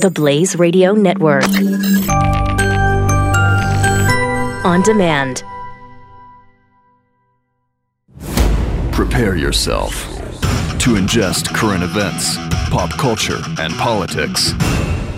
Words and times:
The 0.00 0.10
Blaze 0.10 0.56
Radio 0.56 0.94
Network. 0.94 1.44
On 4.64 4.80
demand. 4.80 5.44
Prepare 8.92 9.36
yourself 9.36 9.92
to 10.78 10.94
ingest 10.94 11.54
current 11.54 11.82
events, 11.82 12.36
pop 12.70 12.88
culture, 12.92 13.42
and 13.58 13.74
politics 13.74 14.54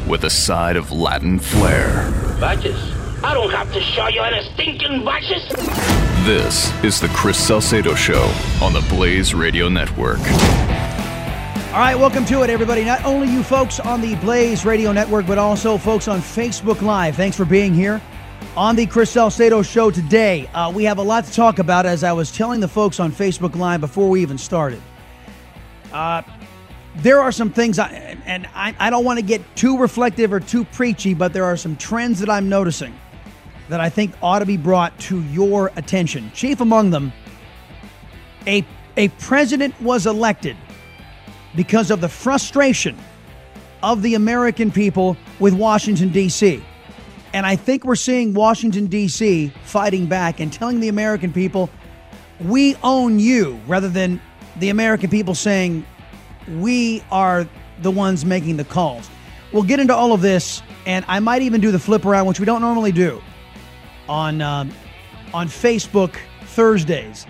with 0.08 0.24
a 0.24 0.30
side 0.30 0.74
of 0.74 0.90
Latin 0.90 1.38
flair. 1.38 2.10
Badges? 2.40 2.76
I 3.22 3.34
don't 3.34 3.52
have 3.52 3.72
to 3.72 3.80
show 3.80 4.08
you 4.08 4.20
any 4.22 4.42
stinking 4.54 5.04
badges. 5.04 5.48
This 6.26 6.72
is 6.82 7.00
the 7.00 7.06
Chris 7.14 7.38
Salcedo 7.38 7.94
Show 7.94 8.24
on 8.60 8.72
the 8.72 8.84
Blaze 8.90 9.32
Radio 9.32 9.68
Network. 9.68 10.18
All 11.72 11.78
right, 11.78 11.94
welcome 11.94 12.26
to 12.26 12.42
it, 12.42 12.50
everybody. 12.50 12.84
Not 12.84 13.02
only 13.02 13.32
you 13.32 13.42
folks 13.42 13.80
on 13.80 14.02
the 14.02 14.14
Blaze 14.16 14.66
Radio 14.66 14.92
Network, 14.92 15.26
but 15.26 15.38
also 15.38 15.78
folks 15.78 16.06
on 16.06 16.20
Facebook 16.20 16.82
Live. 16.82 17.16
Thanks 17.16 17.34
for 17.34 17.46
being 17.46 17.72
here 17.72 17.98
on 18.58 18.76
the 18.76 18.84
Chris 18.84 19.10
Salcedo 19.10 19.62
Show 19.62 19.90
today. 19.90 20.46
Uh, 20.48 20.70
we 20.70 20.84
have 20.84 20.98
a 20.98 21.02
lot 21.02 21.24
to 21.24 21.32
talk 21.32 21.60
about, 21.60 21.86
as 21.86 22.04
I 22.04 22.12
was 22.12 22.30
telling 22.30 22.60
the 22.60 22.68
folks 22.68 23.00
on 23.00 23.10
Facebook 23.10 23.56
Live 23.56 23.80
before 23.80 24.10
we 24.10 24.20
even 24.20 24.36
started. 24.36 24.82
Uh, 25.94 26.20
there 26.96 27.20
are 27.20 27.32
some 27.32 27.50
things, 27.50 27.78
I, 27.78 27.88
and 28.26 28.46
I, 28.54 28.76
I 28.78 28.90
don't 28.90 29.06
want 29.06 29.18
to 29.18 29.24
get 29.24 29.40
too 29.56 29.78
reflective 29.78 30.30
or 30.30 30.40
too 30.40 30.66
preachy, 30.66 31.14
but 31.14 31.32
there 31.32 31.46
are 31.46 31.56
some 31.56 31.76
trends 31.76 32.20
that 32.20 32.28
I'm 32.28 32.50
noticing 32.50 32.92
that 33.70 33.80
I 33.80 33.88
think 33.88 34.12
ought 34.20 34.40
to 34.40 34.46
be 34.46 34.58
brought 34.58 34.98
to 35.00 35.22
your 35.22 35.72
attention. 35.76 36.32
Chief 36.34 36.60
among 36.60 36.90
them, 36.90 37.14
a, 38.46 38.62
a 38.98 39.08
president 39.08 39.80
was 39.80 40.04
elected 40.04 40.54
because 41.54 41.90
of 41.90 42.00
the 42.00 42.08
frustration 42.08 42.96
of 43.82 44.02
the 44.02 44.14
American 44.14 44.70
people 44.70 45.16
with 45.38 45.54
Washington, 45.54 46.10
D.C. 46.10 46.62
And 47.32 47.46
I 47.46 47.56
think 47.56 47.84
we're 47.84 47.94
seeing 47.94 48.34
Washington, 48.34 48.86
D.C. 48.86 49.52
fighting 49.64 50.06
back 50.06 50.40
and 50.40 50.52
telling 50.52 50.80
the 50.80 50.88
American 50.88 51.32
people, 51.32 51.70
we 52.40 52.76
own 52.82 53.18
you, 53.18 53.60
rather 53.66 53.88
than 53.88 54.20
the 54.58 54.68
American 54.68 55.10
people 55.10 55.34
saying, 55.34 55.84
we 56.58 57.02
are 57.10 57.46
the 57.80 57.90
ones 57.90 58.24
making 58.24 58.56
the 58.56 58.64
calls. 58.64 59.08
We'll 59.52 59.62
get 59.62 59.80
into 59.80 59.94
all 59.94 60.12
of 60.12 60.20
this, 60.20 60.62
and 60.86 61.04
I 61.08 61.20
might 61.20 61.42
even 61.42 61.60
do 61.60 61.70
the 61.70 61.78
flip 61.78 62.04
around, 62.04 62.26
which 62.26 62.40
we 62.40 62.46
don't 62.46 62.60
normally 62.60 62.92
do 62.92 63.22
on, 64.08 64.40
um, 64.40 64.70
on 65.32 65.48
Facebook 65.48 66.16
Thursdays. 66.44 67.26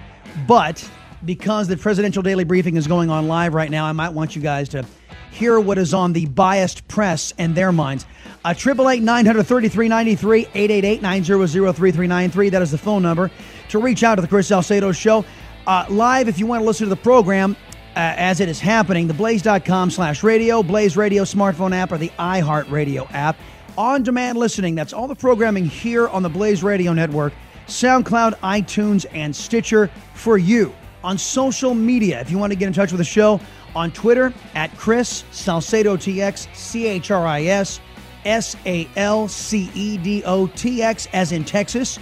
But 0.46 0.88
because 1.24 1.68
the 1.68 1.76
presidential 1.76 2.22
daily 2.22 2.44
briefing 2.44 2.76
is 2.76 2.86
going 2.86 3.10
on 3.10 3.28
live 3.28 3.54
right 3.54 3.70
now, 3.70 3.84
I 3.84 3.92
might 3.92 4.10
want 4.10 4.34
you 4.34 4.42
guys 4.42 4.68
to 4.70 4.84
hear 5.30 5.58
what 5.58 5.78
is 5.78 5.94
on 5.94 6.12
the 6.12 6.26
biased 6.26 6.86
press 6.88 7.32
and 7.38 7.54
their 7.54 7.72
minds. 7.72 8.06
Uh, 8.44 8.52
triple 8.54 8.90
eight 8.90 9.02
nine 9.02 9.24
hundred 9.24 9.44
thirty 9.44 9.68
three 9.68 9.88
ninety 9.88 10.14
three 10.14 10.46
eight 10.54 10.70
eight 10.70 10.84
eight 10.84 11.02
nine 11.02 11.24
zero 11.24 11.46
zero 11.46 11.72
three 11.72 11.92
three 11.92 12.06
nine 12.06 12.30
three. 12.30 12.48
That 12.48 12.62
is 12.62 12.70
the 12.70 12.78
phone 12.78 13.02
number 13.02 13.30
to 13.68 13.78
reach 13.78 14.02
out 14.02 14.16
to 14.16 14.22
the 14.22 14.28
Chris 14.28 14.48
Salcedo 14.48 14.92
Show 14.92 15.24
uh, 15.66 15.86
live. 15.88 16.28
If 16.28 16.38
you 16.38 16.46
want 16.46 16.62
to 16.62 16.66
listen 16.66 16.86
to 16.86 16.90
the 16.90 17.00
program 17.00 17.56
uh, 17.94 18.14
as 18.16 18.40
it 18.40 18.48
is 18.48 18.58
happening, 18.58 19.06
the 19.06 19.14
Blaze.com 19.14 19.90
slash 19.90 20.22
radio, 20.22 20.62
Blaze 20.62 20.96
Radio 20.96 21.22
smartphone 21.22 21.72
app, 21.72 21.92
or 21.92 21.98
the 21.98 22.10
iHeartRadio 22.18 23.10
app. 23.12 23.36
On 23.78 24.02
demand 24.02 24.36
listening. 24.36 24.74
That's 24.74 24.92
all 24.92 25.08
the 25.08 25.14
programming 25.14 25.64
here 25.64 26.06
on 26.08 26.22
the 26.22 26.28
Blaze 26.28 26.62
Radio 26.62 26.92
Network, 26.92 27.32
SoundCloud, 27.68 28.34
iTunes, 28.40 29.06
and 29.12 29.34
Stitcher 29.34 29.90
for 30.12 30.36
you 30.36 30.74
on 31.04 31.18
social 31.18 31.74
media. 31.74 32.20
If 32.20 32.30
you 32.30 32.38
want 32.38 32.52
to 32.52 32.58
get 32.58 32.66
in 32.66 32.72
touch 32.72 32.92
with 32.92 32.98
the 32.98 33.04
show 33.04 33.40
on 33.74 33.90
Twitter 33.92 34.32
at 34.54 34.76
Chris 34.76 35.24
Salcedo 35.30 35.96
TX, 35.96 36.54
C 36.54 36.86
H 36.86 37.10
R 37.10 37.26
I 37.26 37.42
S 37.44 37.80
S 38.24 38.56
A 38.66 38.88
L 38.96 39.28
C 39.28 39.70
E 39.74 39.96
D 39.98 40.22
O 40.24 40.46
T 40.46 40.82
X, 40.82 41.08
as 41.12 41.32
in 41.32 41.44
Texas, 41.44 41.98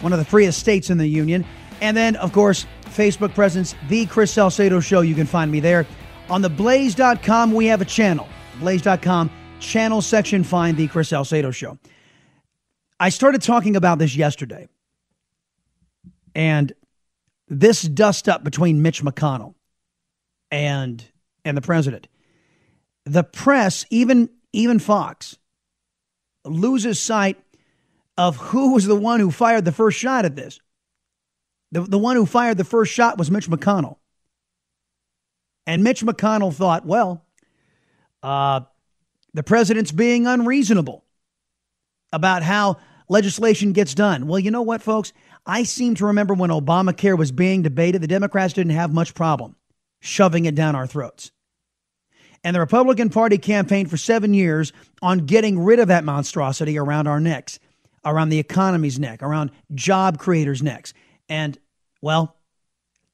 one 0.00 0.12
of 0.12 0.18
the 0.18 0.24
freest 0.24 0.58
states 0.58 0.90
in 0.90 0.98
the 0.98 1.06
union. 1.06 1.44
And 1.80 1.96
then, 1.96 2.16
of 2.16 2.32
course, 2.32 2.66
Facebook 2.86 3.34
presence, 3.34 3.74
The 3.88 4.06
Chris 4.06 4.32
Salcedo 4.32 4.80
Show. 4.80 5.02
You 5.02 5.14
can 5.14 5.26
find 5.26 5.50
me 5.50 5.60
there. 5.60 5.86
On 6.28 6.42
the 6.42 6.50
blaze.com, 6.50 7.52
we 7.52 7.66
have 7.66 7.80
a 7.80 7.84
channel. 7.84 8.28
Blaze.com, 8.60 9.30
channel 9.60 10.02
section, 10.02 10.42
find 10.42 10.76
The 10.76 10.88
Chris 10.88 11.08
Salcedo 11.08 11.50
Show. 11.50 11.78
I 13.00 13.10
started 13.10 13.42
talking 13.42 13.76
about 13.76 13.98
this 13.98 14.16
yesterday. 14.16 14.68
And 16.34 16.72
this 17.48 17.82
dust 17.82 18.28
up 18.28 18.44
between 18.44 18.82
Mitch 18.82 19.02
McConnell 19.02 19.54
and 20.50 21.04
and 21.44 21.56
the 21.56 21.62
president. 21.62 22.08
The 23.04 23.24
press, 23.24 23.86
even 23.90 24.30
even 24.52 24.78
Fox, 24.78 25.36
loses 26.44 27.00
sight 27.00 27.38
of 28.16 28.36
who 28.36 28.74
was 28.74 28.86
the 28.86 28.96
one 28.96 29.20
who 29.20 29.30
fired 29.30 29.64
the 29.64 29.72
first 29.72 29.98
shot 29.98 30.24
at 30.24 30.36
this. 30.36 30.60
The, 31.70 31.82
the 31.82 31.98
one 31.98 32.16
who 32.16 32.26
fired 32.26 32.56
the 32.56 32.64
first 32.64 32.92
shot 32.92 33.18
was 33.18 33.30
Mitch 33.30 33.48
McConnell. 33.48 33.96
And 35.66 35.84
Mitch 35.84 36.02
McConnell 36.02 36.52
thought, 36.52 36.86
well, 36.86 37.26
uh, 38.22 38.62
the 39.34 39.42
president's 39.42 39.92
being 39.92 40.26
unreasonable 40.26 41.04
about 42.10 42.42
how 42.42 42.78
legislation 43.08 43.72
gets 43.72 43.94
done. 43.94 44.26
Well, 44.26 44.38
you 44.38 44.50
know 44.50 44.62
what, 44.62 44.82
folks? 44.82 45.12
I 45.46 45.62
seem 45.62 45.94
to 45.96 46.06
remember 46.06 46.34
when 46.34 46.50
Obamacare 46.50 47.16
was 47.16 47.32
being 47.32 47.62
debated, 47.62 48.02
the 48.02 48.06
Democrats 48.08 48.52
didn't 48.52 48.72
have 48.72 48.92
much 48.92 49.14
problem 49.14 49.56
shoving 50.00 50.44
it 50.44 50.54
down 50.54 50.76
our 50.76 50.86
throats. 50.86 51.32
And 52.44 52.54
the 52.54 52.60
Republican 52.60 53.10
Party 53.10 53.36
campaigned 53.38 53.90
for 53.90 53.96
seven 53.96 54.32
years 54.32 54.72
on 55.02 55.26
getting 55.26 55.58
rid 55.58 55.80
of 55.80 55.88
that 55.88 56.04
monstrosity 56.04 56.78
around 56.78 57.06
our 57.06 57.20
necks, 57.20 57.58
around 58.04 58.28
the 58.28 58.38
economy's 58.38 58.98
neck, 58.98 59.22
around 59.22 59.50
job 59.74 60.18
creators' 60.18 60.62
necks. 60.62 60.94
And 61.28 61.58
well, 62.00 62.36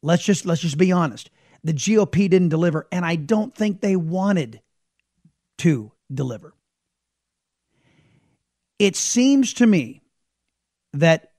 let's 0.03 0.23
just 0.23 0.45
let's 0.45 0.61
just 0.61 0.77
be 0.77 0.93
honest. 0.93 1.31
The 1.63 1.73
GOP 1.73 2.29
didn't 2.29 2.51
deliver, 2.51 2.87
and 2.93 3.07
I 3.07 3.17
don't 3.17 3.55
think 3.55 3.81
they 3.81 3.97
wanted 3.97 4.61
to 5.59 5.93
deliver. 6.13 6.53
It 8.79 8.97
seems 8.97 9.55
to 9.55 9.67
me 9.67 10.03
that 10.93 11.33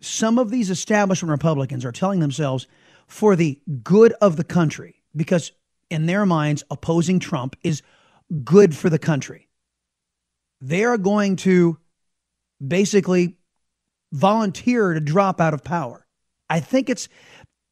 some 0.00 0.38
of 0.38 0.50
these 0.50 0.70
establishment 0.70 1.30
Republicans 1.30 1.84
are 1.84 1.92
telling 1.92 2.20
themselves 2.20 2.66
for 3.06 3.36
the 3.36 3.60
good 3.82 4.12
of 4.20 4.36
the 4.36 4.44
country, 4.44 5.02
because 5.14 5.52
in 5.90 6.06
their 6.06 6.24
minds, 6.24 6.64
opposing 6.70 7.18
Trump 7.18 7.56
is 7.62 7.82
good 8.44 8.76
for 8.76 8.88
the 8.88 8.98
country. 8.98 9.48
They 10.60 10.84
are 10.84 10.98
going 10.98 11.36
to 11.36 11.78
basically 12.66 13.36
volunteer 14.12 14.94
to 14.94 15.00
drop 15.00 15.40
out 15.40 15.54
of 15.54 15.64
power. 15.64 16.06
I 16.48 16.60
think 16.60 16.88
it's 16.88 17.08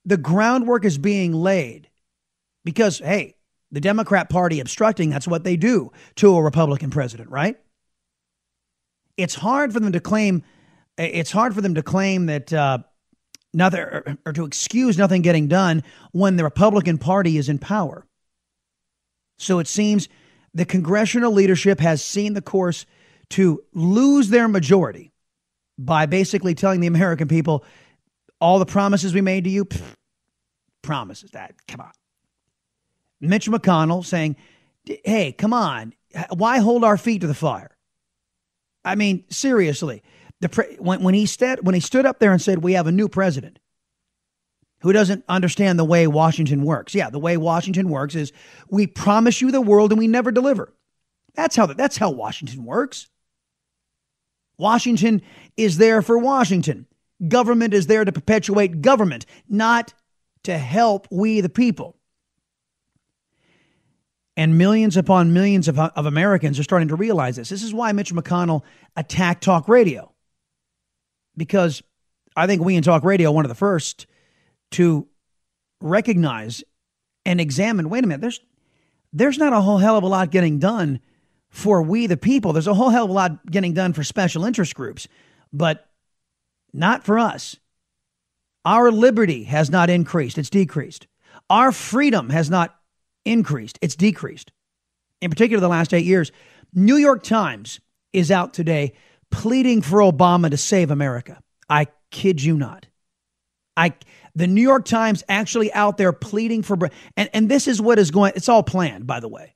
the 0.04 0.16
groundwork 0.16 0.84
is 0.84 0.98
being 0.98 1.32
laid 1.32 1.88
because, 2.64 2.98
hey, 2.98 3.36
the 3.70 3.80
Democrat 3.80 4.30
Party 4.30 4.60
obstructing, 4.60 5.10
that's 5.10 5.28
what 5.28 5.44
they 5.44 5.56
do 5.56 5.92
to 6.16 6.34
a 6.34 6.42
Republican 6.42 6.90
president, 6.90 7.30
right? 7.30 7.56
It's 9.18 9.34
hard 9.34 9.74
for 9.74 9.80
them 9.80 9.92
to 9.92 10.00
claim 10.00 10.42
it's 10.98 11.30
hard 11.30 11.54
for 11.54 11.60
them 11.60 11.74
to 11.74 11.82
claim 11.82 12.26
that 12.26 12.52
uh, 12.52 12.78
nothing 13.54 13.80
or, 13.80 14.18
or 14.26 14.32
to 14.32 14.44
excuse 14.44 14.98
nothing 14.98 15.22
getting 15.22 15.48
done 15.48 15.82
when 16.12 16.36
the 16.36 16.44
Republican 16.44 16.98
Party 16.98 17.38
is 17.38 17.48
in 17.48 17.58
power. 17.58 18.04
So 19.38 19.60
it 19.60 19.68
seems 19.68 20.08
the 20.54 20.64
congressional 20.64 21.32
leadership 21.32 21.78
has 21.80 22.04
seen 22.04 22.34
the 22.34 22.42
course 22.42 22.84
to 23.30 23.62
lose 23.72 24.30
their 24.30 24.48
majority 24.48 25.12
by 25.78 26.06
basically 26.06 26.54
telling 26.54 26.80
the 26.80 26.88
American 26.88 27.28
people 27.28 27.64
all 28.40 28.58
the 28.58 28.66
promises 28.66 29.14
we 29.14 29.20
made 29.20 29.44
to 29.44 29.50
you, 29.50 29.68
promises 30.82 31.30
that, 31.32 31.54
come 31.68 31.80
on. 31.80 31.92
Mitch 33.20 33.48
McConnell 33.48 34.04
saying, 34.04 34.36
hey, 35.04 35.32
come 35.32 35.52
on, 35.52 35.92
why 36.30 36.58
hold 36.58 36.82
our 36.82 36.96
feet 36.96 37.20
to 37.20 37.26
the 37.26 37.34
fire? 37.34 37.77
I 38.88 38.94
mean, 38.94 39.24
seriously, 39.28 40.02
the 40.40 40.48
pre- 40.48 40.76
when, 40.76 41.02
when 41.02 41.14
he 41.14 41.26
stood 41.26 41.64
when 41.64 41.74
he 41.74 41.80
stood 41.80 42.06
up 42.06 42.18
there 42.18 42.32
and 42.32 42.40
said 42.40 42.62
we 42.62 42.72
have 42.72 42.86
a 42.86 42.92
new 42.92 43.08
president 43.08 43.58
who 44.80 44.92
doesn't 44.92 45.24
understand 45.28 45.78
the 45.78 45.84
way 45.84 46.06
Washington 46.06 46.62
works. 46.62 46.94
Yeah, 46.94 47.10
the 47.10 47.18
way 47.18 47.36
Washington 47.36 47.90
works 47.90 48.14
is 48.14 48.32
we 48.70 48.86
promise 48.86 49.42
you 49.42 49.50
the 49.50 49.60
world 49.60 49.92
and 49.92 49.98
we 49.98 50.06
never 50.06 50.30
deliver. 50.30 50.72
That's 51.34 51.54
how 51.54 51.66
that's 51.66 51.98
how 51.98 52.10
Washington 52.10 52.64
works. 52.64 53.08
Washington 54.56 55.20
is 55.58 55.76
there 55.76 56.00
for 56.00 56.16
Washington. 56.16 56.86
Government 57.28 57.74
is 57.74 57.88
there 57.88 58.04
to 58.04 58.12
perpetuate 58.12 58.80
government, 58.80 59.26
not 59.50 59.92
to 60.44 60.56
help 60.56 61.06
we 61.10 61.42
the 61.42 61.50
people. 61.50 61.97
And 64.38 64.56
millions 64.56 64.96
upon 64.96 65.34
millions 65.34 65.68
of, 65.68 65.78
of 65.78 66.06
Americans 66.06 66.58
are 66.58 66.62
starting 66.62 66.88
to 66.88 66.96
realize 66.96 67.36
this. 67.36 67.50
This 67.50 67.62
is 67.64 67.74
why 67.74 67.92
Mitch 67.92 68.14
McConnell 68.14 68.62
attacked 68.96 69.42
talk 69.42 69.68
radio 69.68 70.14
because 71.38 71.82
I 72.36 72.46
think 72.46 72.62
we 72.62 72.76
in 72.76 72.82
Talk 72.82 73.04
Radio 73.04 73.32
one 73.32 73.44
of 73.44 73.48
the 73.48 73.54
first 73.54 74.06
to 74.72 75.08
recognize 75.80 76.62
and 77.24 77.40
examine 77.40 77.88
wait 77.88 78.04
a 78.04 78.06
minute, 78.06 78.20
there's, 78.20 78.40
there's 79.12 79.38
not 79.38 79.52
a 79.52 79.60
whole 79.60 79.78
hell 79.78 79.96
of 79.96 80.04
a 80.04 80.08
lot 80.08 80.30
getting 80.30 80.58
done 80.58 81.00
for 81.48 81.82
we 81.82 82.06
the 82.06 82.16
people. 82.16 82.52
There's 82.52 82.66
a 82.66 82.74
whole 82.74 82.90
hell 82.90 83.04
of 83.04 83.10
a 83.10 83.14
lot 83.14 83.46
getting 83.46 83.72
done 83.72 83.92
for 83.92 84.04
special 84.04 84.44
interest 84.44 84.74
groups, 84.74 85.08
but 85.52 85.88
not 86.72 87.04
for 87.04 87.18
us. 87.18 87.56
Our 88.64 88.90
liberty 88.92 89.44
has 89.44 89.70
not 89.70 89.88
increased, 89.88 90.36
it's 90.36 90.50
decreased. 90.50 91.06
Our 91.48 91.72
freedom 91.72 92.30
has 92.30 92.50
not 92.50 92.77
increased, 93.28 93.78
it's 93.82 93.96
decreased. 93.96 94.52
In 95.20 95.30
particular, 95.30 95.60
the 95.60 95.68
last 95.68 95.92
eight 95.92 96.04
years. 96.04 96.32
New 96.74 96.96
York 96.96 97.22
Times 97.22 97.80
is 98.12 98.30
out 98.30 98.54
today 98.54 98.94
pleading 99.30 99.82
for 99.82 99.98
Obama 100.00 100.50
to 100.50 100.56
save 100.56 100.90
America. 100.90 101.40
I 101.68 101.88
kid 102.10 102.42
you 102.42 102.56
not. 102.56 102.86
I 103.76 103.94
the 104.34 104.46
New 104.46 104.62
York 104.62 104.84
Times 104.84 105.22
actually 105.28 105.72
out 105.72 105.96
there 105.98 106.12
pleading 106.12 106.62
for 106.62 106.76
and 107.16 107.30
and 107.32 107.48
this 107.48 107.68
is 107.68 107.80
what 107.80 107.98
is 107.98 108.10
going 108.10 108.32
it's 108.34 108.48
all 108.48 108.62
planned 108.62 109.06
by 109.06 109.20
the 109.20 109.28
way. 109.28 109.54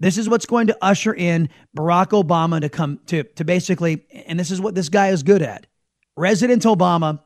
This 0.00 0.18
is 0.18 0.28
what's 0.28 0.46
going 0.46 0.66
to 0.66 0.76
usher 0.82 1.14
in 1.14 1.48
Barack 1.76 2.08
Obama 2.08 2.60
to 2.60 2.68
come 2.68 3.00
to 3.06 3.22
to 3.22 3.44
basically 3.44 4.06
and 4.26 4.38
this 4.38 4.50
is 4.50 4.60
what 4.60 4.74
this 4.74 4.88
guy 4.88 5.08
is 5.08 5.22
good 5.22 5.42
at. 5.42 5.66
Resident 6.16 6.62
Obama 6.64 7.20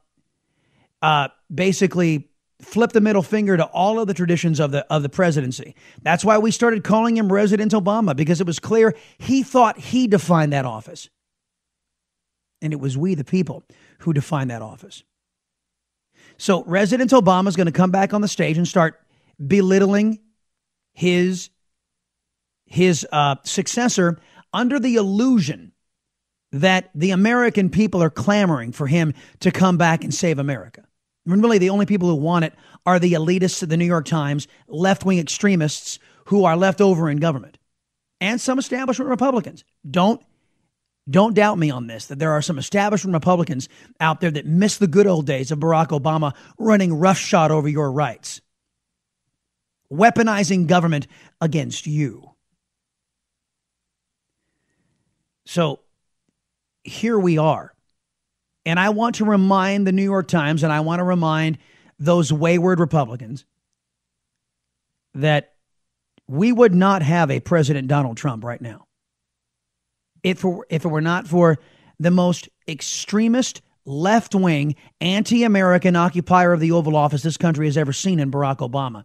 uh 1.00 1.29
basically 1.52 2.31
flip 2.62 2.93
the 2.93 3.00
middle 3.00 3.23
finger 3.23 3.56
to 3.56 3.64
all 3.67 4.00
of 4.00 4.06
the 4.06 4.14
traditions 4.14 4.61
of 4.61 4.70
the 4.70 4.87
of 4.93 5.03
the 5.03 5.09
presidency. 5.09 5.75
That's 6.03 6.25
why 6.25 6.38
we 6.38 6.50
started 6.50 6.85
calling 6.85 7.17
him 7.17 7.32
Resident 7.32 7.73
Obama 7.73 8.17
because 8.17 8.41
it 8.41 8.47
was 8.47 8.59
clear 8.59 8.94
he 9.19 9.43
thought 9.43 9.79
he 9.79 10.06
defined 10.06 10.53
that 10.53 10.64
office. 10.64 11.09
And 12.61 12.73
it 12.73 12.81
was 12.81 12.97
we 12.97 13.14
the 13.14 13.25
people 13.25 13.64
who 14.00 14.12
defined 14.12 14.50
that 14.50 14.62
office. 14.62 15.03
So 16.38 16.64
Resident 16.64 17.11
Obama 17.11 17.49
is 17.49 17.56
going 17.56 17.67
to 17.67 17.73
come 17.73 17.91
back 17.91 18.14
on 18.14 18.20
the 18.20 18.29
stage 18.29 18.56
and 18.56 18.67
start 18.67 19.00
belittling 19.44 20.20
his 20.93 21.50
his 22.67 23.06
uh, 23.12 23.37
successor 23.44 24.19
under 24.53 24.79
the 24.79 24.97
illusion 24.97 25.73
that 26.53 26.91
the 26.94 27.11
American 27.11 27.70
people 27.70 28.03
are 28.03 28.11
clamoring 28.11 28.73
for 28.73 28.87
him 28.87 29.15
to 29.41 29.50
come 29.50 29.76
back 29.76 30.05
and 30.05 30.15
save 30.15 30.38
America. 30.38 30.85
When 31.24 31.40
really 31.40 31.58
the 31.58 31.70
only 31.70 31.86
people 31.86 32.08
who 32.08 32.16
want 32.16 32.44
it 32.44 32.54
are 32.84 32.98
the 32.98 33.12
elitists 33.12 33.62
of 33.62 33.69
the 33.69 33.76
New 33.76 33.84
York 33.84 34.06
Times, 34.06 34.48
left 34.66 35.04
wing 35.04 35.19
extremists 35.19 35.98
who 36.26 36.44
are 36.44 36.56
left 36.56 36.80
over 36.80 37.08
in 37.08 37.19
government, 37.19 37.58
and 38.20 38.40
some 38.40 38.58
establishment 38.58 39.10
Republicans. 39.10 39.64
Don't 39.88 40.22
don't 41.10 41.34
doubt 41.34 41.58
me 41.58 41.69
on 41.69 41.88
this 41.88 42.06
that 42.06 42.20
there 42.20 42.30
are 42.30 42.42
some 42.42 42.58
establishment 42.58 43.12
Republicans 43.12 43.69
out 43.98 44.20
there 44.20 44.30
that 44.30 44.46
miss 44.46 44.78
the 44.78 44.86
good 44.86 45.08
old 45.08 45.26
days 45.26 45.50
of 45.50 45.58
Barack 45.58 45.88
Obama 45.88 46.32
running 46.58 46.94
roughshod 46.94 47.50
over 47.50 47.69
your 47.69 47.90
rights, 47.90 48.40
weaponizing 49.92 50.69
government 50.69 51.08
against 51.40 51.88
you. 51.88 52.30
So 55.44 55.80
here 56.84 57.19
we 57.19 57.36
are. 57.36 57.71
And 58.64 58.79
I 58.79 58.91
want 58.91 59.17
to 59.17 59.25
remind 59.25 59.87
the 59.87 59.93
New 59.93 60.05
York 60.05 60.29
Times 60.29 60.62
and 60.62 60.73
I 60.73 60.81
want 60.81 61.00
to 61.00 61.05
remind 61.05 61.59
those 61.99 62.32
wayward 62.32 62.81
Republicans 62.81 63.44
that 65.14 65.55
we 66.29 66.53
would 66.53 66.75
not 66.75 67.03
have 67.03 67.31
a 67.31 67.41
President 67.41 67.88
Donald 67.88 68.17
Trump 68.17 68.44
right 68.44 68.61
now 68.61 68.87
if 70.23 70.44
it, 70.44 70.56
if 70.70 70.85
it 70.85 70.88
were 70.88 71.00
not 71.00 71.26
for 71.26 71.59
the 71.99 72.11
most 72.11 72.49
extremist, 72.69 73.62
left 73.85 74.35
wing, 74.35 74.76
anti 75.00 75.44
American 75.44 75.97
occupier 75.97 76.53
of 76.53 76.61
the 76.61 76.73
Oval 76.73 76.97
Office 76.97 77.23
this 77.23 77.37
country 77.37 77.67
has 77.67 77.76
ever 77.76 77.93
seen 77.93 78.20
in 78.20 78.31
Barack 78.31 78.58
Obama. 78.58 79.05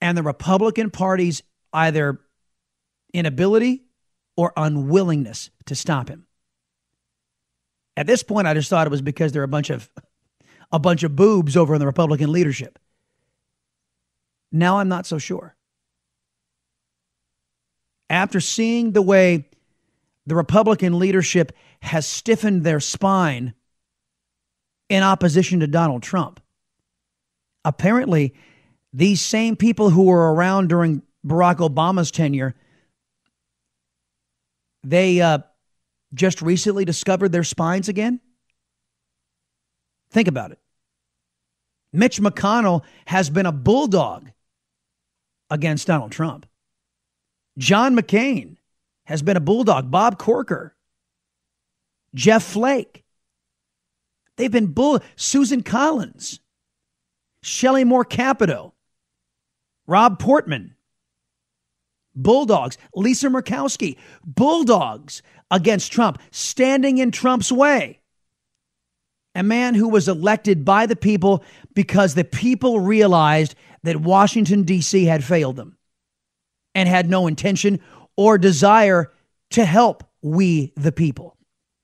And 0.00 0.16
the 0.16 0.22
Republican 0.22 0.90
Party's 0.90 1.42
either 1.72 2.20
inability 3.12 3.84
or 4.36 4.52
unwillingness 4.56 5.50
to 5.66 5.74
stop 5.74 6.08
him. 6.08 6.25
At 7.96 8.06
this 8.06 8.22
point, 8.22 8.46
I 8.46 8.54
just 8.54 8.68
thought 8.68 8.86
it 8.86 8.90
was 8.90 9.02
because 9.02 9.32
there 9.32 9.42
are 9.42 9.44
a 9.44 9.48
bunch 9.48 9.70
of 9.70 9.88
a 10.72 10.78
bunch 10.78 11.02
of 11.02 11.14
boobs 11.16 11.56
over 11.56 11.74
in 11.74 11.80
the 11.80 11.86
Republican 11.86 12.32
leadership. 12.32 12.78
Now 14.52 14.78
I'm 14.78 14.88
not 14.88 15.06
so 15.06 15.18
sure. 15.18 15.54
After 18.10 18.40
seeing 18.40 18.92
the 18.92 19.02
way 19.02 19.48
the 20.26 20.34
Republican 20.34 20.98
leadership 20.98 21.52
has 21.82 22.06
stiffened 22.06 22.64
their 22.64 22.80
spine 22.80 23.54
in 24.88 25.02
opposition 25.02 25.60
to 25.60 25.66
Donald 25.66 26.02
Trump. 26.02 26.40
Apparently, 27.64 28.34
these 28.92 29.20
same 29.20 29.56
people 29.56 29.90
who 29.90 30.04
were 30.04 30.32
around 30.32 30.68
during 30.68 31.02
Barack 31.24 31.56
Obama's 31.56 32.10
tenure, 32.10 32.54
they 34.84 35.20
uh, 35.20 35.38
just 36.16 36.42
recently 36.42 36.84
discovered 36.84 37.30
their 37.30 37.44
spines 37.44 37.88
again. 37.88 38.20
Think 40.10 40.28
about 40.28 40.50
it. 40.50 40.58
Mitch 41.92 42.20
McConnell 42.20 42.82
has 43.06 43.30
been 43.30 43.46
a 43.46 43.52
bulldog 43.52 44.30
against 45.50 45.86
Donald 45.86 46.12
Trump. 46.12 46.46
John 47.58 47.96
McCain 47.96 48.56
has 49.04 49.22
been 49.22 49.36
a 49.36 49.40
bulldog. 49.40 49.90
Bob 49.90 50.18
Corker, 50.18 50.74
Jeff 52.14 52.42
Flake. 52.42 53.04
They've 54.36 54.52
been 54.52 54.66
bull. 54.66 55.00
Susan 55.16 55.62
Collins, 55.62 56.40
Shelley 57.42 57.84
Moore 57.84 58.04
Capito, 58.04 58.74
Rob 59.86 60.18
Portman. 60.18 60.75
Bulldogs, 62.16 62.78
Lisa 62.94 63.28
Murkowski, 63.28 63.96
Bulldogs 64.24 65.22
against 65.50 65.92
Trump, 65.92 66.18
standing 66.30 66.98
in 66.98 67.10
Trump's 67.10 67.52
way. 67.52 68.00
A 69.34 69.42
man 69.42 69.74
who 69.74 69.88
was 69.88 70.08
elected 70.08 70.64
by 70.64 70.86
the 70.86 70.96
people 70.96 71.44
because 71.74 72.14
the 72.14 72.24
people 72.24 72.80
realized 72.80 73.54
that 73.82 74.00
Washington, 74.00 74.62
D.C. 74.62 75.04
had 75.04 75.22
failed 75.22 75.56
them 75.56 75.76
and 76.74 76.88
had 76.88 77.08
no 77.08 77.26
intention 77.26 77.80
or 78.16 78.38
desire 78.38 79.12
to 79.50 79.64
help 79.64 80.04
we 80.22 80.72
the 80.76 80.92
people. 80.92 81.36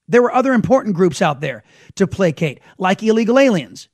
There 0.09 0.23
were 0.23 0.35
other 0.35 0.53
important 0.53 0.97
groups 0.97 1.23
out 1.23 1.41
there 1.41 1.63
to 1.97 2.07
placate, 2.07 2.61
like 2.79 3.03
illegal 3.03 3.39
aliens. 3.39 3.89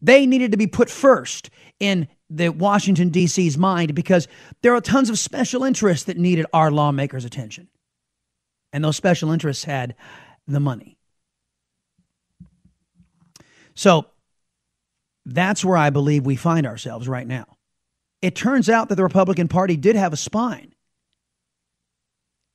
They 0.00 0.26
needed 0.26 0.52
to 0.52 0.56
be 0.56 0.66
put 0.66 0.88
first 0.88 1.50
in 1.80 2.08
the 2.30 2.50
Washington, 2.50 3.08
D.C.'s 3.10 3.56
mind 3.56 3.94
because 3.94 4.28
there 4.62 4.74
are 4.74 4.80
tons 4.80 5.10
of 5.10 5.18
special 5.18 5.64
interests 5.64 6.04
that 6.06 6.18
needed 6.18 6.46
our 6.52 6.70
lawmakers' 6.70 7.24
attention. 7.24 7.68
And 8.72 8.84
those 8.84 8.96
special 8.96 9.30
interests 9.30 9.64
had 9.64 9.94
the 10.46 10.60
money. 10.60 10.98
So 13.74 14.06
that's 15.24 15.64
where 15.64 15.76
I 15.76 15.90
believe 15.90 16.26
we 16.26 16.36
find 16.36 16.66
ourselves 16.66 17.08
right 17.08 17.26
now. 17.26 17.56
It 18.20 18.34
turns 18.34 18.68
out 18.68 18.88
that 18.88 18.96
the 18.96 19.04
Republican 19.04 19.48
Party 19.48 19.76
did 19.76 19.96
have 19.96 20.12
a 20.12 20.16
spine. 20.16 20.74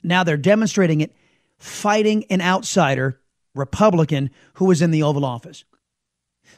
Now 0.04 0.24
they're 0.24 0.38
demonstrating 0.38 1.02
it 1.02 1.16
fighting 1.58 2.26
an 2.26 2.42
outsider 2.42 3.22
Republican 3.56 4.32
who 4.56 4.66
was 4.66 4.82
in 4.82 4.92
the 4.92 5.04
Oval 5.04 5.24
Office. 5.24 5.64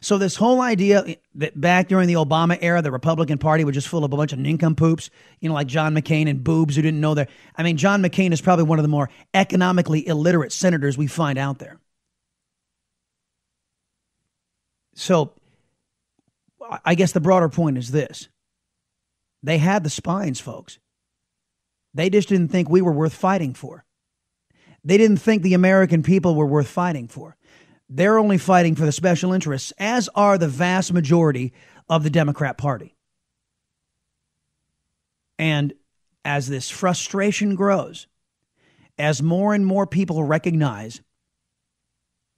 So 0.06 0.18
this 0.18 0.36
whole 0.36 0.60
idea 0.60 1.16
that 1.34 1.60
back 1.60 1.88
during 1.88 2.06
the 2.06 2.14
Obama 2.14 2.56
era, 2.60 2.80
the 2.80 2.92
Republican 2.92 3.38
Party 3.38 3.64
was 3.64 3.74
just 3.74 3.88
full 3.88 4.04
of 4.04 4.12
a 4.12 4.16
bunch 4.16 4.32
of 4.32 4.38
nincompoops, 4.38 5.10
you 5.40 5.48
know, 5.48 5.54
like 5.56 5.66
John 5.66 5.96
McCain 5.96 6.30
and 6.30 6.44
boobs 6.44 6.76
who 6.76 6.82
didn't 6.82 7.00
know 7.00 7.14
their. 7.14 7.26
I 7.56 7.64
mean, 7.64 7.76
John 7.76 8.04
McCain 8.04 8.32
is 8.32 8.40
probably 8.40 8.66
one 8.66 8.78
of 8.78 8.84
the 8.84 8.88
more 8.88 9.10
economically 9.34 10.06
illiterate 10.06 10.52
senators 10.52 10.96
we 10.96 11.08
find 11.08 11.38
out 11.38 11.58
there. 11.58 11.80
So 14.94 15.32
I 16.84 16.94
guess 16.94 17.10
the 17.10 17.20
broader 17.20 17.48
point 17.48 17.76
is 17.76 17.90
this 17.90 18.28
they 19.42 19.58
had 19.58 19.82
the 19.82 19.90
spines, 19.90 20.38
folks. 20.38 20.78
They 21.94 22.10
just 22.10 22.28
didn't 22.28 22.52
think 22.52 22.68
we 22.68 22.80
were 22.80 22.92
worth 22.92 23.14
fighting 23.14 23.54
for. 23.54 23.84
They 24.84 24.98
didn't 24.98 25.16
think 25.16 25.42
the 25.42 25.54
American 25.54 26.04
people 26.04 26.36
were 26.36 26.46
worth 26.46 26.68
fighting 26.68 27.08
for. 27.08 27.36
They're 27.88 28.18
only 28.18 28.38
fighting 28.38 28.74
for 28.74 28.84
the 28.84 28.92
special 28.92 29.32
interests, 29.32 29.72
as 29.78 30.08
are 30.14 30.38
the 30.38 30.48
vast 30.48 30.92
majority 30.92 31.52
of 31.88 32.02
the 32.02 32.10
Democrat 32.10 32.58
Party. 32.58 32.96
And 35.38 35.74
as 36.24 36.48
this 36.48 36.68
frustration 36.68 37.54
grows, 37.54 38.08
as 38.98 39.22
more 39.22 39.54
and 39.54 39.64
more 39.64 39.86
people 39.86 40.24
recognize 40.24 41.00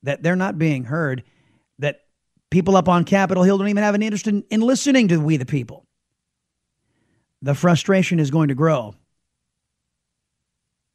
that 0.02 0.22
they're 0.22 0.36
not 0.36 0.58
being 0.58 0.84
heard, 0.84 1.24
that 1.78 2.00
people 2.50 2.76
up 2.76 2.88
on 2.88 3.04
Capitol 3.04 3.42
Hill 3.42 3.58
don't 3.58 3.68
even 3.68 3.82
have 3.82 3.94
an 3.94 4.02
interest 4.02 4.26
in, 4.26 4.44
in 4.50 4.60
listening 4.60 5.08
to 5.08 5.18
we 5.18 5.36
the 5.36 5.46
people, 5.46 5.86
the 7.40 7.54
frustration 7.54 8.18
is 8.20 8.30
going 8.30 8.48
to 8.48 8.54
grow, 8.54 8.94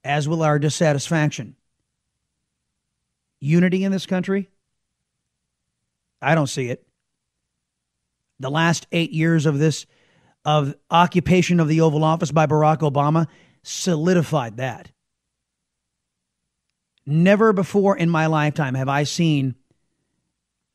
as 0.04 0.28
will 0.28 0.44
our 0.44 0.60
dissatisfaction. 0.60 1.56
Unity 3.44 3.84
in 3.84 3.92
this 3.92 4.06
country? 4.06 4.50
I 6.22 6.34
don't 6.34 6.48
see 6.48 6.70
it. 6.70 6.88
The 8.40 8.50
last 8.50 8.88
eight 8.94 9.12
years 9.12 9.46
of 9.46 9.60
this, 9.60 9.86
of 10.46 10.76
occupation 10.90 11.60
of 11.60 11.68
the 11.68 11.82
Oval 11.82 12.06
Office 12.06 12.32
by 12.32 12.46
Barack 12.46 12.80
Obama, 12.80 13.28
solidified 13.62 14.58
that. 14.58 14.92
Never 17.06 17.52
before 17.52 17.98
in 17.98 18.10
my 18.10 18.28
lifetime 18.28 18.76
have 18.76 18.88
I 18.88 19.04
seen 19.04 19.56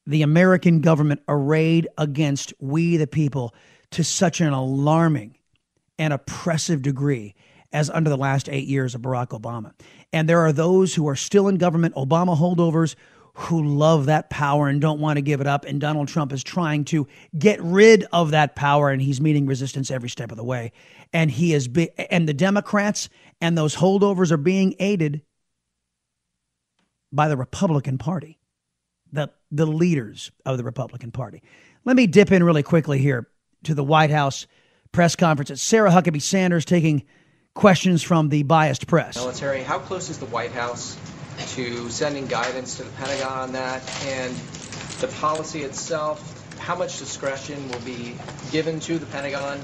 the 0.06 0.20
American 0.20 0.82
government 0.82 1.22
arrayed 1.26 1.88
against 1.96 2.52
we 2.60 2.98
the 2.98 3.06
people 3.06 3.54
to 3.92 4.04
such 4.04 4.42
an 4.42 4.52
alarming 4.52 5.38
and 5.98 6.12
oppressive 6.12 6.82
degree 6.82 7.34
as 7.72 7.88
under 7.88 8.10
the 8.10 8.16
last 8.18 8.48
eight 8.50 8.66
years 8.66 8.94
of 8.94 9.00
Barack 9.00 9.28
Obama. 9.28 9.72
And 10.12 10.28
there 10.28 10.40
are 10.40 10.52
those 10.52 10.94
who 10.94 11.06
are 11.08 11.16
still 11.16 11.48
in 11.48 11.56
government, 11.56 11.94
Obama 11.94 12.36
holdovers, 12.36 12.94
who 13.34 13.64
love 13.64 14.06
that 14.06 14.30
power 14.30 14.68
and 14.68 14.80
don't 14.80 15.00
want 15.00 15.16
to 15.16 15.22
give 15.22 15.40
it 15.40 15.46
up. 15.46 15.64
And 15.64 15.80
Donald 15.80 16.08
Trump 16.08 16.32
is 16.32 16.42
trying 16.42 16.84
to 16.86 17.06
get 17.38 17.62
rid 17.62 18.04
of 18.12 18.32
that 18.32 18.56
power, 18.56 18.90
and 18.90 19.00
he's 19.00 19.20
meeting 19.20 19.46
resistance 19.46 19.90
every 19.90 20.08
step 20.08 20.30
of 20.30 20.36
the 20.36 20.44
way. 20.44 20.72
And 21.12 21.30
he 21.30 21.54
is, 21.54 21.68
be- 21.68 21.90
and 22.10 22.28
the 22.28 22.34
Democrats 22.34 23.08
and 23.40 23.56
those 23.56 23.76
holdovers 23.76 24.32
are 24.32 24.38
being 24.38 24.74
aided 24.80 25.22
by 27.12 27.28
the 27.28 27.36
Republican 27.36 27.98
Party, 27.98 28.38
the 29.12 29.30
the 29.50 29.66
leaders 29.66 30.30
of 30.44 30.58
the 30.58 30.64
Republican 30.64 31.10
Party. 31.10 31.42
Let 31.84 31.96
me 31.96 32.06
dip 32.06 32.32
in 32.32 32.42
really 32.42 32.62
quickly 32.62 32.98
here 32.98 33.28
to 33.64 33.74
the 33.74 33.84
White 33.84 34.10
House 34.10 34.46
press 34.92 35.16
conference. 35.16 35.50
It's 35.50 35.62
Sarah 35.62 35.90
Huckabee 35.90 36.20
Sanders 36.20 36.64
taking 36.64 37.04
questions 37.58 38.04
from 38.04 38.28
the 38.28 38.44
biased 38.44 38.86
press. 38.86 39.16
Military, 39.16 39.62
how 39.62 39.80
close 39.80 40.10
is 40.10 40.18
the 40.18 40.26
White 40.26 40.52
House 40.52 40.96
to 41.54 41.90
sending 41.90 42.26
guidance 42.26 42.76
to 42.76 42.84
the 42.84 42.90
Pentagon 42.92 43.36
on 43.36 43.52
that? 43.52 43.82
And 44.06 44.32
the 45.00 45.08
policy 45.20 45.62
itself, 45.62 46.56
how 46.58 46.76
much 46.76 46.98
discretion 46.98 47.68
will 47.68 47.80
be 47.80 48.14
given 48.52 48.78
to 48.80 48.98
the 48.98 49.06
Pentagon 49.06 49.60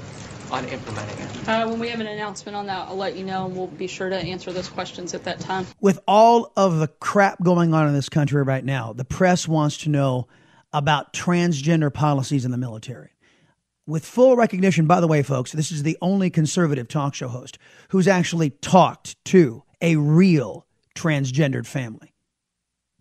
on 0.51 0.65
implementing 0.65 1.17
it? 1.19 1.47
Uh, 1.47 1.69
when 1.69 1.79
we 1.79 1.87
have 1.87 2.01
an 2.01 2.07
announcement 2.07 2.55
on 2.57 2.65
that, 2.67 2.89
I'll 2.89 2.97
let 2.97 3.15
you 3.15 3.23
know, 3.23 3.45
and 3.45 3.55
we'll 3.55 3.67
be 3.67 3.87
sure 3.87 4.09
to 4.09 4.15
answer 4.17 4.51
those 4.51 4.67
questions 4.67 5.13
at 5.13 5.23
that 5.23 5.39
time. 5.39 5.65
With 5.79 5.99
all 6.05 6.51
of 6.57 6.79
the 6.79 6.89
crap 6.89 7.41
going 7.41 7.73
on 7.73 7.87
in 7.87 7.93
this 7.93 8.09
country 8.09 8.43
right 8.43 8.63
now, 8.63 8.91
the 8.91 9.05
press 9.05 9.47
wants 9.47 9.77
to 9.79 9.89
know 9.89 10.27
about 10.73 11.13
transgender 11.13 11.93
policies 11.93 12.43
in 12.43 12.51
the 12.51 12.57
military. 12.57 13.14
With 13.87 14.05
full 14.05 14.35
recognition, 14.35 14.87
by 14.87 14.99
the 14.99 15.07
way, 15.07 15.21
folks, 15.21 15.51
this 15.51 15.71
is 15.71 15.83
the 15.83 15.97
only 16.01 16.29
conservative 16.31 16.87
talk 16.87 17.13
show 17.13 17.27
host 17.27 17.59
who's 17.89 18.07
actually 18.07 18.49
talked 18.49 19.23
to 19.25 19.63
a 19.79 19.95
real 19.95 20.65
transgendered 20.95 21.67
family 21.67 22.13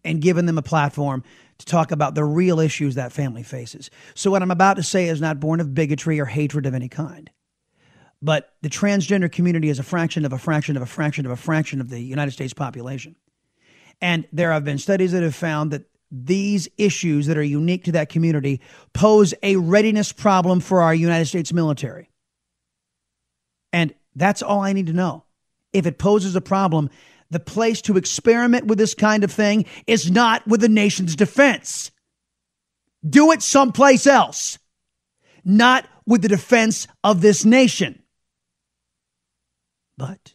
and 0.04 0.20
given 0.20 0.44
them 0.44 0.58
a 0.58 0.62
platform 0.62 1.22
to 1.58 1.66
talk 1.66 1.90
about 1.90 2.14
the 2.14 2.24
real 2.24 2.60
issues 2.60 2.96
that 2.96 3.12
family 3.12 3.42
faces. 3.42 3.88
So, 4.14 4.30
what 4.30 4.42
I'm 4.42 4.50
about 4.50 4.74
to 4.74 4.82
say 4.82 5.08
is 5.08 5.20
not 5.20 5.40
born 5.40 5.60
of 5.60 5.74
bigotry 5.74 6.20
or 6.20 6.26
hatred 6.26 6.66
of 6.66 6.74
any 6.74 6.88
kind. 6.88 7.30
But 8.20 8.52
the 8.62 8.68
transgender 8.68 9.30
community 9.30 9.68
is 9.68 9.78
a 9.78 9.82
fraction 9.82 10.24
of 10.24 10.32
a 10.32 10.38
fraction 10.38 10.76
of 10.76 10.82
a 10.82 10.86
fraction 10.86 11.24
of 11.24 11.32
a 11.32 11.36
fraction 11.36 11.80
of 11.80 11.88
the 11.88 12.00
United 12.00 12.32
States 12.32 12.52
population. 12.52 13.16
And 14.00 14.26
there 14.32 14.52
have 14.52 14.64
been 14.64 14.78
studies 14.78 15.12
that 15.12 15.22
have 15.22 15.34
found 15.34 15.70
that 15.70 15.84
these 16.14 16.68
issues 16.78 17.26
that 17.26 17.36
are 17.36 17.42
unique 17.42 17.84
to 17.84 17.92
that 17.92 18.08
community 18.08 18.60
pose 18.92 19.34
a 19.42 19.56
readiness 19.56 20.12
problem 20.12 20.60
for 20.60 20.80
our 20.80 20.94
United 20.94 21.26
States 21.26 21.52
military. 21.52 22.08
And 23.72 23.92
that's 24.14 24.42
all 24.42 24.60
I 24.60 24.72
need 24.72 24.86
to 24.86 24.92
know. 24.92 25.24
If 25.72 25.86
it 25.86 25.98
poses 25.98 26.36
a 26.36 26.40
problem, 26.40 26.88
the 27.30 27.40
place 27.40 27.82
to 27.82 27.96
experiment 27.96 28.66
with 28.66 28.78
this 28.78 28.94
kind 28.94 29.24
of 29.24 29.32
thing 29.32 29.64
is 29.88 30.08
not 30.08 30.46
with 30.46 30.60
the 30.60 30.68
nation's 30.68 31.16
defense. 31.16 31.90
Do 33.06 33.32
it 33.32 33.42
someplace 33.42 34.06
else, 34.06 34.58
not 35.44 35.88
with 36.06 36.22
the 36.22 36.28
defense 36.28 36.86
of 37.02 37.22
this 37.22 37.44
nation. 37.44 38.00
But 39.96 40.34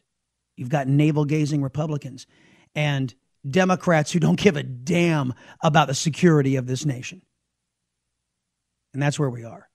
you've 0.57 0.69
got 0.69 0.87
navel 0.87 1.23
gazing 1.23 1.61
Republicans 1.61 2.27
and 2.75 3.13
Democrats 3.51 4.11
who 4.11 4.19
don't 4.19 4.39
give 4.39 4.57
a 4.57 4.63
damn 4.63 5.33
about 5.63 5.87
the 5.87 5.93
security 5.93 6.55
of 6.55 6.67
this 6.67 6.85
nation. 6.85 7.21
And 8.93 9.01
that's 9.01 9.19
where 9.19 9.29
we 9.29 9.43
are. 9.43 9.69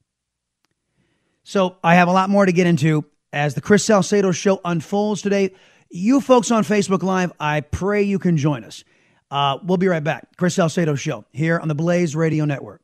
So 1.44 1.76
I 1.84 1.96
have 1.96 2.08
a 2.08 2.12
lot 2.12 2.30
more 2.30 2.46
to 2.46 2.52
get 2.52 2.66
into 2.66 3.04
as 3.32 3.54
the 3.54 3.60
Chris 3.60 3.84
Salcedo 3.84 4.32
show 4.32 4.60
unfolds 4.64 5.22
today. 5.22 5.54
You 5.90 6.20
folks 6.20 6.50
on 6.50 6.64
Facebook 6.64 7.02
Live, 7.02 7.32
I 7.38 7.60
pray 7.60 8.02
you 8.02 8.18
can 8.18 8.36
join 8.36 8.64
us. 8.64 8.82
Uh, 9.30 9.58
we'll 9.64 9.78
be 9.78 9.88
right 9.88 10.02
back. 10.02 10.36
Chris 10.36 10.54
Salcedo 10.54 10.94
show 10.94 11.24
here 11.32 11.58
on 11.58 11.68
the 11.68 11.74
Blaze 11.74 12.16
Radio 12.16 12.44
Network. 12.44 12.80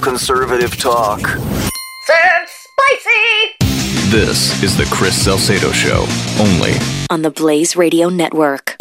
Conservative 0.00 0.76
talk. 0.76 1.20
Sounds 1.20 2.50
spicy! 2.50 3.54
This 4.10 4.62
is 4.62 4.76
the 4.76 4.84
Chris 4.92 5.24
Salcedo 5.24 5.72
Show, 5.72 6.06
only 6.38 6.72
on 7.10 7.22
the 7.22 7.30
Blaze 7.30 7.74
Radio 7.74 8.10
Network. 8.10 8.76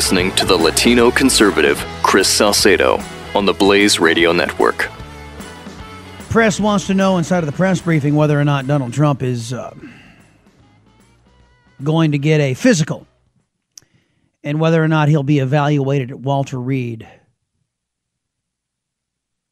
Listening 0.00 0.34
to 0.34 0.46
the 0.46 0.56
Latino 0.56 1.10
conservative 1.10 1.76
Chris 2.02 2.26
Salcedo 2.26 2.98
on 3.34 3.44
the 3.44 3.52
Blaze 3.52 4.00
Radio 4.00 4.32
Network. 4.32 4.88
Press 6.30 6.58
wants 6.58 6.86
to 6.86 6.94
know 6.94 7.18
inside 7.18 7.40
of 7.40 7.44
the 7.44 7.52
press 7.52 7.82
briefing 7.82 8.14
whether 8.14 8.40
or 8.40 8.44
not 8.44 8.66
Donald 8.66 8.94
Trump 8.94 9.22
is 9.22 9.52
uh, 9.52 9.74
going 11.82 12.12
to 12.12 12.18
get 12.18 12.40
a 12.40 12.54
physical 12.54 13.06
and 14.42 14.58
whether 14.58 14.82
or 14.82 14.88
not 14.88 15.10
he'll 15.10 15.22
be 15.22 15.38
evaluated 15.38 16.12
at 16.12 16.18
Walter 16.18 16.58
Reed 16.58 17.06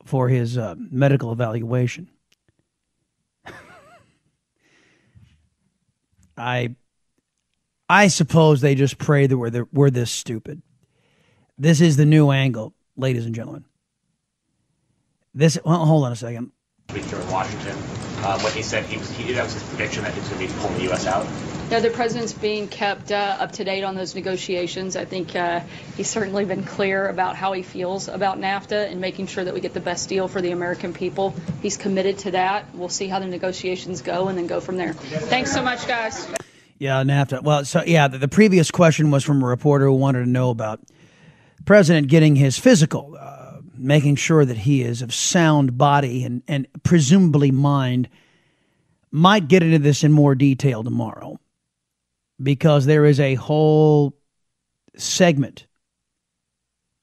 for 0.07 0.31
his 0.31 0.57
uh, 0.57 0.77
medical 0.79 1.31
evaluation. 1.31 2.09
I 6.39 6.75
I 7.89 8.09
suppose 8.09 8.61
they 8.61 8.75
just 8.75 8.99
pray 8.99 9.27
that 9.27 9.37
we're, 9.37 9.67
we're 9.73 9.91
this 9.91 10.11
stupid. 10.11 10.63
This 11.57 11.81
is 11.81 11.97
the 11.97 12.05
new 12.05 12.31
angle, 12.31 12.75
ladies 12.97 13.25
and 13.25 13.35
gentlemen. 13.35 13.65
This, 15.35 15.59
well, 15.65 15.85
hold 15.85 16.05
on 16.05 16.13
a 16.13 16.17
second. 16.17 16.53
Speaker 16.91 17.21
in 17.21 17.31
Washington, 17.31 17.77
uh, 18.23 18.39
when 18.41 18.53
he 18.53 18.63
said 18.63 18.85
he 18.87 18.97
was, 18.97 19.11
he, 19.11 19.33
that 19.33 19.45
was 19.45 19.55
his 19.55 19.63
prediction 19.65 20.03
that 20.05 20.15
he 20.15 20.21
was 20.21 20.29
going 20.29 20.49
to 20.49 20.55
be 20.55 20.61
pulling 20.61 20.77
the 20.79 20.85
U.S. 20.85 21.07
out. 21.07 21.27
No, 21.71 21.81
the 21.81 21.91
president's 21.91 22.33
being 22.33 22.67
kept 22.67 23.13
uh, 23.13 23.37
up 23.39 23.53
to 23.53 23.65
date 23.65 23.85
on 23.85 23.95
those 23.95 24.15
negotiations. 24.15 24.97
I 24.97 25.05
think 25.05 25.37
uh, 25.37 25.61
he's 25.99 26.09
certainly 26.09 26.47
been 26.47 26.65
clear 26.65 27.07
about 27.07 27.37
how 27.37 27.53
he 27.53 27.63
feels 27.63 28.09
about 28.09 28.39
NAFTA 28.39 28.91
and 28.91 29.03
making 29.03 29.27
sure 29.27 29.45
that 29.45 29.53
we 29.53 29.61
get 29.61 29.75
the 29.75 29.81
best 29.81 30.09
deal 30.09 30.29
for 30.29 30.41
the 30.41 30.51
American 30.51 30.95
people. 30.95 31.35
He's 31.61 31.77
committed 31.77 32.19
to 32.21 32.31
that. 32.31 32.75
We'll 32.75 32.89
see 32.89 33.07
how 33.07 33.19
the 33.19 33.27
negotiations 33.27 34.01
go 34.01 34.29
and 34.29 34.39
then 34.39 34.47
go 34.47 34.61
from 34.61 34.79
there. 34.79 34.95
Thanks 34.95 35.53
so 35.53 35.63
much, 35.63 35.87
guys. 35.87 36.27
Yeah, 36.79 37.03
NAFTA. 37.03 37.43
Well, 37.43 37.65
so 37.65 37.83
yeah, 37.85 38.07
the, 38.09 38.19
the, 38.19 38.29
previous 38.29 38.71
question 38.71 39.11
was 39.11 39.25
from 39.25 39.43
a 39.43 39.47
reporter 39.47 39.87
who 39.87 39.95
wanted 39.95 40.25
to 40.25 40.31
know 40.31 40.51
about 40.51 40.81
president 41.65 42.07
getting 42.07 42.37
his 42.37 42.57
physical, 42.57 43.17
uh, 43.19 43.61
making 43.77 44.15
sure 44.17 44.45
that 44.45 44.59
he 44.59 44.83
is 44.83 45.03
of 45.03 45.13
sound 45.13 45.77
body 45.77 46.25
and, 46.25 46.43
and 46.47 46.69
presumably 46.85 47.51
mind. 47.51 48.09
Might 49.11 49.49
get 49.49 49.63
into 49.63 49.79
this 49.79 50.05
in 50.05 50.13
more 50.13 50.35
detail 50.35 50.85
tomorrow 50.85 51.41
because 52.41 52.85
there 52.85 53.07
is 53.07 53.19
a 53.19 53.35
whole 53.37 54.15
segment 54.97 55.67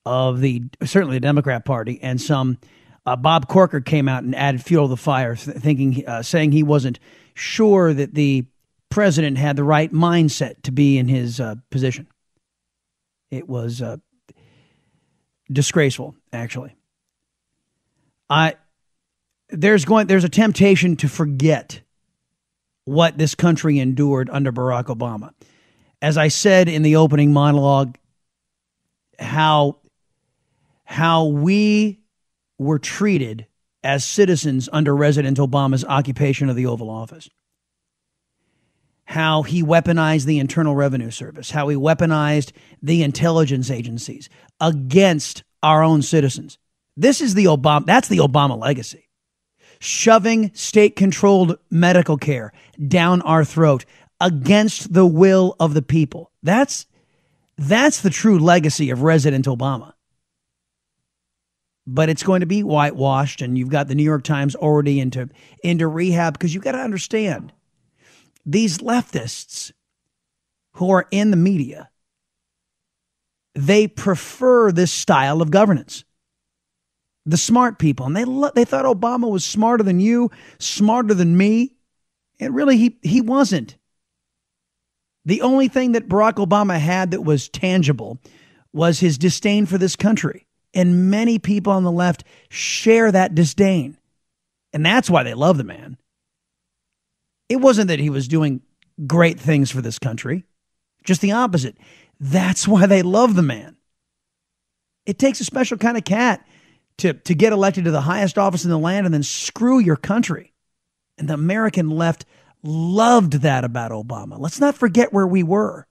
of 0.05 0.39
the 0.39 0.63
certainly 0.83 1.15
the 1.17 1.21
Democrat 1.21 1.65
Party 1.65 1.99
and 2.01 2.21
some. 2.21 2.59
Uh, 3.07 3.15
Bob 3.15 3.47
Corker 3.47 3.81
came 3.81 4.07
out 4.07 4.23
and 4.23 4.35
added 4.35 4.63
fuel 4.63 4.85
to 4.85 4.89
the 4.89 4.97
fire, 4.97 5.35
thinking, 5.35 6.07
uh, 6.07 6.21
saying 6.21 6.51
he 6.51 6.63
wasn't 6.63 6.99
sure 7.33 7.93
that 7.93 8.13
the 8.13 8.45
president 8.95 9.37
had 9.37 9.57
the 9.57 9.63
right 9.63 9.91
mindset 9.91 10.61
to 10.61 10.71
be 10.71 10.97
in 10.97 11.09
his 11.09 11.41
uh, 11.41 11.55
position. 11.69 12.07
It 13.29 13.45
was 13.45 13.81
uh, 13.81 13.97
disgraceful, 15.51 16.15
actually. 16.31 16.77
I 18.29 18.55
there's 19.49 19.83
going 19.83 20.07
there's 20.07 20.23
a 20.23 20.29
temptation 20.29 20.95
to 20.95 21.09
forget 21.09 21.81
what 22.85 23.17
this 23.17 23.35
country 23.35 23.79
endured 23.79 24.29
under 24.29 24.53
Barack 24.53 24.85
Obama. 24.85 25.31
As 26.01 26.17
I 26.17 26.29
said 26.29 26.69
in 26.69 26.81
the 26.81 26.95
opening 26.95 27.33
monologue, 27.33 27.97
how 29.19 29.79
how 30.85 31.25
we 31.25 31.99
were 32.57 32.79
treated 32.79 33.45
as 33.83 34.05
citizens 34.05 34.69
under 34.71 34.95
President 34.95 35.37
Obama's 35.37 35.83
occupation 35.83 36.47
of 36.47 36.55
the 36.55 36.67
Oval 36.67 36.89
Office 36.89 37.29
how 39.05 39.43
he 39.43 39.63
weaponized 39.63 40.25
the 40.25 40.39
Internal 40.39 40.75
Revenue 40.75 41.11
Service, 41.11 41.51
how 41.51 41.67
he 41.67 41.75
weaponized 41.75 42.51
the 42.81 43.03
intelligence 43.03 43.69
agencies 43.69 44.29
against 44.59 45.43
our 45.61 45.83
own 45.83 46.01
citizens. 46.01 46.57
This 46.97 47.21
is 47.21 47.35
the 47.35 47.45
Obama, 47.45 47.85
that's 47.85 48.07
the 48.07 48.17
Obama 48.17 48.59
legacy. 48.59 49.09
Shoving 49.79 50.53
state 50.53 50.95
controlled 50.95 51.57
medical 51.69 52.17
care 52.17 52.51
down 52.87 53.21
our 53.21 53.43
throat 53.43 53.85
against 54.19 54.93
the 54.93 55.05
will 55.05 55.55
of 55.59 55.73
the 55.73 55.81
people. 55.81 56.31
That's, 56.41 56.87
that's 57.57 58.01
the 58.01 58.09
true 58.09 58.39
legacy 58.39 58.89
of 58.89 59.03
Resident 59.03 59.45
Obama. 59.45 59.93
But 61.85 62.09
it's 62.09 62.23
going 62.23 62.39
to 62.39 62.47
be 62.47 62.63
whitewashed, 62.63 63.41
and 63.41 63.57
you've 63.57 63.69
got 63.69 63.87
the 63.87 63.95
New 63.95 64.03
York 64.03 64.23
Times 64.23 64.55
already 64.55 64.99
into, 64.99 65.29
into 65.63 65.87
rehab 65.87 66.33
because 66.33 66.55
you've 66.55 66.63
got 66.63 66.71
to 66.71 66.79
understand 66.79 67.53
these 68.45 68.79
leftists 68.79 69.71
who 70.73 70.91
are 70.91 71.07
in 71.11 71.31
the 71.31 71.37
media, 71.37 71.89
they 73.53 73.87
prefer 73.87 74.71
this 74.71 74.91
style 74.91 75.41
of 75.41 75.51
governance. 75.51 76.03
The 77.25 77.37
smart 77.37 77.79
people, 77.79 78.05
and 78.05 78.15
they 78.15 78.25
lo- 78.25 78.51
they 78.53 78.65
thought 78.65 78.85
Obama 78.85 79.29
was 79.29 79.43
smarter 79.43 79.83
than 79.83 79.99
you, 79.99 80.29
smarter 80.59 81.13
than 81.15 81.35
me, 81.35 81.73
and 82.39 82.53
really 82.53 82.77
he 82.77 82.97
he 83.01 83.21
wasn't. 83.21 83.77
The 85.25 85.41
only 85.41 85.67
thing 85.67 85.93
that 85.93 86.07
Barack 86.07 86.33
Obama 86.33 86.79
had 86.79 87.11
that 87.11 87.23
was 87.23 87.49
tangible 87.49 88.19
was 88.71 88.99
his 88.99 89.17
disdain 89.17 89.65
for 89.65 89.77
this 89.77 89.95
country. 89.95 90.45
And 90.73 91.09
many 91.09 91.39
people 91.39 91.73
on 91.73 91.83
the 91.83 91.91
left 91.91 92.23
share 92.49 93.11
that 93.11 93.33
disdain. 93.33 93.97
And 94.73 94.85
that's 94.85 95.09
why 95.09 95.23
they 95.23 95.33
love 95.33 95.57
the 95.57 95.63
man. 95.63 95.97
It 97.49 97.57
wasn't 97.57 97.89
that 97.89 97.99
he 97.99 98.09
was 98.09 98.27
doing 98.27 98.61
great 99.05 99.39
things 99.39 99.71
for 99.71 99.81
this 99.81 99.99
country, 99.99 100.45
just 101.03 101.21
the 101.21 101.33
opposite. 101.33 101.77
That's 102.19 102.67
why 102.67 102.85
they 102.85 103.01
love 103.01 103.35
the 103.35 103.41
man. 103.41 103.77
It 105.05 105.19
takes 105.19 105.39
a 105.39 105.45
special 105.45 105.77
kind 105.77 105.97
of 105.97 106.03
cat 106.03 106.45
to, 106.97 107.13
to 107.13 107.35
get 107.35 107.53
elected 107.53 107.85
to 107.85 107.91
the 107.91 108.01
highest 108.01 108.37
office 108.37 108.63
in 108.63 108.71
the 108.71 108.79
land 108.79 109.05
and 109.05 109.13
then 109.13 109.23
screw 109.23 109.79
your 109.79 109.97
country. 109.97 110.53
And 111.17 111.27
the 111.27 111.33
American 111.33 111.89
left 111.89 112.25
loved 112.63 113.33
that 113.33 113.63
about 113.63 113.91
Obama. 113.91 114.39
Let's 114.39 114.59
not 114.59 114.75
forget 114.75 115.13
where 115.13 115.27
we 115.27 115.43
were. 115.43 115.87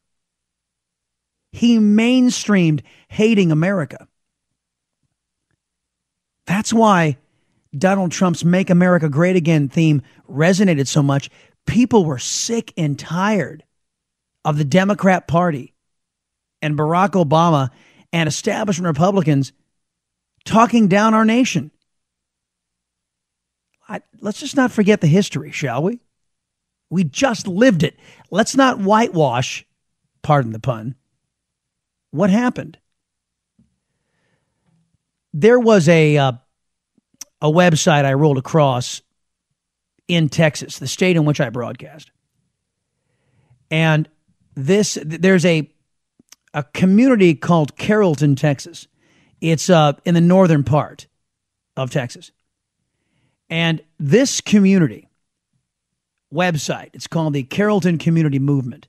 He 1.52 1.78
mainstreamed 1.78 2.82
hating 3.08 3.52
America. 3.52 4.08
That's 6.46 6.72
why 6.72 7.18
Donald 7.76 8.12
Trump's 8.12 8.44
Make 8.44 8.70
America 8.70 9.08
Great 9.08 9.36
Again 9.36 9.68
theme 9.68 10.02
resonated 10.28 10.86
so 10.86 11.02
much. 11.02 11.30
People 11.66 12.04
were 12.04 12.18
sick 12.18 12.72
and 12.76 12.98
tired 12.98 13.64
of 14.44 14.58
the 14.58 14.64
Democrat 14.64 15.26
Party 15.26 15.74
and 16.62 16.78
Barack 16.78 17.10
Obama 17.10 17.70
and 18.12 18.28
establishment 18.28 18.86
Republicans 18.86 19.52
talking 20.44 20.88
down 20.88 21.14
our 21.14 21.24
nation. 21.24 21.70
I, 23.88 24.00
let's 24.20 24.40
just 24.40 24.56
not 24.56 24.72
forget 24.72 25.00
the 25.00 25.06
history, 25.06 25.50
shall 25.50 25.82
we? 25.82 26.00
We 26.90 27.04
just 27.04 27.46
lived 27.46 27.82
it. 27.82 27.98
Let's 28.30 28.56
not 28.56 28.78
whitewash, 28.78 29.66
pardon 30.22 30.52
the 30.52 30.60
pun, 30.60 30.94
what 32.10 32.30
happened. 32.30 32.78
There 35.32 35.58
was 35.58 35.88
a 35.88 36.16
uh, 36.16 36.32
a 37.44 37.52
website 37.52 38.06
I 38.06 38.14
rolled 38.14 38.38
across 38.38 39.02
in 40.08 40.30
Texas, 40.30 40.78
the 40.78 40.88
state 40.88 41.14
in 41.14 41.26
which 41.26 41.42
I 41.42 41.50
broadcast. 41.50 42.10
And 43.70 44.08
this 44.54 44.96
there's 45.04 45.44
a 45.44 45.70
a 46.54 46.62
community 46.62 47.34
called 47.34 47.76
Carrollton, 47.76 48.34
Texas. 48.34 48.86
It's 49.42 49.68
uh, 49.68 49.92
in 50.06 50.14
the 50.14 50.22
northern 50.22 50.64
part 50.64 51.06
of 51.76 51.90
Texas. 51.90 52.30
And 53.50 53.82
this 53.98 54.40
community 54.40 55.08
website, 56.32 56.90
it's 56.94 57.06
called 57.06 57.34
the 57.34 57.42
Carrollton 57.42 57.98
Community 57.98 58.38
Movement. 58.38 58.88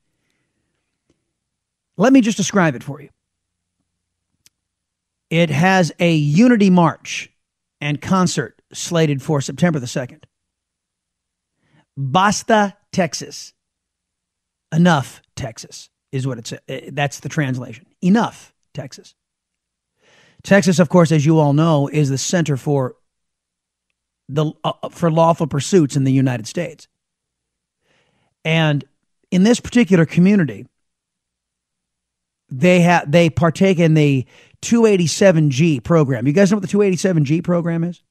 Let 1.97 2.13
me 2.13 2.21
just 2.21 2.37
describe 2.37 2.75
it 2.75 2.83
for 2.83 3.01
you. 3.01 3.09
It 5.29 5.49
has 5.49 5.91
a 5.99 6.13
unity 6.13 6.69
march 6.69 7.29
and 7.85 8.01
concert 8.01 8.59
slated 8.73 9.21
for 9.21 9.39
September 9.41 9.77
the 9.77 9.85
2nd. 9.85 10.23
Basta, 11.95 12.75
Texas. 12.91 13.53
Enough, 14.73 15.21
Texas 15.35 15.91
is 16.11 16.25
what 16.25 16.39
it's. 16.39 16.51
Uh, 16.51 16.57
that's 16.91 17.19
the 17.19 17.29
translation. 17.29 17.85
Enough, 18.01 18.55
Texas. 18.73 19.13
Texas, 20.41 20.79
of 20.79 20.89
course, 20.89 21.11
as 21.11 21.27
you 21.27 21.37
all 21.37 21.53
know, 21.53 21.87
is 21.87 22.09
the 22.09 22.17
center 22.17 22.57
for 22.57 22.95
the 24.27 24.51
uh, 24.63 24.89
for 24.89 25.11
lawful 25.11 25.45
pursuits 25.45 25.95
in 25.95 26.05
the 26.05 26.11
United 26.11 26.47
States. 26.47 26.87
And 28.43 28.83
in 29.29 29.43
this 29.43 29.59
particular 29.59 30.07
community, 30.07 30.65
they 32.49 32.81
have 32.81 33.11
they 33.11 33.29
partake 33.29 33.77
in 33.77 33.93
the 33.93 34.25
287G 34.65 35.83
program. 35.83 36.25
You 36.25 36.33
guys 36.33 36.51
know 36.51 36.57
what 36.57 36.69
the 36.69 36.77
287G 36.77 37.43
program 37.43 37.83
is? 37.83 38.01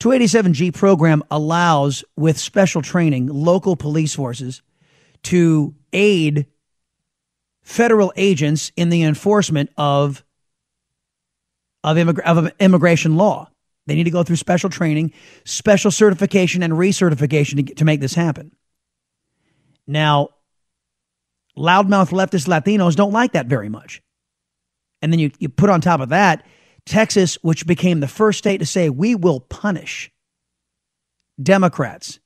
287G 0.00 0.74
program 0.74 1.22
allows, 1.30 2.04
with 2.16 2.38
special 2.38 2.82
training, 2.82 3.26
local 3.28 3.76
police 3.76 4.14
forces 4.14 4.62
to 5.24 5.74
aid 5.92 6.46
federal 7.62 8.12
agents 8.16 8.72
in 8.76 8.88
the 8.88 9.02
enforcement 9.02 9.70
of 9.76 10.24
of, 11.84 11.96
immig- 11.96 12.20
of 12.20 12.50
immigration 12.58 13.16
law. 13.16 13.48
They 13.86 13.94
need 13.94 14.04
to 14.04 14.10
go 14.10 14.22
through 14.22 14.36
special 14.36 14.68
training, 14.70 15.12
special 15.44 15.90
certification, 15.90 16.62
and 16.62 16.74
recertification 16.74 17.66
to, 17.66 17.74
to 17.74 17.84
make 17.84 18.00
this 18.00 18.14
happen. 18.14 18.52
Now, 19.86 20.30
loudmouth 21.56 22.10
leftist 22.10 22.48
Latinos 22.48 22.96
don't 22.96 23.12
like 23.12 23.32
that 23.32 23.46
very 23.46 23.68
much. 23.68 24.02
And 25.02 25.12
then 25.12 25.18
you, 25.18 25.30
you 25.38 25.48
put 25.48 25.70
on 25.70 25.80
top 25.80 26.00
of 26.00 26.10
that 26.10 26.44
Texas, 26.86 27.38
which 27.42 27.66
became 27.66 28.00
the 28.00 28.08
first 28.08 28.38
state 28.38 28.58
to 28.58 28.66
say, 28.66 28.90
we 28.90 29.14
will 29.14 29.40
punish 29.40 30.10
Democrats, 31.40 32.18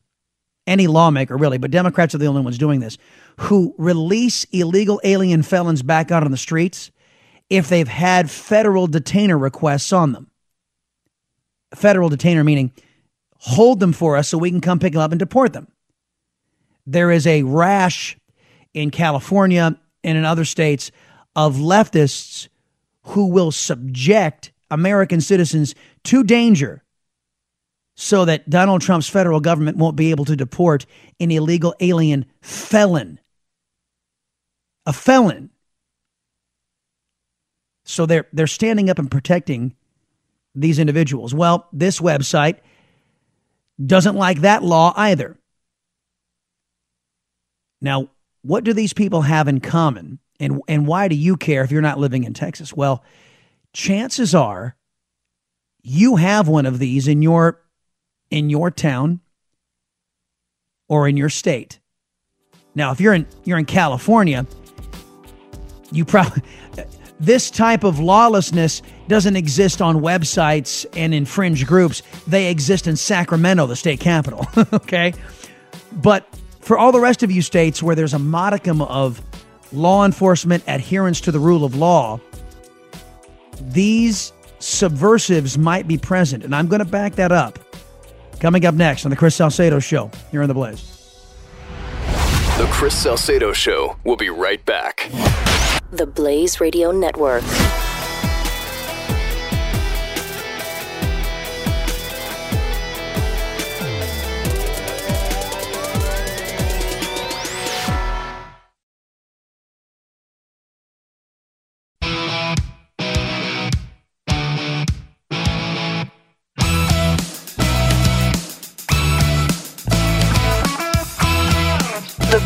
any 0.67 0.87
lawmaker 0.87 1.37
really, 1.37 1.59
but 1.59 1.71
Democrats 1.71 2.15
are 2.15 2.19
the 2.19 2.27
only 2.27 2.43
ones 2.43 2.59
doing 2.59 2.81
this, 2.81 2.97
who 3.41 3.75
release 3.79 4.45
illegal 4.53 5.01
alien 5.05 5.43
felons 5.43 5.83
back 5.83 6.11
out 6.11 6.25
on 6.25 6.31
the 6.31 6.37
streets 6.37 6.91
if 7.51 7.69
they've 7.69 7.89
had 7.89 8.31
federal 8.31 8.87
detainer 8.87 9.37
requests 9.37 9.93
on 9.93 10.13
them. 10.13 10.31
Federal 11.75 12.09
detainer 12.09 12.45
meaning 12.45 12.73
hold 13.37 13.81
them 13.81 13.93
for 13.93 14.17
us 14.17 14.29
so 14.29 14.39
we 14.39 14.51
can 14.51 14.61
come 14.61 14.79
pick 14.79 14.95
them 14.95 15.03
up 15.03 15.13
and 15.13 15.19
deport 15.19 15.53
them. 15.53 15.69
There 16.87 17.11
is 17.11 17.27
a 17.27 17.43
rash 17.43 18.17
in 18.73 18.91
California 18.91 19.79
and 20.03 20.19
in 20.19 20.25
other 20.25 20.45
states 20.45 20.91
of 21.37 21.57
leftists 21.57 22.49
who 23.05 23.27
will 23.27 23.53
subject 23.53 24.53
American 24.71 25.21
citizens 25.21 25.75
to 26.05 26.25
danger 26.25 26.83
so 27.97 28.25
that 28.25 28.51
Donald 28.51 28.83
Trump's 28.83 29.09
federal 29.09 29.41
government 29.41 29.77
won't 29.77 29.97
be 29.97 30.11
able 30.11 30.25
to 30.25 30.37
deport 30.37 30.87
an 31.21 31.31
illegal 31.31 31.75
alien 31.81 32.27
felon. 32.43 33.21
A 34.87 34.93
felon. 34.93 35.51
So 37.85 38.07
they're 38.07 38.27
they're 38.33 38.47
standing 38.47 38.91
up 38.91 38.99
and 38.99 39.11
protecting 39.11 39.75
these 40.55 40.79
individuals. 40.79 41.35
Well, 41.35 41.69
this 41.73 42.01
website 42.01 42.59
doesn't 43.85 44.17
like 44.17 44.41
that 44.41 44.63
law 44.63 44.93
either. 44.97 45.37
Now, 47.81 48.09
what 48.43 48.65
do 48.65 48.73
these 48.73 48.93
people 48.93 49.23
have 49.23 49.49
in 49.49 49.61
common? 49.61 50.19
And, 50.41 50.61
and 50.69 50.87
why 50.87 51.09
do 51.09 51.15
you 51.15 51.37
care 51.37 51.63
if 51.63 51.71
you're 51.71 51.83
not 51.83 51.99
living 51.99 52.25
in 52.25 52.35
Texas? 52.35 52.73
Well, 52.75 53.05
chances 53.73 54.35
are 54.35 54.77
you 55.83 56.17
have 56.17 56.49
one 56.49 56.67
of 56.67 56.79
these 56.79 57.07
in 57.07 57.23
your 57.23 57.61
in 58.31 58.51
your 58.51 58.71
town 58.71 59.21
or 60.89 61.07
in 61.07 61.17
your 61.17 61.29
state. 61.29 61.79
Now, 62.75 62.91
if 62.91 63.01
you're 63.01 63.15
in 63.15 63.27
you're 63.45 63.59
in 63.59 63.67
California, 63.67 64.47
you 65.93 66.05
probably 66.05 66.43
this 67.21 67.51
type 67.51 67.85
of 67.85 68.01
lawlessness 68.01 68.83
doesn't 69.09 69.37
exist 69.37 69.83
on 69.83 70.01
websites 70.01 70.87
and 70.97 71.15
in 71.15 71.27
fringe 71.27 71.67
groups. 71.67 72.03
They 72.27 72.51
exist 72.51 72.87
in 72.87 72.97
Sacramento, 72.97 73.67
the 73.67 73.77
state 73.77 74.01
capital. 74.01 74.47
okay? 74.73 75.13
But 75.93 76.27
for 76.61 76.79
all 76.79 76.93
the 76.93 77.01
rest 77.01 77.23
of 77.23 77.31
you 77.31 77.43
states 77.43 77.83
where 77.83 77.95
there's 77.95 78.15
a 78.15 78.19
modicum 78.19 78.81
of 78.83 79.21
law 79.77 80.05
enforcement 80.05 80.63
adherence 80.67 81.21
to 81.23 81.33
the 81.33 81.39
rule 81.39 81.65
of 81.65 81.75
law, 81.75 82.21
these 83.61 84.33
subversives 84.59 85.59
might 85.59 85.87
be 85.87 85.99
present. 85.99 86.45
And 86.45 86.55
I'm 86.55 86.69
going 86.69 86.81
to 86.81 86.85
back 86.85 87.15
that 87.17 87.33
up. 87.33 87.59
Coming 88.41 88.67
up 88.67 88.75
next 88.75 89.05
on 89.05 89.11
the 89.11 89.17
Chris 89.17 89.35
Salcedo 89.35 89.79
Show 89.79 90.11
here 90.31 90.43
on 90.43 90.49
The 90.49 90.55
Blaze. 90.55 90.91
The 92.59 92.69
Chris 92.71 92.97
Salcedo 92.97 93.53
Show 93.53 93.97
will 94.05 94.17
be 94.17 94.31
right 94.31 94.65
back. 94.65 95.11
The 95.91 96.07
Blaze 96.07 96.61
Radio 96.61 96.91
Network. 96.91 97.43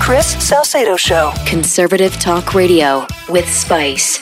Chris 0.08 0.42
Salcedo 0.42 0.96
Show. 0.96 1.34
Conservative 1.44 2.14
Talk 2.14 2.54
Radio 2.54 3.06
with 3.28 3.46
Spice. 3.46 4.18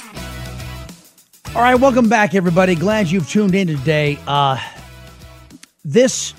All 1.55 1.62
right, 1.62 1.77
welcome 1.77 2.09
back, 2.09 2.35
everybody. 2.35 2.75
Glad 2.75 3.09
you've 3.09 3.31
tuned 3.31 3.55
in 3.55 3.68
today. 3.68 4.18
Uh, 4.27 4.61
this, 5.85 6.35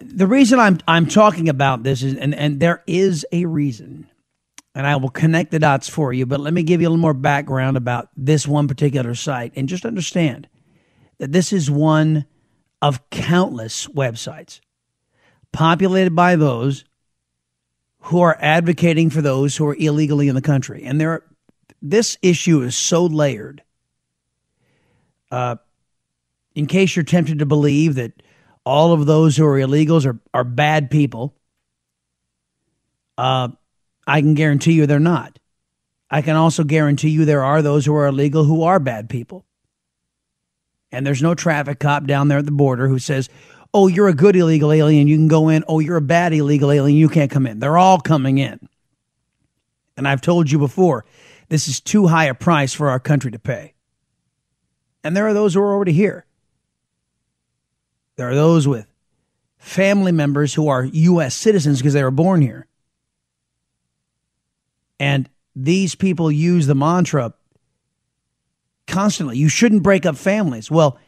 the 0.00 0.26
reason 0.26 0.58
I'm 0.58 0.80
I'm 0.88 1.06
talking 1.06 1.48
about 1.48 1.84
this 1.84 2.02
is, 2.02 2.16
and 2.16 2.34
and 2.34 2.58
there 2.58 2.82
is 2.88 3.24
a 3.30 3.44
reason, 3.44 4.10
and 4.74 4.84
I 4.84 4.96
will 4.96 5.08
connect 5.08 5.52
the 5.52 5.60
dots 5.60 5.88
for 5.88 6.12
you. 6.12 6.26
But 6.26 6.40
let 6.40 6.52
me 6.52 6.64
give 6.64 6.80
you 6.80 6.88
a 6.88 6.90
little 6.90 7.00
more 7.00 7.14
background 7.14 7.76
about 7.76 8.08
this 8.16 8.48
one 8.48 8.66
particular 8.66 9.14
site, 9.14 9.52
and 9.54 9.68
just 9.68 9.86
understand 9.86 10.48
that 11.18 11.30
this 11.30 11.52
is 11.52 11.70
one 11.70 12.26
of 12.82 13.08
countless 13.10 13.86
websites 13.86 14.58
populated 15.52 16.16
by 16.16 16.34
those 16.34 16.84
who 18.06 18.20
are 18.20 18.36
advocating 18.40 19.10
for 19.10 19.20
those 19.20 19.56
who 19.56 19.66
are 19.66 19.74
illegally 19.74 20.28
in 20.28 20.34
the 20.34 20.42
country, 20.42 20.84
and 20.84 21.00
there 21.00 21.24
this 21.82 22.16
issue 22.22 22.62
is 22.62 22.76
so 22.76 23.06
layered. 23.06 23.62
Uh, 25.30 25.56
in 26.54 26.66
case 26.66 26.94
you're 26.94 27.04
tempted 27.04 27.40
to 27.40 27.46
believe 27.46 27.96
that 27.96 28.12
all 28.64 28.92
of 28.92 29.06
those 29.06 29.36
who 29.36 29.44
are 29.44 29.58
illegals 29.58 30.06
are, 30.06 30.18
are 30.32 30.44
bad 30.44 30.88
people, 30.90 31.34
uh, 33.18 33.48
I 34.06 34.20
can 34.20 34.34
guarantee 34.34 34.72
you 34.72 34.86
they're 34.86 35.00
not. 35.00 35.38
I 36.08 36.22
can 36.22 36.36
also 36.36 36.62
guarantee 36.62 37.10
you 37.10 37.24
there 37.24 37.44
are 37.44 37.60
those 37.60 37.84
who 37.84 37.94
are 37.94 38.06
illegal 38.06 38.44
who 38.44 38.62
are 38.62 38.78
bad 38.78 39.08
people. 39.08 39.44
And 40.92 41.04
there's 41.04 41.22
no 41.22 41.34
traffic 41.34 41.80
cop 41.80 42.06
down 42.06 42.28
there 42.28 42.38
at 42.38 42.46
the 42.46 42.52
border 42.52 42.86
who 42.86 43.00
says, 43.00 43.28
oh, 43.76 43.88
you're 43.88 44.08
a 44.08 44.14
good 44.14 44.34
illegal 44.34 44.72
alien, 44.72 45.06
you 45.06 45.18
can 45.18 45.28
go 45.28 45.50
in. 45.50 45.62
Oh, 45.68 45.80
you're 45.80 45.98
a 45.98 46.00
bad 46.00 46.32
illegal 46.32 46.72
alien, 46.72 46.96
you 46.96 47.10
can't 47.10 47.30
come 47.30 47.46
in. 47.46 47.58
They're 47.58 47.76
all 47.76 48.00
coming 48.00 48.38
in. 48.38 48.70
And 49.98 50.08
I've 50.08 50.22
told 50.22 50.50
you 50.50 50.58
before, 50.58 51.04
this 51.50 51.68
is 51.68 51.78
too 51.78 52.06
high 52.06 52.24
a 52.24 52.34
price 52.34 52.72
for 52.72 52.88
our 52.88 52.98
country 52.98 53.30
to 53.32 53.38
pay. 53.38 53.74
And 55.04 55.14
there 55.14 55.26
are 55.26 55.34
those 55.34 55.52
who 55.52 55.60
are 55.60 55.74
already 55.74 55.92
here. 55.92 56.24
There 58.16 58.30
are 58.30 58.34
those 58.34 58.66
with 58.66 58.86
family 59.58 60.10
members 60.10 60.54
who 60.54 60.68
are 60.68 60.82
U.S. 60.82 61.34
citizens 61.34 61.78
because 61.78 61.92
they 61.92 62.02
were 62.02 62.10
born 62.10 62.40
here. 62.40 62.66
And 64.98 65.28
these 65.54 65.94
people 65.94 66.32
use 66.32 66.66
the 66.66 66.74
mantra 66.74 67.34
constantly 68.86 69.36
you 69.36 69.50
shouldn't 69.50 69.82
break 69.82 70.06
up 70.06 70.16
families. 70.16 70.70
Well, 70.70 70.98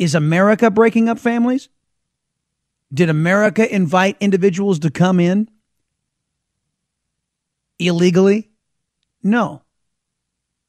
is 0.00 0.14
America 0.14 0.70
breaking 0.70 1.10
up 1.10 1.18
families? 1.18 1.68
Did 2.92 3.10
America 3.10 3.72
invite 3.72 4.16
individuals 4.18 4.78
to 4.80 4.90
come 4.90 5.20
in 5.20 5.50
illegally? 7.78 8.48
No. 9.22 9.62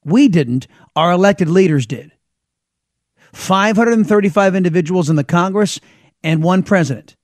We 0.04 0.28
didn't. 0.28 0.68
Our 0.98 1.12
elected 1.14 1.48
leaders 1.48 1.86
did. 1.86 2.12
535 3.32 4.54
individuals 4.54 5.10
in 5.10 5.16
the 5.16 5.24
Congress 5.24 5.80
and 6.22 6.44
one 6.44 6.62
president 6.62 7.16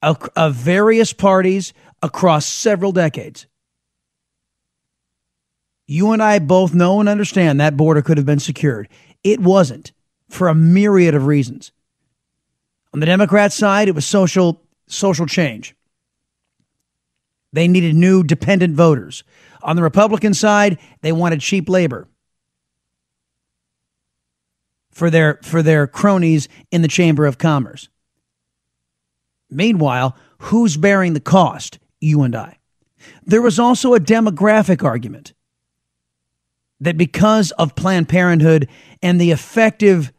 of, 0.00 0.54
various 0.54 1.12
parties 1.12 1.74
across 2.00 2.46
several 2.46 2.92
decades. 2.92 3.46
You 5.86 6.12
and 6.12 6.22
I 6.22 6.38
both 6.38 6.72
know 6.72 7.00
and 7.00 7.08
understand 7.08 7.60
that 7.60 7.76
border 7.76 8.00
could 8.00 8.16
have 8.16 8.26
been 8.26 8.38
secured. 8.38 8.88
It 9.22 9.40
wasn't 9.40 9.92
for 10.28 10.48
a 10.48 10.54
myriad 10.54 11.14
of 11.14 11.26
reasons. 11.26 11.72
On 12.92 13.00
the 13.00 13.06
Democrat 13.06 13.52
side, 13.52 13.88
it 13.88 13.94
was 13.94 14.06
social 14.06 14.62
social 14.86 15.26
change. 15.26 15.74
They 17.52 17.68
needed 17.68 17.94
new 17.94 18.22
dependent 18.22 18.74
voters. 18.74 19.24
On 19.62 19.76
the 19.76 19.82
Republican 19.82 20.34
side, 20.34 20.78
they 21.00 21.12
wanted 21.12 21.40
cheap 21.40 21.68
labor 21.68 22.06
for 24.90 25.10
their 25.10 25.40
for 25.42 25.62
their 25.62 25.86
cronies 25.86 26.48
in 26.70 26.82
the 26.82 26.88
Chamber 26.88 27.26
of 27.26 27.38
Commerce. 27.38 27.88
Meanwhile, 29.50 30.16
who's 30.38 30.76
bearing 30.76 31.12
the 31.12 31.20
cost? 31.20 31.78
You 32.00 32.22
and 32.22 32.34
I. 32.34 32.58
There 33.24 33.42
was 33.42 33.58
also 33.58 33.94
a 33.94 34.00
demographic 34.00 34.82
argument 34.82 35.34
that 36.80 36.96
because 36.96 37.50
of 37.52 37.74
Planned 37.74 38.08
Parenthood 38.08 38.68
and 39.02 39.20
the 39.20 39.30
effective 39.30 40.12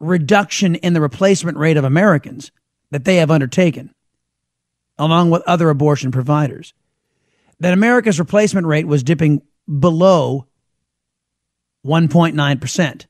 reduction 0.00 0.74
in 0.76 0.92
the 0.92 1.00
replacement 1.00 1.58
rate 1.58 1.76
of 1.76 1.84
Americans 1.84 2.50
that 2.90 3.04
they 3.04 3.16
have 3.16 3.30
undertaken, 3.30 3.92
along 4.98 5.30
with 5.30 5.42
other 5.42 5.70
abortion 5.70 6.10
providers, 6.10 6.74
that 7.60 7.72
America's 7.72 8.18
replacement 8.18 8.66
rate 8.66 8.86
was 8.86 9.02
dipping 9.02 9.42
below 9.78 10.46
1.9%. 11.84 13.06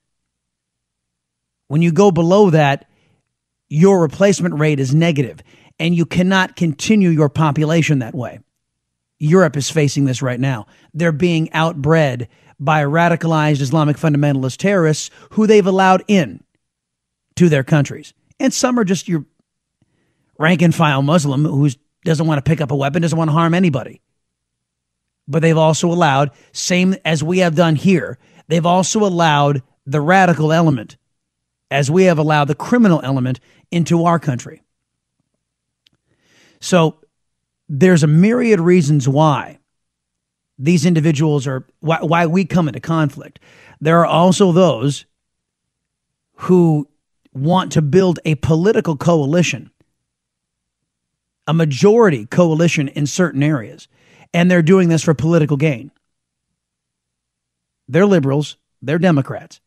When 1.69 1.83
you 1.83 1.93
go 1.93 2.11
below 2.11 2.51
that, 2.51 2.87
your 3.69 4.01
replacement 4.01 4.59
rate 4.59 4.81
is 4.81 4.95
negative, 4.95 5.43
and 5.79 5.95
you 5.95 6.07
cannot 6.07 6.57
continue 6.57 7.11
your 7.11 7.29
population 7.29 7.99
that 7.99 8.15
way. 8.15 8.41
Europe 9.19 9.57
is 9.57 9.71
facing 9.71 10.05
this 10.05 10.23
right 10.23 10.41
now. 10.41 10.67
They're 10.95 11.13
being 11.13 11.49
outbred 11.49 12.29
by 12.59 12.83
radicalized 12.85 13.61
Islamic 13.61 13.97
fundamentalist 13.97 14.57
terrorists 14.57 15.11
who 15.33 15.47
they've 15.47 15.67
allowed 15.67 16.05
in 16.09 16.43
to 17.39 17.49
their 17.49 17.65
countries. 17.65 18.13
And 18.39 18.53
some 18.53 18.79
are 18.79 18.85
just 18.85 19.09
your 19.09 19.25
rank 20.39 20.63
and 20.63 20.75
file 20.75 21.03
Muslim 21.03 21.45
who 21.45 21.69
doesn't 22.05 22.27
want 22.27 22.39
to 22.45 22.49
pick 22.49 22.61
up 22.61 22.71
a 22.71 22.77
weapon, 22.77 23.03
doesn't 23.03 23.19
want 23.19 23.29
to 23.29 23.33
harm 23.33 23.55
anybody 23.55 24.01
but 25.29 25.43
they've 25.43 25.59
also 25.59 25.93
allowed, 25.93 26.31
same 26.53 26.97
as 27.05 27.23
we 27.23 27.39
have 27.39 27.55
done 27.55 27.77
here, 27.77 28.19
they've 28.49 28.67
also 28.67 29.01
allowed 29.01 29.63
the 29.85 30.01
radical 30.01 30.53
element, 30.53 30.97
as 31.71 31.91
we 31.91 32.05
have 32.05 32.19
allowed 32.19 32.47
the 32.47 32.55
criminal 32.55 33.01
element 33.05 33.39
into 33.71 34.05
our 34.05 34.19
country. 34.19 34.63
So 36.61 37.01
there's 37.69 38.03
a 38.03 38.09
myriad 38.09 38.59
reasons 38.59 39.07
why 39.07 39.59
these 40.59 40.87
individuals 40.87 41.47
are, 41.47 41.67
why, 41.81 42.03
why 42.03 42.27
we 42.27 42.45
come 42.45 42.67
into 42.67 42.81
conflict. 42.81 43.39
There 43.81 44.01
are 44.01 44.07
also 44.07 44.51
those 44.51 45.05
who 46.37 46.89
want 47.33 47.73
to 47.73 47.83
build 47.83 48.19
a 48.25 48.35
political 48.37 48.97
coalition, 48.97 49.71
a 51.47 51.55
majority 51.55 52.27
coalition 52.27 52.89
in 52.89 53.07
certain 53.07 53.43
areas 53.43 53.89
and 54.35 54.51
they're 54.51 54.63
doing 54.63 54.89
this 54.89 55.03
for 55.03 55.15
political 55.15 55.57
gain. 55.57 55.91
They're 57.89 58.07
liberals, 58.07 58.57
they're 58.83 58.99
Democrats. 58.99 59.61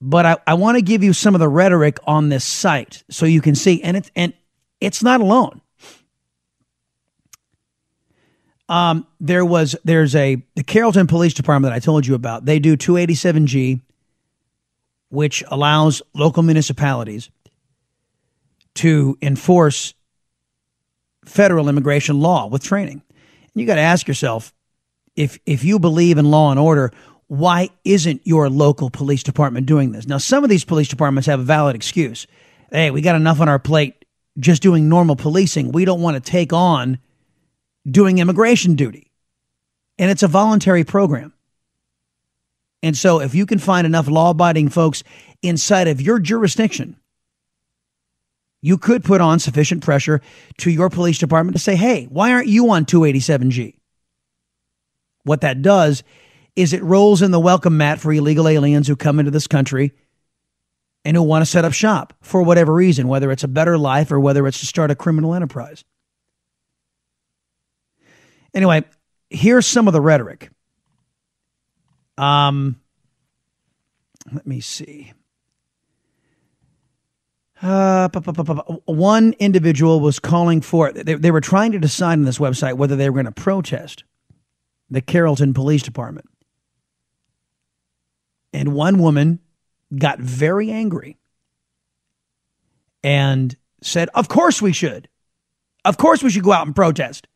But 0.00 0.26
I, 0.26 0.36
I 0.46 0.54
want 0.54 0.76
to 0.76 0.82
give 0.82 1.02
you 1.02 1.12
some 1.12 1.34
of 1.34 1.38
the 1.38 1.48
rhetoric 1.48 1.98
on 2.06 2.28
this 2.28 2.44
site 2.44 3.02
so 3.08 3.24
you 3.24 3.40
can 3.40 3.54
see, 3.54 3.82
and 3.82 3.96
it's 3.96 4.10
and 4.14 4.34
it's 4.80 5.02
not 5.02 5.20
alone. 5.20 5.62
Um, 8.68 9.06
there 9.20 9.44
was 9.44 9.76
there's 9.84 10.14
a 10.14 10.42
the 10.54 10.64
Carrollton 10.64 11.06
Police 11.06 11.32
Department 11.32 11.72
that 11.72 11.76
I 11.76 11.78
told 11.78 12.06
you 12.06 12.14
about. 12.14 12.44
They 12.44 12.58
do 12.58 12.76
287G, 12.76 13.80
which 15.16 15.42
allows 15.48 16.02
local 16.12 16.42
municipalities 16.42 17.30
to 18.74 19.16
enforce 19.22 19.94
federal 21.24 21.70
immigration 21.70 22.20
law 22.20 22.46
with 22.46 22.62
training. 22.62 23.02
And 23.08 23.54
you 23.54 23.66
got 23.66 23.76
to 23.76 23.80
ask 23.80 24.06
yourself 24.06 24.52
if 25.16 25.38
if 25.46 25.64
you 25.64 25.78
believe 25.78 26.18
in 26.18 26.30
law 26.30 26.50
and 26.50 26.60
order, 26.60 26.92
why 27.28 27.70
isn't 27.82 28.26
your 28.26 28.50
local 28.50 28.90
police 28.90 29.22
department 29.22 29.64
doing 29.64 29.92
this? 29.92 30.06
Now, 30.06 30.18
some 30.18 30.44
of 30.44 30.50
these 30.50 30.66
police 30.66 30.88
departments 30.88 31.26
have 31.28 31.40
a 31.40 31.44
valid 31.44 31.74
excuse. 31.74 32.26
Hey, 32.70 32.90
we 32.90 33.00
got 33.00 33.16
enough 33.16 33.40
on 33.40 33.48
our 33.48 33.58
plate 33.58 34.04
just 34.38 34.60
doing 34.60 34.90
normal 34.90 35.16
policing. 35.16 35.72
We 35.72 35.86
don't 35.86 36.02
want 36.02 36.22
to 36.22 36.30
take 36.30 36.52
on 36.52 36.98
doing 37.90 38.18
immigration 38.18 38.74
duty. 38.74 39.10
And 39.98 40.10
it's 40.10 40.22
a 40.22 40.28
voluntary 40.28 40.84
program. 40.84 41.32
And 42.82 42.96
so, 42.96 43.20
if 43.20 43.34
you 43.34 43.46
can 43.46 43.58
find 43.58 43.86
enough 43.86 44.08
law 44.08 44.30
abiding 44.30 44.68
folks 44.68 45.02
inside 45.42 45.88
of 45.88 46.00
your 46.00 46.18
jurisdiction 46.18 46.96
you 48.66 48.78
could 48.78 49.04
put 49.04 49.20
on 49.20 49.38
sufficient 49.38 49.84
pressure 49.84 50.20
to 50.58 50.70
your 50.72 50.90
police 50.90 51.18
department 51.18 51.56
to 51.56 51.62
say, 51.62 51.76
hey, 51.76 52.06
why 52.06 52.32
aren't 52.32 52.48
you 52.48 52.70
on 52.70 52.84
287G? 52.84 53.74
What 55.22 55.42
that 55.42 55.62
does 55.62 56.02
is 56.56 56.72
it 56.72 56.82
rolls 56.82 57.22
in 57.22 57.30
the 57.30 57.38
welcome 57.38 57.76
mat 57.76 58.00
for 58.00 58.12
illegal 58.12 58.48
aliens 58.48 58.88
who 58.88 58.96
come 58.96 59.20
into 59.20 59.30
this 59.30 59.46
country 59.46 59.92
and 61.04 61.16
who 61.16 61.22
want 61.22 61.42
to 61.42 61.50
set 61.50 61.64
up 61.64 61.72
shop 61.72 62.14
for 62.22 62.42
whatever 62.42 62.74
reason, 62.74 63.06
whether 63.06 63.30
it's 63.30 63.44
a 63.44 63.48
better 63.48 63.78
life 63.78 64.10
or 64.10 64.18
whether 64.18 64.44
it's 64.48 64.58
to 64.58 64.66
start 64.66 64.90
a 64.90 64.96
criminal 64.96 65.32
enterprise. 65.32 65.84
Anyway, 68.52 68.82
here's 69.30 69.64
some 69.64 69.86
of 69.86 69.92
the 69.92 70.00
rhetoric. 70.00 70.50
Um, 72.18 72.80
let 74.32 74.46
me 74.46 74.60
see. 74.60 75.12
Uh, 77.62 78.08
one 78.84 79.34
individual 79.38 80.00
was 80.00 80.18
calling 80.18 80.60
for 80.60 80.92
they, 80.92 81.14
they 81.14 81.30
were 81.30 81.40
trying 81.40 81.72
to 81.72 81.78
decide 81.78 82.12
on 82.12 82.24
this 82.24 82.38
website 82.38 82.74
whether 82.74 82.96
they 82.96 83.08
were 83.08 83.14
going 83.14 83.32
to 83.32 83.32
protest 83.32 84.04
the 84.90 85.00
Carrollton 85.00 85.54
Police 85.54 85.82
Department. 85.82 86.28
And 88.52 88.74
one 88.74 88.98
woman 88.98 89.40
got 89.96 90.18
very 90.18 90.70
angry 90.70 91.18
and 93.02 93.56
said, 93.82 94.10
Of 94.14 94.28
course 94.28 94.60
we 94.60 94.72
should. 94.72 95.08
Of 95.84 95.96
course 95.96 96.22
we 96.22 96.30
should 96.30 96.42
go 96.42 96.52
out 96.52 96.66
and 96.66 96.74
protest. 96.74 97.28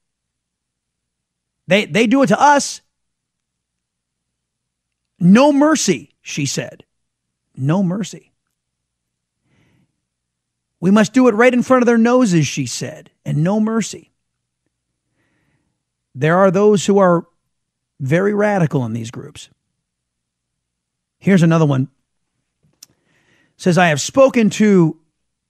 They, 1.66 1.86
they 1.86 2.06
do 2.06 2.22
it 2.22 2.26
to 2.28 2.40
us. 2.40 2.82
No 5.20 5.52
mercy, 5.52 6.14
she 6.22 6.46
said. 6.46 6.84
No 7.54 7.82
mercy. 7.82 8.32
We 10.80 10.90
must 10.90 11.12
do 11.12 11.28
it 11.28 11.34
right 11.34 11.52
in 11.52 11.62
front 11.62 11.82
of 11.82 11.86
their 11.86 11.98
noses, 11.98 12.46
she 12.46 12.64
said, 12.64 13.10
and 13.24 13.44
no 13.44 13.60
mercy. 13.60 14.10
There 16.14 16.38
are 16.38 16.50
those 16.50 16.86
who 16.86 16.98
are 16.98 17.26
very 18.00 18.32
radical 18.32 18.86
in 18.86 18.94
these 18.94 19.10
groups. 19.10 19.50
Here's 21.18 21.42
another 21.42 21.66
one. 21.66 21.88
Says, 23.58 23.76
I 23.76 23.88
have 23.88 24.00
spoken 24.00 24.48
to, 24.50 24.98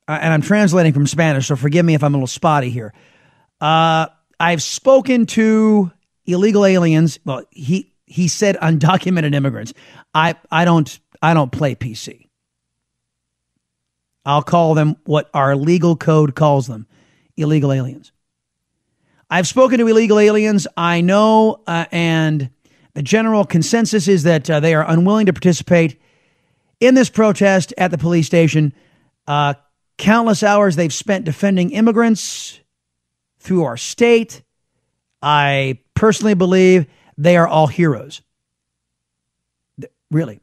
uh, 0.08 0.18
and 0.20 0.34
I'm 0.34 0.42
translating 0.42 0.92
from 0.92 1.06
Spanish, 1.06 1.46
so 1.46 1.54
forgive 1.54 1.86
me 1.86 1.94
if 1.94 2.02
I'm 2.02 2.12
a 2.12 2.16
little 2.16 2.26
spotty 2.26 2.70
here. 2.70 2.92
Uh, 3.60 4.08
I've 4.40 4.64
spoken 4.64 5.26
to 5.26 5.92
illegal 6.26 6.66
aliens. 6.66 7.20
Well, 7.24 7.44
he 7.50 7.89
he 8.10 8.26
said 8.28 8.56
undocumented 8.56 9.34
immigrants. 9.34 9.72
I 10.12 10.34
I 10.50 10.64
don't 10.64 10.98
I 11.22 11.32
don't 11.32 11.52
play 11.52 11.74
PC. 11.74 12.26
I'll 14.26 14.42
call 14.42 14.74
them 14.74 14.96
what 15.04 15.30
our 15.32 15.56
legal 15.56 15.96
code 15.96 16.34
calls 16.34 16.66
them, 16.66 16.86
illegal 17.36 17.72
aliens. 17.72 18.12
I've 19.30 19.46
spoken 19.46 19.78
to 19.78 19.86
illegal 19.86 20.18
aliens. 20.18 20.66
I 20.76 21.00
know, 21.00 21.62
uh, 21.66 21.86
and 21.92 22.50
the 22.94 23.02
general 23.02 23.44
consensus 23.44 24.08
is 24.08 24.24
that 24.24 24.50
uh, 24.50 24.60
they 24.60 24.74
are 24.74 24.84
unwilling 24.86 25.26
to 25.26 25.32
participate 25.32 25.98
in 26.80 26.94
this 26.94 27.08
protest 27.08 27.72
at 27.78 27.92
the 27.92 27.98
police 27.98 28.26
station. 28.26 28.74
Uh, 29.26 29.54
countless 29.98 30.42
hours 30.42 30.74
they've 30.76 30.92
spent 30.92 31.24
defending 31.24 31.70
immigrants 31.70 32.58
through 33.38 33.62
our 33.62 33.76
state. 33.76 34.42
I 35.22 35.78
personally 35.94 36.34
believe 36.34 36.86
they 37.20 37.36
are 37.36 37.46
all 37.46 37.66
heroes. 37.66 38.22
Really. 40.10 40.40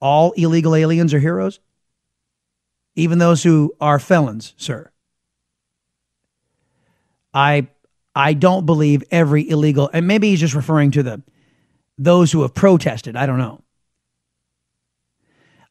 All 0.00 0.30
illegal 0.32 0.76
aliens 0.76 1.12
are 1.12 1.18
heroes? 1.18 1.58
Even 2.94 3.18
those 3.18 3.42
who 3.42 3.74
are 3.80 3.98
felons, 3.98 4.54
sir. 4.56 4.90
I 7.34 7.68
I 8.14 8.34
don't 8.34 8.66
believe 8.66 9.02
every 9.10 9.48
illegal 9.48 9.90
and 9.92 10.06
maybe 10.06 10.30
he's 10.30 10.40
just 10.40 10.54
referring 10.54 10.92
to 10.92 11.02
the 11.02 11.22
those 11.98 12.30
who 12.30 12.42
have 12.42 12.54
protested. 12.54 13.16
I 13.16 13.26
don't 13.26 13.38
know. 13.38 13.60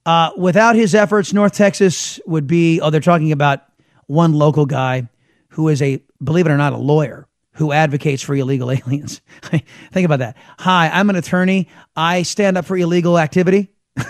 Uh, 0.06 0.32
without 0.38 0.76
his 0.76 0.96
efforts, 0.96 1.34
North 1.34 1.54
Texas 1.54 2.20
would 2.26 2.48
be. 2.48 2.82
Oh, 2.82 2.90
they're 2.90 3.02
talking 3.02 3.32
about 3.32 3.62
one 4.08 4.34
local 4.34 4.66
guy 4.66 5.08
who 5.50 5.70
is 5.70 5.82
a, 5.82 6.02
believe 6.24 6.46
it 6.46 6.52
or 6.52 6.58
not, 6.58 6.74
a 6.74 6.78
lawyer 6.78 7.28
who 7.60 7.72
advocates 7.74 8.24
for 8.24 8.34
illegal 8.34 8.72
aliens. 8.72 9.22
Think 9.92 10.06
about 10.06 10.20
that. 10.20 10.38
Hi, 10.60 10.90
I'm 10.90 11.10
an 11.10 11.18
attorney. 11.18 11.68
I 11.96 12.24
stand 12.24 12.58
up 12.58 12.66
for 12.66 12.76
illegal 12.78 13.20
activity. 13.20 13.74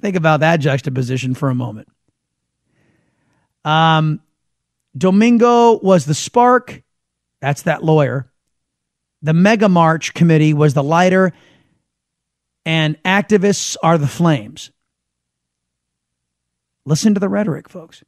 Think 0.00 0.16
about 0.16 0.40
that 0.40 0.56
juxtaposition 0.56 1.34
for 1.34 1.50
a 1.50 1.54
moment. 1.54 1.88
Um, 3.64 4.20
Domingo 4.96 5.78
was 5.78 6.06
the 6.06 6.14
spark. 6.14 6.82
That's 7.40 7.62
that 7.62 7.84
lawyer. 7.84 8.30
The 9.20 9.34
Mega 9.34 9.68
March 9.68 10.14
Committee 10.14 10.54
was 10.54 10.72
the 10.74 10.82
lighter, 10.82 11.32
and 12.64 13.00
activists 13.04 13.76
are 13.82 13.98
the 13.98 14.08
flames. 14.08 14.70
Listen 16.86 17.14
to 17.14 17.20
the 17.20 17.28
rhetoric, 17.28 17.68
folks. 17.68 18.02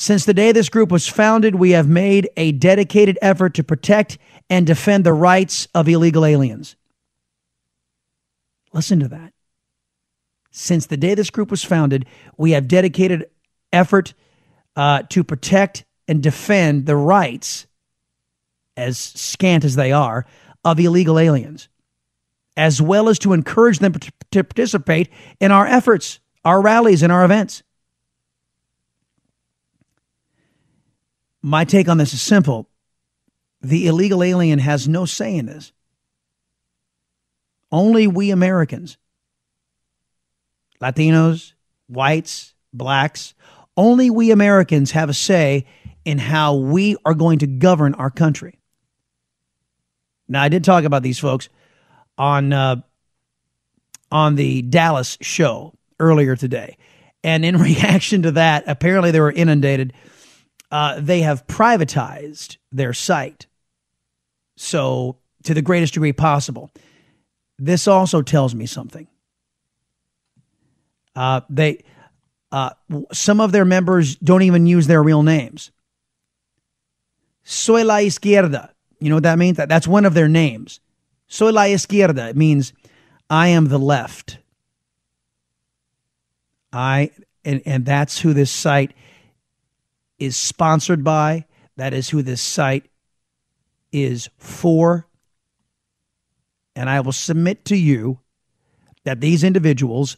Since 0.00 0.26
the 0.26 0.32
day 0.32 0.52
this 0.52 0.68
group 0.68 0.92
was 0.92 1.08
founded, 1.08 1.56
we 1.56 1.72
have 1.72 1.88
made 1.88 2.30
a 2.36 2.52
dedicated 2.52 3.18
effort 3.20 3.54
to 3.54 3.64
protect 3.64 4.16
and 4.48 4.64
defend 4.64 5.02
the 5.02 5.12
rights 5.12 5.66
of 5.74 5.88
illegal 5.88 6.24
aliens. 6.24 6.76
Listen 8.72 9.00
to 9.00 9.08
that. 9.08 9.32
Since 10.52 10.86
the 10.86 10.96
day 10.96 11.16
this 11.16 11.30
group 11.30 11.50
was 11.50 11.64
founded, 11.64 12.06
we 12.36 12.52
have 12.52 12.68
dedicated 12.68 13.28
effort 13.72 14.14
uh, 14.76 15.02
to 15.08 15.24
protect 15.24 15.84
and 16.06 16.22
defend 16.22 16.86
the 16.86 16.94
rights, 16.94 17.66
as 18.76 18.98
scant 18.98 19.64
as 19.64 19.74
they 19.74 19.90
are, 19.90 20.26
of 20.64 20.78
illegal 20.78 21.18
aliens, 21.18 21.68
as 22.56 22.80
well 22.80 23.08
as 23.08 23.18
to 23.18 23.32
encourage 23.32 23.80
them 23.80 23.94
to 23.94 24.44
participate 24.44 25.08
in 25.40 25.50
our 25.50 25.66
efforts, 25.66 26.20
our 26.44 26.62
rallies, 26.62 27.02
and 27.02 27.10
our 27.10 27.24
events. 27.24 27.64
My 31.42 31.64
take 31.64 31.88
on 31.88 31.98
this 31.98 32.14
is 32.14 32.22
simple 32.22 32.68
the 33.60 33.86
illegal 33.86 34.22
alien 34.22 34.58
has 34.60 34.88
no 34.88 35.04
say 35.04 35.36
in 35.36 35.46
this. 35.46 35.72
Only 37.70 38.06
we 38.06 38.30
Americans, 38.30 38.96
Latinos, 40.80 41.54
whites, 41.88 42.54
blacks, 42.72 43.34
only 43.76 44.10
we 44.10 44.30
Americans 44.30 44.92
have 44.92 45.08
a 45.08 45.14
say 45.14 45.66
in 46.04 46.18
how 46.18 46.54
we 46.54 46.96
are 47.04 47.14
going 47.14 47.40
to 47.40 47.46
govern 47.46 47.94
our 47.94 48.10
country. 48.10 48.58
Now, 50.28 50.42
I 50.42 50.48
did 50.48 50.64
talk 50.64 50.84
about 50.84 51.02
these 51.02 51.18
folks 51.18 51.48
on 52.16 52.52
uh, 52.52 52.76
on 54.10 54.34
the 54.34 54.62
Dallas 54.62 55.18
show 55.20 55.74
earlier 56.00 56.36
today, 56.36 56.76
and 57.22 57.44
in 57.44 57.56
reaction 57.60 58.22
to 58.22 58.32
that, 58.32 58.64
apparently 58.66 59.10
they 59.10 59.20
were 59.20 59.32
inundated. 59.32 59.92
Uh, 60.70 61.00
they 61.00 61.22
have 61.22 61.46
privatized 61.46 62.58
their 62.70 62.92
site, 62.92 63.46
so 64.56 65.16
to 65.44 65.54
the 65.54 65.62
greatest 65.62 65.94
degree 65.94 66.12
possible. 66.12 66.70
This 67.58 67.88
also 67.88 68.22
tells 68.22 68.54
me 68.54 68.66
something. 68.66 69.06
Uh, 71.16 71.40
they 71.48 71.82
uh, 72.52 72.70
some 73.12 73.40
of 73.40 73.52
their 73.52 73.64
members 73.64 74.16
don't 74.16 74.42
even 74.42 74.66
use 74.66 74.86
their 74.86 75.02
real 75.02 75.22
names. 75.22 75.70
Soy 77.42 77.84
la 77.84 77.96
izquierda. 77.96 78.70
You 79.00 79.08
know 79.08 79.16
what 79.16 79.24
that 79.24 79.38
means? 79.38 79.56
That, 79.56 79.68
that's 79.68 79.88
one 79.88 80.04
of 80.04 80.14
their 80.14 80.28
names. 80.28 80.80
Soy 81.28 81.50
la 81.50 81.62
izquierda. 81.62 82.30
It 82.30 82.36
means 82.36 82.72
I 83.28 83.48
am 83.48 83.66
the 83.66 83.78
left. 83.78 84.38
I 86.72 87.10
and, 87.44 87.62
and 87.64 87.86
that's 87.86 88.20
who 88.20 88.32
this 88.32 88.50
site 88.50 88.92
is 90.18 90.36
sponsored 90.36 91.04
by. 91.04 91.44
That 91.76 91.94
is 91.94 92.08
who 92.10 92.22
this 92.22 92.42
site 92.42 92.86
is 93.92 94.28
for. 94.38 95.06
And 96.74 96.88
I 96.88 97.00
will 97.00 97.12
submit 97.12 97.64
to 97.66 97.76
you 97.76 98.20
that 99.04 99.20
these 99.20 99.44
individuals, 99.44 100.16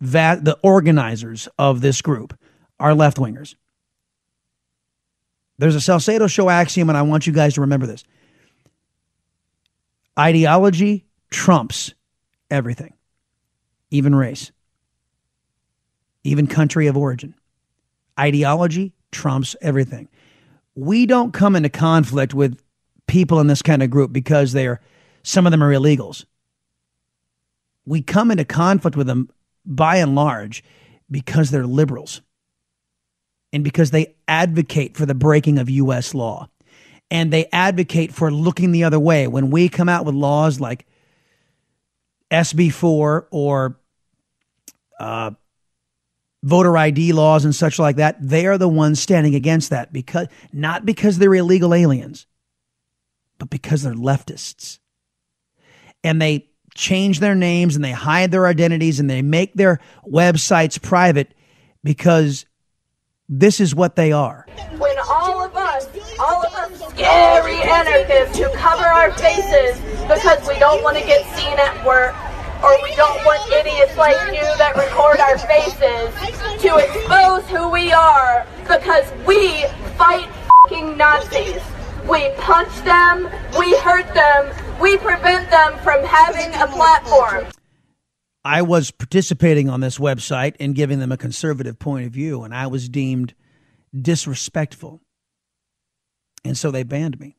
that 0.00 0.44
the 0.44 0.58
organizers 0.62 1.48
of 1.58 1.80
this 1.80 2.02
group, 2.02 2.38
are 2.78 2.94
left 2.94 3.18
wingers. 3.18 3.54
There's 5.58 5.74
a 5.74 5.80
Salcedo 5.80 6.26
show 6.26 6.48
axiom, 6.48 6.88
and 6.88 6.96
I 6.96 7.02
want 7.02 7.26
you 7.26 7.34
guys 7.34 7.54
to 7.54 7.60
remember 7.60 7.86
this. 7.86 8.04
Ideology 10.18 11.06
trumps 11.30 11.92
everything, 12.50 12.94
even 13.90 14.14
race, 14.14 14.52
even 16.24 16.46
country 16.46 16.86
of 16.86 16.96
origin. 16.96 17.34
Ideology 18.18 18.94
trumps 19.12 19.56
everything. 19.60 20.08
We 20.74 21.06
don't 21.06 21.32
come 21.32 21.56
into 21.56 21.68
conflict 21.68 22.34
with 22.34 22.60
people 23.06 23.40
in 23.40 23.46
this 23.46 23.62
kind 23.62 23.82
of 23.82 23.90
group 23.90 24.12
because 24.12 24.52
they're 24.52 24.80
some 25.22 25.46
of 25.46 25.50
them 25.50 25.62
are 25.62 25.72
illegals. 25.72 26.24
We 27.84 28.02
come 28.02 28.30
into 28.30 28.44
conflict 28.44 28.96
with 28.96 29.06
them 29.06 29.30
by 29.66 29.96
and 29.96 30.14
large 30.14 30.64
because 31.10 31.50
they're 31.50 31.66
liberals 31.66 32.22
and 33.52 33.64
because 33.64 33.90
they 33.90 34.14
advocate 34.28 34.96
for 34.96 35.06
the 35.06 35.14
breaking 35.14 35.58
of 35.58 35.68
U.S. 35.68 36.14
law. 36.14 36.48
And 37.10 37.32
they 37.32 37.46
advocate 37.46 38.12
for 38.12 38.30
looking 38.30 38.70
the 38.70 38.84
other 38.84 39.00
way. 39.00 39.26
When 39.26 39.50
we 39.50 39.68
come 39.68 39.88
out 39.88 40.04
with 40.04 40.14
laws 40.14 40.60
like 40.60 40.86
SB4 42.30 43.26
or 43.30 43.80
uh, 45.00 45.32
voter 46.42 46.76
ID 46.76 47.12
laws 47.12 47.44
and 47.44 47.54
such 47.54 47.78
like 47.78 47.96
that, 47.96 48.16
they 48.20 48.46
are 48.46 48.58
the 48.58 48.68
ones 48.68 49.00
standing 49.00 49.34
against 49.34 49.70
that 49.70 49.92
because 49.92 50.26
not 50.52 50.86
because 50.86 51.18
they're 51.18 51.34
illegal 51.34 51.74
aliens, 51.74 52.26
but 53.38 53.50
because 53.50 53.82
they're 53.82 53.94
leftists. 53.94 54.78
And 56.02 56.20
they 56.20 56.48
change 56.74 57.20
their 57.20 57.34
names 57.34 57.76
and 57.76 57.84
they 57.84 57.92
hide 57.92 58.30
their 58.30 58.46
identities 58.46 59.00
and 59.00 59.10
they 59.10 59.22
make 59.22 59.54
their 59.54 59.80
websites 60.06 60.80
private 60.80 61.34
because 61.84 62.46
this 63.28 63.60
is 63.60 63.74
what 63.74 63.96
they 63.96 64.12
are. 64.12 64.46
When 64.78 64.96
all 65.08 65.44
of 65.44 65.54
us, 65.56 65.86
all 66.18 66.46
of 66.46 66.52
us 66.54 66.90
scary 66.92 67.60
anarchists 67.62 68.38
who 68.38 68.50
cover 68.54 68.84
our 68.84 69.12
faces 69.12 69.80
because 70.08 70.46
we 70.48 70.58
don't 70.58 70.82
want 70.82 70.96
to 70.96 71.04
get 71.04 71.24
seen 71.36 71.58
at 71.58 71.84
work 71.86 72.14
or 72.62 72.82
we 72.82 72.94
don't 72.94 73.24
want 73.24 73.40
idiots 73.52 73.96
like 73.96 74.16
you 74.28 74.44
that 74.58 74.76
record 74.76 75.18
our 75.18 75.38
faces 75.38 76.60
to 76.60 76.76
expose 76.76 77.48
who 77.48 77.70
we 77.70 77.92
are 77.92 78.46
because 78.62 79.10
we 79.26 79.64
fight 79.96 80.28
fucking 80.64 80.96
Nazis. 80.96 81.62
We 82.08 82.30
punch 82.38 82.74
them, 82.82 83.30
we 83.58 83.76
hurt 83.78 84.12
them, 84.14 84.80
we 84.80 84.96
prevent 84.98 85.50
them 85.50 85.78
from 85.78 86.04
having 86.04 86.52
a 86.54 86.66
platform. 86.66 87.46
I 88.44 88.62
was 88.62 88.90
participating 88.90 89.68
on 89.68 89.80
this 89.80 89.98
website 89.98 90.56
and 90.58 90.74
giving 90.74 90.98
them 90.98 91.12
a 91.12 91.16
conservative 91.16 91.78
point 91.78 92.06
of 92.06 92.12
view, 92.12 92.42
and 92.42 92.54
I 92.54 92.66
was 92.68 92.88
deemed 92.88 93.34
disrespectful. 93.98 95.00
And 96.44 96.56
so 96.56 96.70
they 96.70 96.82
banned 96.82 97.20
me. 97.20 97.36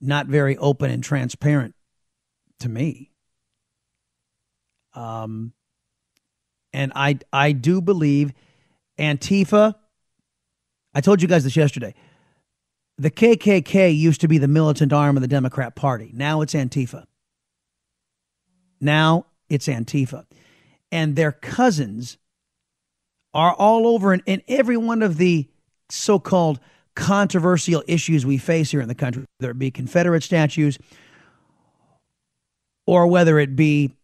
Not 0.00 0.26
very 0.26 0.56
open 0.56 0.90
and 0.90 1.02
transparent 1.02 1.74
to 2.60 2.68
me. 2.68 3.10
Um, 4.94 5.52
and 6.72 6.92
I 6.94 7.18
I 7.32 7.52
do 7.52 7.80
believe 7.80 8.32
Antifa. 8.98 9.74
I 10.94 11.00
told 11.00 11.22
you 11.22 11.28
guys 11.28 11.44
this 11.44 11.56
yesterday. 11.56 11.94
The 12.98 13.10
KKK 13.10 13.96
used 13.96 14.20
to 14.20 14.28
be 14.28 14.38
the 14.38 14.48
militant 14.48 14.92
arm 14.92 15.16
of 15.16 15.22
the 15.22 15.28
Democrat 15.28 15.74
Party. 15.74 16.10
Now 16.12 16.42
it's 16.42 16.52
Antifa. 16.52 17.06
Now 18.80 19.26
it's 19.48 19.68
Antifa. 19.68 20.26
And 20.92 21.16
their 21.16 21.32
cousins 21.32 22.18
are 23.32 23.54
all 23.54 23.86
over 23.86 24.12
in, 24.12 24.22
in 24.26 24.42
every 24.48 24.76
one 24.76 25.02
of 25.02 25.16
the 25.16 25.48
so 25.88 26.18
called 26.18 26.60
controversial 26.94 27.82
issues 27.86 28.26
we 28.26 28.36
face 28.36 28.70
here 28.70 28.80
in 28.80 28.88
the 28.88 28.94
country, 28.94 29.24
whether 29.38 29.52
it 29.52 29.58
be 29.58 29.70
Confederate 29.70 30.22
statues 30.22 30.78
or 32.90 33.06
whether 33.06 33.38
it 33.38 33.54
be 33.54 33.94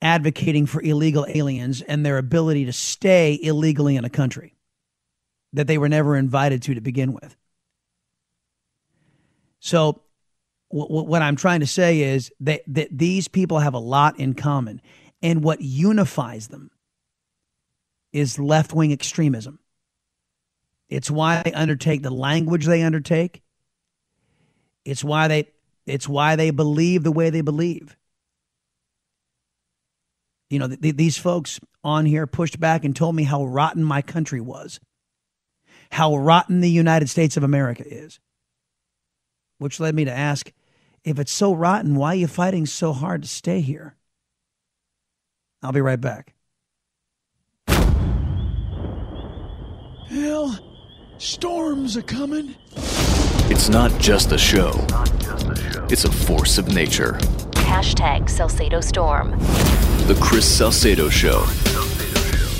advocating 0.00 0.64
for 0.64 0.80
illegal 0.80 1.26
aliens 1.28 1.82
and 1.82 2.06
their 2.06 2.18
ability 2.18 2.66
to 2.66 2.72
stay 2.72 3.36
illegally 3.42 3.96
in 3.96 4.04
a 4.04 4.08
country 4.08 4.54
that 5.52 5.66
they 5.66 5.76
were 5.76 5.88
never 5.88 6.16
invited 6.16 6.62
to 6.62 6.72
to 6.72 6.80
begin 6.80 7.12
with. 7.12 7.36
So, 9.58 10.02
w- 10.70 11.02
what 11.02 11.20
I'm 11.20 11.34
trying 11.34 11.60
to 11.60 11.66
say 11.66 11.98
is 11.98 12.30
that, 12.38 12.62
that 12.68 12.96
these 12.96 13.26
people 13.26 13.58
have 13.58 13.74
a 13.74 13.80
lot 13.80 14.20
in 14.20 14.34
common. 14.34 14.80
And 15.20 15.42
what 15.42 15.60
unifies 15.60 16.46
them 16.46 16.70
is 18.12 18.38
left 18.38 18.72
wing 18.72 18.92
extremism. 18.92 19.58
It's 20.88 21.10
why 21.10 21.42
they 21.42 21.52
undertake 21.54 22.04
the 22.04 22.10
language 22.10 22.66
they 22.66 22.84
undertake. 22.84 23.42
It's 24.84 25.02
why 25.02 25.26
they 25.26 25.48
it's 25.86 26.08
why 26.08 26.36
they 26.36 26.50
believe 26.50 27.02
the 27.02 27.10
way 27.10 27.30
they 27.30 27.40
believe. 27.40 27.96
You 30.52 30.58
know, 30.58 30.68
th- 30.68 30.96
these 30.96 31.16
folks 31.16 31.58
on 31.82 32.04
here 32.04 32.26
pushed 32.26 32.60
back 32.60 32.84
and 32.84 32.94
told 32.94 33.16
me 33.16 33.22
how 33.22 33.46
rotten 33.46 33.82
my 33.82 34.02
country 34.02 34.38
was. 34.42 34.80
How 35.90 36.14
rotten 36.14 36.60
the 36.60 36.68
United 36.68 37.08
States 37.08 37.38
of 37.38 37.42
America 37.42 37.84
is. 37.86 38.20
Which 39.56 39.80
led 39.80 39.94
me 39.94 40.04
to 40.04 40.12
ask 40.12 40.52
if 41.04 41.18
it's 41.18 41.32
so 41.32 41.54
rotten, 41.54 41.94
why 41.94 42.08
are 42.08 42.16
you 42.16 42.26
fighting 42.26 42.66
so 42.66 42.92
hard 42.92 43.22
to 43.22 43.28
stay 43.28 43.62
here? 43.62 43.96
I'll 45.62 45.72
be 45.72 45.80
right 45.80 45.98
back. 45.98 46.34
Hell, 50.08 50.58
storms 51.16 51.96
are 51.96 52.02
coming. 52.02 52.56
It's 53.48 53.70
not 53.70 53.98
just 53.98 54.32
a 54.32 54.38
show, 54.38 54.72
it's 55.88 56.04
a 56.04 56.12
force 56.12 56.58
of 56.58 56.74
nature. 56.74 57.12
Hashtag 57.52 58.28
Salcedo 58.28 58.82
Storm. 58.82 59.32
The 60.06 60.18
Chris 60.20 60.44
Salcedo 60.44 61.08
Show 61.08 61.46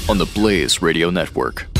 on 0.08 0.16
the 0.16 0.30
Blaze 0.32 0.80
Radio 0.80 1.10
Network. 1.10 1.71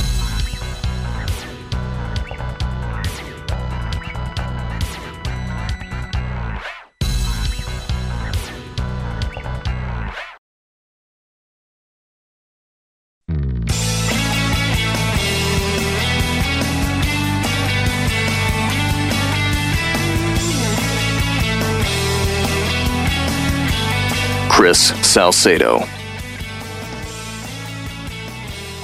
Chris 24.73 25.07
Salcedo. 25.07 25.81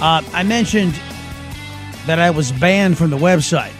Uh, 0.02 0.22
I 0.34 0.42
mentioned 0.46 0.92
that 2.04 2.18
I 2.18 2.28
was 2.28 2.52
banned 2.52 2.98
from 2.98 3.08
the 3.08 3.16
website. 3.16 3.72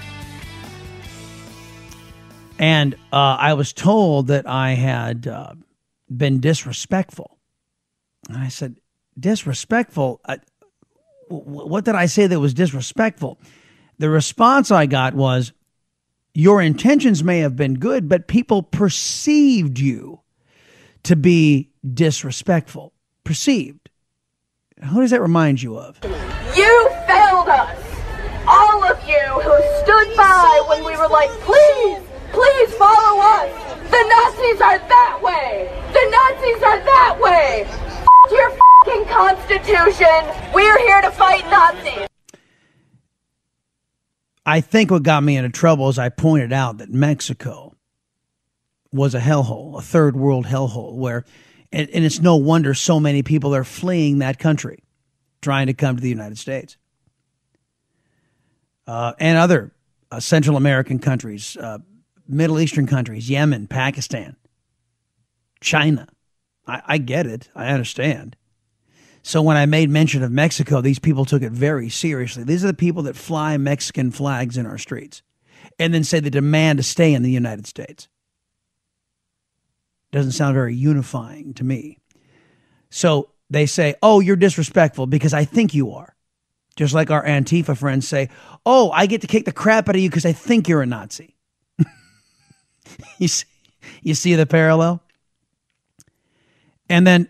And 2.59 2.95
uh, 3.13 3.37
I 3.39 3.53
was 3.53 3.75
told 3.75 4.29
that 4.29 4.49
I 4.49 4.71
had 4.71 5.27
uh, 5.27 5.53
been 6.09 6.41
disrespectful. 6.41 7.37
And 8.31 8.39
I 8.39 8.49
said, 8.49 8.77
Disrespectful? 9.21 10.23
I, 10.25 10.39
what 11.29 11.85
did 11.85 11.95
I 11.95 12.07
say 12.07 12.27
that 12.27 12.41
was 12.41 12.55
disrespectful? 12.55 13.39
The 13.99 14.09
response 14.09 14.71
I 14.71 14.87
got 14.87 15.13
was, 15.13 15.53
Your 16.33 16.63
intentions 16.63 17.23
may 17.23 17.41
have 17.41 17.55
been 17.55 17.75
good, 17.75 18.09
but 18.09 18.29
people 18.29 18.63
perceived 18.63 19.79
you 19.79 20.21
to 21.03 21.15
be 21.17 21.69
disrespectful. 21.95 22.93
Perceived. 23.25 23.91
Who 24.91 25.01
does 25.01 25.11
that 25.11 25.21
remind 25.21 25.63
you 25.63 25.79
of? 25.79 25.99
You 26.57 26.91
failed 27.07 27.49
us. 27.49 27.85
All 28.47 28.85
of 28.85 28.99
you 29.09 29.21
who 29.21 29.83
stood 29.83 30.17
by 30.17 30.63
when 30.69 30.85
we 30.85 30.97
were 30.97 31.09
like, 31.09 31.31
please, 31.41 32.01
please 32.33 32.75
follow 32.75 33.21
us. 33.21 33.51
The 33.91 34.03
Nazis 34.03 34.61
are 34.61 34.79
that 34.79 35.19
way. 35.23 35.71
The 35.93 36.11
Nazis 36.11 36.63
are 36.63 36.79
that 36.85 37.19
way. 37.21 37.65
F- 37.67 38.31
your 38.31 38.51
fucking 38.51 39.07
constitution. 39.07 40.53
We're 40.55 40.79
here 40.79 41.01
to 41.03 41.11
fight 41.11 41.45
Nazis. 41.51 42.07
I 44.47 44.61
think 44.63 44.91
what 44.91 45.03
got 45.03 45.23
me 45.23 45.37
into 45.37 45.51
trouble 45.51 45.89
is 45.91 45.99
I 45.99 46.09
pointed 46.09 46.53
out 46.53 46.79
that 46.79 46.91
Mexico 46.91 47.75
was 48.91 49.15
a 49.15 49.21
hellhole, 49.21 49.79
a 49.79 49.83
third 49.83 50.17
world 50.17 50.47
hellhole, 50.47 50.95
where, 50.95 51.27
and, 51.73 51.89
and 51.91 52.05
it's 52.05 52.21
no 52.21 52.37
wonder 52.37 52.75
so 52.75 52.99
many 52.99 53.23
people 53.23 53.55
are 53.55 53.65
fleeing 53.65 54.19
that 54.19 54.39
country, 54.39 54.83
trying 55.43 55.67
to 55.67 55.75
come 55.75 55.97
to 55.97 56.03
the 56.03 56.09
United 56.09 56.39
States. 56.39 56.77
Uh, 58.87 59.13
and 59.19 59.37
other 59.37 59.73
uh, 60.11 60.21
Central 60.21 60.57
American 60.57 60.99
countries, 60.99 61.57
uh, 61.59 61.79
Middle 62.27 62.59
Eastern 62.59 62.87
countries, 62.87 63.29
Yemen, 63.29 63.67
Pakistan, 63.67 64.37
China. 65.61 66.09
I, 66.67 66.83
I 66.87 66.99
get 66.99 67.27
it. 67.27 67.51
I 67.55 67.69
understand. 67.69 68.37
So 69.23 69.43
when 69.43 69.57
I 69.57 69.67
made 69.67 69.91
mention 69.91 70.23
of 70.23 70.33
Mexico, 70.33 70.81
these 70.81 70.99
people 70.99 71.27
took 71.27 71.43
it 71.43 71.53
very 71.53 71.91
seriously. 71.91 72.45
These 72.45 72.65
are 72.65 72.69
the 72.69 72.75
people 72.75 73.03
that 73.03 73.17
fly 73.17 73.57
Mexican 73.59 74.11
flags 74.11 74.57
in 74.57 74.65
our 74.65 74.79
streets 74.79 75.23
and 75.79 75.93
then 75.93 76.05
say 76.05 76.21
they 76.21 76.31
demand 76.31 76.79
to 76.79 76.83
stay 76.83 77.13
in 77.13 77.23
the 77.23 77.31
United 77.31 77.67
States. 77.67 78.09
Doesn't 80.11 80.33
sound 80.33 80.55
very 80.55 80.75
unifying 80.75 81.55
to 81.55 81.65
me. 81.65 81.99
So 82.91 83.31
they 83.51 83.67
say, 83.67 83.95
oh, 84.03 84.21
you're 84.21 84.37
disrespectful 84.37 85.07
because 85.07 85.35
I 85.35 85.45
think 85.45 85.75
you 85.75 85.93
are. 85.93 86.15
Just 86.77 86.95
like 86.95 87.11
our 87.11 87.25
Antifa 87.25 87.77
friends 87.77 88.07
say, 88.07 88.29
oh, 88.65 88.91
I 88.93 89.07
get 89.07 89.23
to 89.23 89.27
kick 89.27 89.45
the 89.45 89.53
crap 89.53 89.89
out 89.89 89.97
of 89.97 90.01
you 90.01 90.09
because 90.09 90.25
I 90.25 90.33
think 90.33 90.69
you're 90.69 90.83
a 90.83 90.87
Nazi. 90.87 91.35
you, 93.19 93.29
see, 93.29 93.47
you 94.03 94.15
see 94.15 94.35
the 94.37 94.47
parallel? 94.47 95.03
And 96.89 97.07
then 97.07 97.29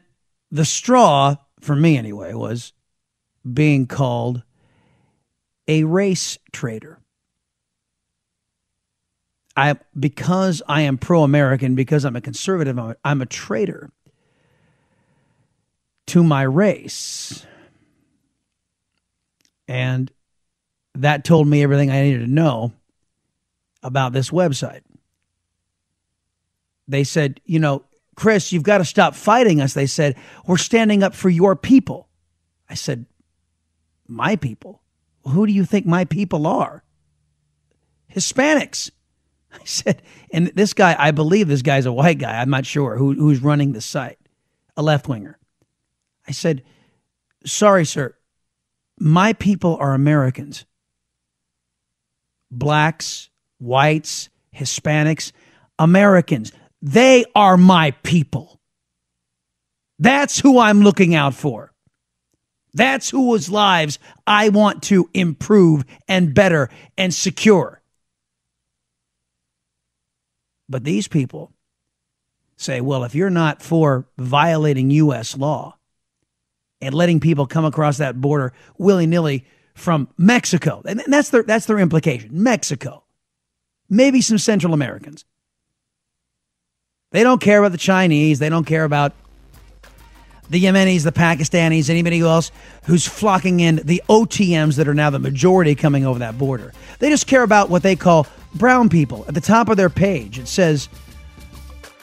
the 0.50 0.64
straw, 0.64 1.36
for 1.60 1.74
me 1.74 1.96
anyway, 1.96 2.34
was 2.34 2.72
being 3.50 3.86
called 3.86 4.42
a 5.66 5.84
race 5.84 6.38
traitor. 6.52 7.00
I 9.58 9.74
because 9.98 10.62
I 10.68 10.82
am 10.82 10.98
pro-American, 10.98 11.74
because 11.74 12.04
I'm 12.04 12.14
a 12.14 12.20
conservative, 12.20 12.78
I'm 12.78 12.90
a, 12.90 12.96
I'm 13.04 13.20
a 13.20 13.26
traitor 13.26 13.90
to 16.06 16.22
my 16.22 16.42
race. 16.42 17.44
And 19.66 20.12
that 20.94 21.24
told 21.24 21.48
me 21.48 21.64
everything 21.64 21.90
I 21.90 22.02
needed 22.02 22.20
to 22.20 22.30
know 22.30 22.72
about 23.82 24.12
this 24.12 24.30
website. 24.30 24.82
They 26.86 27.02
said, 27.02 27.40
you 27.44 27.58
know, 27.58 27.82
Chris, 28.14 28.52
you've 28.52 28.62
got 28.62 28.78
to 28.78 28.84
stop 28.84 29.16
fighting 29.16 29.60
us. 29.60 29.74
They 29.74 29.86
said, 29.86 30.16
We're 30.46 30.56
standing 30.56 31.02
up 31.02 31.16
for 31.16 31.28
your 31.28 31.56
people. 31.56 32.08
I 32.70 32.74
said, 32.74 33.06
My 34.06 34.36
people? 34.36 34.82
Who 35.24 35.48
do 35.48 35.52
you 35.52 35.64
think 35.64 35.84
my 35.84 36.04
people 36.04 36.46
are? 36.46 36.84
Hispanics. 38.14 38.92
I 39.52 39.64
said, 39.64 40.02
and 40.32 40.48
this 40.48 40.74
guy, 40.74 40.94
I 40.98 41.10
believe 41.10 41.48
this 41.48 41.62
guy's 41.62 41.86
a 41.86 41.92
white 41.92 42.18
guy. 42.18 42.40
I'm 42.40 42.50
not 42.50 42.66
sure 42.66 42.96
who, 42.96 43.14
who's 43.14 43.42
running 43.42 43.72
the 43.72 43.80
site, 43.80 44.18
a 44.76 44.82
left 44.82 45.08
winger. 45.08 45.38
I 46.26 46.32
said, 46.32 46.62
Sorry, 47.44 47.86
sir. 47.86 48.14
My 48.98 49.32
people 49.32 49.76
are 49.76 49.94
Americans. 49.94 50.66
Blacks, 52.50 53.30
whites, 53.58 54.28
Hispanics, 54.54 55.32
Americans. 55.78 56.52
They 56.82 57.24
are 57.34 57.56
my 57.56 57.92
people. 58.02 58.60
That's 59.98 60.38
who 60.40 60.58
I'm 60.58 60.82
looking 60.82 61.14
out 61.14 61.34
for. 61.34 61.72
That's 62.74 63.10
whose 63.10 63.50
lives 63.50 63.98
I 64.26 64.50
want 64.50 64.82
to 64.84 65.08
improve 65.14 65.84
and 66.06 66.34
better 66.34 66.70
and 66.96 67.12
secure. 67.12 67.77
But 70.68 70.84
these 70.84 71.08
people 71.08 71.52
say, 72.56 72.80
well, 72.80 73.04
if 73.04 73.14
you're 73.14 73.30
not 73.30 73.62
for 73.62 74.06
violating 74.18 74.90
U.S. 74.90 75.36
law 75.36 75.76
and 76.80 76.94
letting 76.94 77.20
people 77.20 77.46
come 77.46 77.64
across 77.64 77.98
that 77.98 78.20
border 78.20 78.52
willy 78.76 79.06
nilly 79.06 79.44
from 79.74 80.08
Mexico, 80.18 80.82
and 80.84 81.02
that's 81.06 81.30
their, 81.30 81.42
that's 81.42 81.66
their 81.66 81.78
implication 81.78 82.30
Mexico, 82.32 83.04
maybe 83.88 84.20
some 84.20 84.38
Central 84.38 84.74
Americans. 84.74 85.24
They 87.10 87.22
don't 87.22 87.40
care 87.40 87.60
about 87.60 87.72
the 87.72 87.78
Chinese. 87.78 88.38
They 88.38 88.50
don't 88.50 88.66
care 88.66 88.84
about 88.84 89.14
the 90.50 90.62
Yemenis, 90.62 91.04
the 91.04 91.12
Pakistanis, 91.12 91.90
anybody 91.90 92.20
else 92.20 92.50
who's 92.84 93.06
flocking 93.06 93.60
in 93.60 93.76
the 93.76 94.02
OTMs 94.08 94.76
that 94.76 94.88
are 94.88 94.94
now 94.94 95.10
the 95.10 95.18
majority 95.18 95.74
coming 95.74 96.06
over 96.06 96.18
that 96.18 96.38
border. 96.38 96.72
They 96.98 97.10
just 97.10 97.26
care 97.26 97.42
about 97.42 97.70
what 97.70 97.82
they 97.82 97.96
call 97.96 98.26
brown 98.54 98.88
people. 98.88 99.24
At 99.28 99.34
the 99.34 99.40
top 99.40 99.68
of 99.68 99.76
their 99.76 99.90
page, 99.90 100.38
it 100.38 100.48
says, 100.48 100.88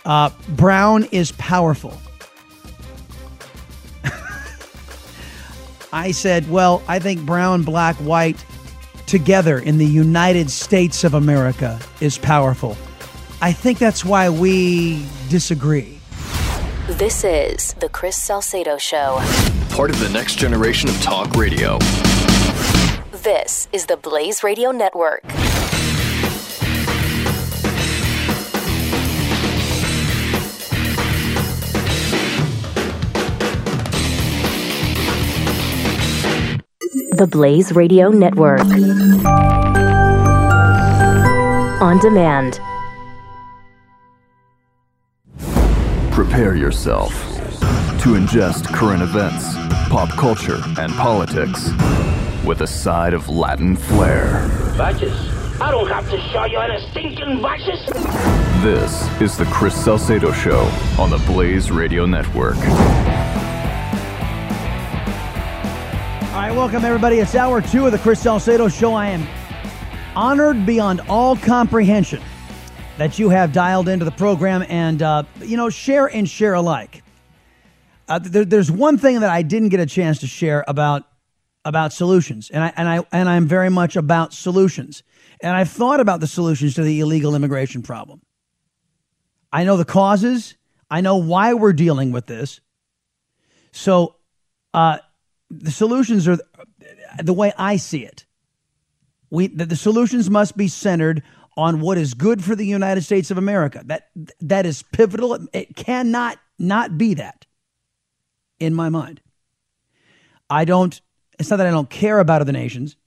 uh, 0.05 0.29
Brown 0.49 1.05
is 1.11 1.31
powerful. 1.33 1.97
I 5.93 6.11
said, 6.11 6.49
well, 6.49 6.83
I 6.87 6.99
think 6.99 7.21
brown, 7.21 7.63
black, 7.63 7.95
white 7.97 8.43
together 9.07 9.59
in 9.59 9.77
the 9.77 9.85
United 9.85 10.49
States 10.49 11.03
of 11.03 11.13
America 11.13 11.79
is 12.01 12.17
powerful. 12.17 12.77
I 13.41 13.51
think 13.51 13.79
that's 13.79 14.03
why 14.05 14.29
we 14.29 15.05
disagree. 15.29 15.99
This 16.87 17.23
is 17.23 17.73
The 17.79 17.89
Chris 17.89 18.15
Salcedo 18.15 18.77
Show. 18.77 19.21
Part 19.69 19.89
of 19.89 19.99
the 19.99 20.09
next 20.09 20.35
generation 20.37 20.89
of 20.89 21.01
talk 21.01 21.35
radio. 21.35 21.79
This 23.11 23.67
is 23.73 23.87
the 23.87 23.97
Blaze 23.97 24.43
Radio 24.43 24.71
Network. 24.71 25.23
The 37.15 37.27
Blaze 37.27 37.71
Radio 37.71 38.09
Network. 38.09 38.59
On 41.81 41.97
demand. 41.99 42.59
Prepare 46.11 46.55
yourself 46.57 47.13
to 48.01 48.15
ingest 48.15 48.65
current 48.65 49.01
events, 49.01 49.53
pop 49.89 50.09
culture, 50.09 50.61
and 50.77 50.91
politics 50.95 51.69
with 52.43 52.59
a 52.61 52.67
side 52.67 53.13
of 53.13 53.29
Latin 53.29 53.77
flair. 53.77 54.49
Vices? 54.73 55.13
I 55.61 55.71
don't 55.71 55.87
have 55.87 56.09
to 56.09 56.19
show 56.33 56.43
you 56.43 56.59
any 56.59 56.85
stinking 56.91 57.39
vices. 57.39 57.85
This 58.61 59.21
is 59.21 59.37
the 59.37 59.45
Chris 59.45 59.73
Salcedo 59.73 60.33
Show 60.33 60.69
on 60.99 61.09
the 61.09 61.23
Blaze 61.27 61.71
Radio 61.71 62.05
Network. 62.05 62.57
Welcome 66.55 66.85
everybody. 66.85 67.17
It's 67.17 67.35
hour 67.35 67.61
two 67.61 67.85
of 67.85 67.91
the 67.91 67.97
Chris 67.97 68.21
Salcedo 68.21 68.69
Show. 68.69 68.93
I 68.93 69.07
am 69.07 69.27
honored 70.15 70.65
beyond 70.65 71.01
all 71.09 71.35
comprehension 71.35 72.21
that 72.97 73.19
you 73.19 73.27
have 73.27 73.51
dialed 73.51 73.89
into 73.89 74.05
the 74.05 74.11
program 74.11 74.63
and, 74.69 75.01
uh, 75.01 75.23
you 75.41 75.57
know, 75.57 75.69
share 75.69 76.05
and 76.05 76.29
share 76.29 76.53
alike. 76.53 77.03
Uh, 78.07 78.19
there, 78.19 78.45
there's 78.45 78.71
one 78.71 78.97
thing 78.97 79.19
that 79.19 79.29
I 79.29 79.41
didn't 79.41 79.67
get 79.67 79.81
a 79.81 79.85
chance 79.85 80.19
to 80.19 80.27
share 80.27 80.63
about 80.65 81.03
about 81.65 81.91
solutions, 81.91 82.49
and 82.49 82.63
I 82.63 82.73
and 82.77 82.87
I 82.87 83.05
and 83.11 83.27
I'm 83.27 83.47
very 83.47 83.69
much 83.69 83.97
about 83.97 84.33
solutions, 84.33 85.03
and 85.41 85.53
I've 85.53 85.69
thought 85.69 85.99
about 85.99 86.21
the 86.21 86.27
solutions 86.27 86.75
to 86.75 86.83
the 86.83 87.01
illegal 87.01 87.35
immigration 87.35 87.81
problem. 87.81 88.21
I 89.51 89.65
know 89.65 89.75
the 89.75 89.83
causes. 89.83 90.55
I 90.89 91.01
know 91.01 91.17
why 91.17 91.53
we're 91.53 91.73
dealing 91.73 92.13
with 92.13 92.27
this. 92.27 92.61
So, 93.73 94.15
uh, 94.73 94.99
the 95.63 95.71
solutions 95.71 96.27
are 96.27 96.37
the 97.21 97.33
way 97.33 97.53
I 97.57 97.77
see 97.77 98.05
it. 98.05 98.25
We 99.29 99.47
the, 99.47 99.65
the 99.65 99.75
solutions 99.75 100.29
must 100.29 100.55
be 100.57 100.67
centered 100.67 101.23
on 101.57 101.79
what 101.79 101.97
is 101.97 102.13
good 102.13 102.43
for 102.43 102.55
the 102.55 102.65
United 102.65 103.03
States 103.03 103.31
of 103.31 103.37
America. 103.37 103.81
That 103.85 104.09
that 104.41 104.65
is 104.65 104.83
pivotal. 104.83 105.37
It 105.53 105.75
cannot 105.75 106.37
not 106.59 106.97
be 106.97 107.15
that 107.15 107.45
in 108.59 108.73
my 108.73 108.89
mind. 108.89 109.21
I 110.49 110.65
don't 110.65 110.99
it's 111.39 111.49
not 111.49 111.57
that 111.57 111.67
I 111.67 111.71
don't 111.71 111.89
care 111.89 112.19
about 112.19 112.41
other 112.41 112.51
nations. 112.51 112.97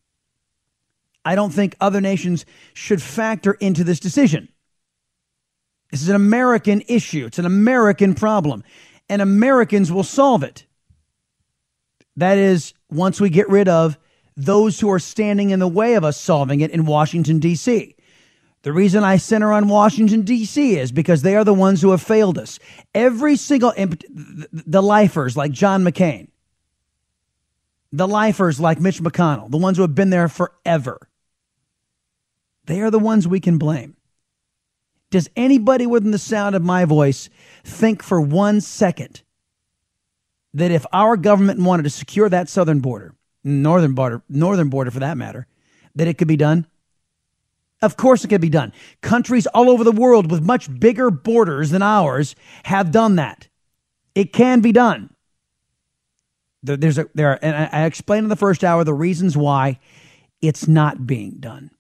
I 1.25 1.35
don't 1.35 1.51
think 1.51 1.77
other 1.81 2.01
nations 2.01 2.47
should 2.75 3.03
factor 3.03 3.53
into 3.53 3.85
this 3.85 4.01
decision. 4.01 4.49
This 5.91 6.03
is 6.03 6.09
an 6.09 6.17
American 6.17 6.83
issue. 6.89 7.27
It's 7.27 7.39
an 7.39 7.47
American 7.47 8.15
problem. 8.15 8.63
And 9.09 9.23
Americans 9.23 9.91
will 9.91 10.05
solve 10.05 10.43
it. 10.43 10.67
That 12.19 12.37
is, 12.37 12.75
once 12.91 13.21
we 13.21 13.31
get 13.31 13.49
rid 13.49 13.69
of 13.69 13.97
those 14.37 14.81
who 14.81 14.91
are 14.91 14.99
standing 14.99 15.51
in 15.51 15.61
the 15.61 15.69
way 15.69 15.95
of 15.95 16.03
us 16.03 16.21
solving 16.21 16.61
it 16.61 16.73
in 16.73 16.85
Washington, 16.85 17.39
D.C. 17.39 17.95
The 18.63 18.73
reason 18.73 19.05
I 19.05 19.19
center 19.19 19.53
on 19.53 19.69
Washington, 19.69 20.23
D.C. 20.23 20.77
is 20.77 20.91
because 20.91 21.23
they 21.23 21.37
are 21.37 21.45
the 21.45 21.55
ones 21.55 21.81
who 21.81 21.93
have 21.93 22.03
failed 22.03 22.37
us. 22.37 22.59
Every 22.93 23.37
single, 23.37 23.73
the 23.73 24.83
lifers 24.83 25.37
like 25.37 25.53
John 25.53 25.85
McCain, 25.85 26.27
the 27.93 28.09
lifers 28.09 28.59
like 28.59 28.81
Mitch 28.81 29.01
McConnell, 29.01 29.49
the 29.49 29.57
ones 29.57 29.77
who 29.77 29.83
have 29.83 29.95
been 29.95 30.11
there 30.11 30.29
forever, 30.29 31.09
they 32.65 32.81
are 32.81 32.91
the 32.91 32.99
ones 32.99 33.29
we 33.29 33.39
can 33.39 33.59
blame. 33.59 33.97
Does 35.11 35.31
anybody 35.37 35.87
within 35.87 36.11
the 36.11 36.19
sound 36.19 36.57
of 36.57 36.65
my 36.65 36.85
voice 36.85 37.31
think 37.63 38.03
for 38.03 38.21
one 38.21 38.61
second 38.61 39.23
that 40.55 40.71
if 40.71 40.87
our 40.93 41.17
government 41.17 41.61
wanted 41.61 41.85
to 41.85 41.91
secure 41.91 42.29
that 42.29 42.49
southern 42.49 42.81
border, 42.81 43.15
northern 43.45 43.95
border, 43.95 44.23
northern 44.29 44.69
border 44.69 44.91
for 44.91 45.01
that 45.01 45.17
matter, 45.17 45.47
that 45.95 46.09
it 46.09 46.19
could 46.19 46.29
be 46.29 46.37
done? 46.37 46.67
Of 47.81 47.97
course 47.97 48.25
it 48.25 48.29
could 48.29 48.41
be 48.41 48.49
done. 48.49 48.73
Countries 49.03 49.47
all 49.49 49.71
over 49.71 49.85
the 49.85 49.93
world 49.93 50.31
with 50.31 50.43
much 50.43 50.69
bigger 50.81 51.11
borders 51.11 51.71
than 51.71 51.83
ours 51.83 52.35
have 52.65 52.91
done 52.91 53.17
that. 53.17 53.49
It 54.15 54.33
can 54.33 54.61
be 54.61 54.73
done. 54.73 55.15
There's 56.63 56.99
a 56.99 57.09
there 57.15 57.31
are, 57.31 57.39
and 57.41 57.69
I 57.73 57.85
explained 57.85 58.25
in 58.25 58.31
the 58.31 58.37
first 58.37 58.65
hour 58.65 58.83
the 58.83 58.93
reasons 58.93 59.37
why 59.37 59.79
it's 60.43 60.67
not 60.67 61.07
being 61.07 61.37
done. 61.39 61.71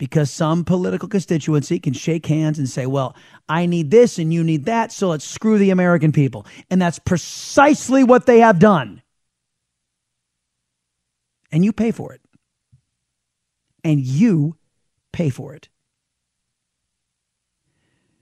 Because 0.00 0.30
some 0.30 0.64
political 0.64 1.10
constituency 1.10 1.78
can 1.78 1.92
shake 1.92 2.24
hands 2.24 2.58
and 2.58 2.66
say, 2.66 2.86
well, 2.86 3.14
I 3.50 3.66
need 3.66 3.90
this 3.90 4.18
and 4.18 4.32
you 4.32 4.42
need 4.42 4.64
that, 4.64 4.92
so 4.92 5.08
let's 5.08 5.26
screw 5.26 5.58
the 5.58 5.68
American 5.68 6.10
people. 6.10 6.46
And 6.70 6.80
that's 6.80 6.98
precisely 6.98 8.02
what 8.02 8.24
they 8.24 8.40
have 8.40 8.58
done. 8.58 9.02
And 11.52 11.66
you 11.66 11.72
pay 11.74 11.90
for 11.90 12.14
it. 12.14 12.22
And 13.84 14.00
you 14.00 14.56
pay 15.12 15.28
for 15.28 15.52
it. 15.54 15.68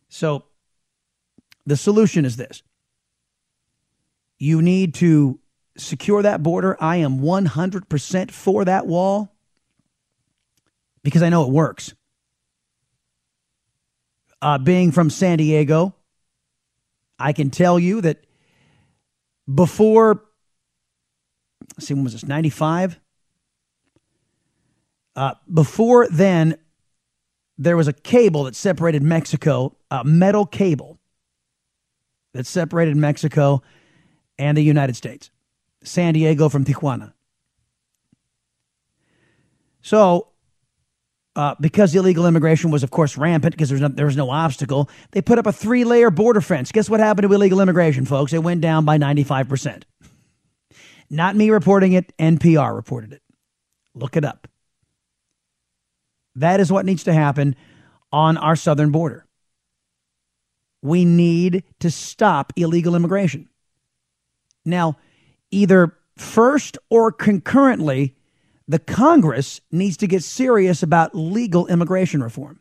So 0.08 0.46
the 1.64 1.76
solution 1.76 2.24
is 2.24 2.36
this 2.36 2.64
you 4.40 4.60
need 4.60 4.94
to 4.94 5.38
secure 5.76 6.22
that 6.22 6.42
border. 6.42 6.76
I 6.80 6.96
am 6.96 7.20
100% 7.20 8.32
for 8.32 8.64
that 8.64 8.88
wall 8.88 9.32
because 11.08 11.22
I 11.22 11.30
know 11.30 11.44
it 11.44 11.50
works. 11.50 11.94
Uh, 14.42 14.58
being 14.58 14.92
from 14.92 15.08
San 15.08 15.38
Diego, 15.38 15.94
I 17.18 17.32
can 17.32 17.48
tell 17.48 17.78
you 17.78 18.02
that 18.02 18.26
before, 19.52 20.22
see, 21.78 21.94
when 21.94 22.04
was 22.04 22.12
this, 22.12 22.26
95? 22.26 23.00
Uh, 25.16 25.34
before 25.52 26.06
then, 26.08 26.58
there 27.56 27.76
was 27.76 27.88
a 27.88 27.94
cable 27.94 28.44
that 28.44 28.54
separated 28.54 29.02
Mexico, 29.02 29.74
a 29.90 30.04
metal 30.04 30.44
cable 30.44 30.98
that 32.34 32.46
separated 32.46 32.96
Mexico 32.96 33.62
and 34.38 34.58
the 34.58 34.62
United 34.62 34.94
States. 34.94 35.30
San 35.82 36.12
Diego 36.12 36.50
from 36.50 36.66
Tijuana. 36.66 37.14
So, 39.80 40.28
uh, 41.38 41.54
because 41.60 41.94
illegal 41.94 42.26
immigration 42.26 42.72
was, 42.72 42.82
of 42.82 42.90
course, 42.90 43.16
rampant 43.16 43.54
because 43.54 43.68
there's 43.68 43.80
no, 43.80 43.86
there 43.86 44.06
was 44.06 44.16
no 44.16 44.28
obstacle, 44.28 44.90
they 45.12 45.22
put 45.22 45.38
up 45.38 45.46
a 45.46 45.52
three 45.52 45.84
layer 45.84 46.10
border 46.10 46.40
fence. 46.40 46.72
Guess 46.72 46.90
what 46.90 46.98
happened 46.98 47.28
to 47.28 47.32
illegal 47.32 47.60
immigration, 47.60 48.04
folks? 48.04 48.32
It 48.32 48.42
went 48.42 48.60
down 48.60 48.84
by 48.84 48.98
95%. 48.98 49.84
Not 51.08 51.36
me 51.36 51.50
reporting 51.50 51.92
it, 51.92 52.12
NPR 52.18 52.74
reported 52.74 53.12
it. 53.12 53.22
Look 53.94 54.16
it 54.16 54.24
up. 54.24 54.48
That 56.34 56.58
is 56.58 56.72
what 56.72 56.84
needs 56.84 57.04
to 57.04 57.12
happen 57.12 57.54
on 58.10 58.36
our 58.36 58.56
southern 58.56 58.90
border. 58.90 59.24
We 60.82 61.04
need 61.04 61.62
to 61.78 61.90
stop 61.92 62.52
illegal 62.56 62.96
immigration. 62.96 63.48
Now, 64.64 64.96
either 65.52 65.96
first 66.16 66.78
or 66.90 67.12
concurrently, 67.12 68.16
the 68.68 68.78
Congress 68.78 69.60
needs 69.72 69.96
to 69.96 70.06
get 70.06 70.22
serious 70.22 70.82
about 70.82 71.14
legal 71.14 71.66
immigration 71.66 72.22
reform. 72.22 72.60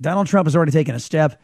Donald 0.00 0.28
Trump 0.28 0.46
has 0.46 0.54
already 0.54 0.72
taken 0.72 0.94
a 0.94 1.00
step 1.00 1.40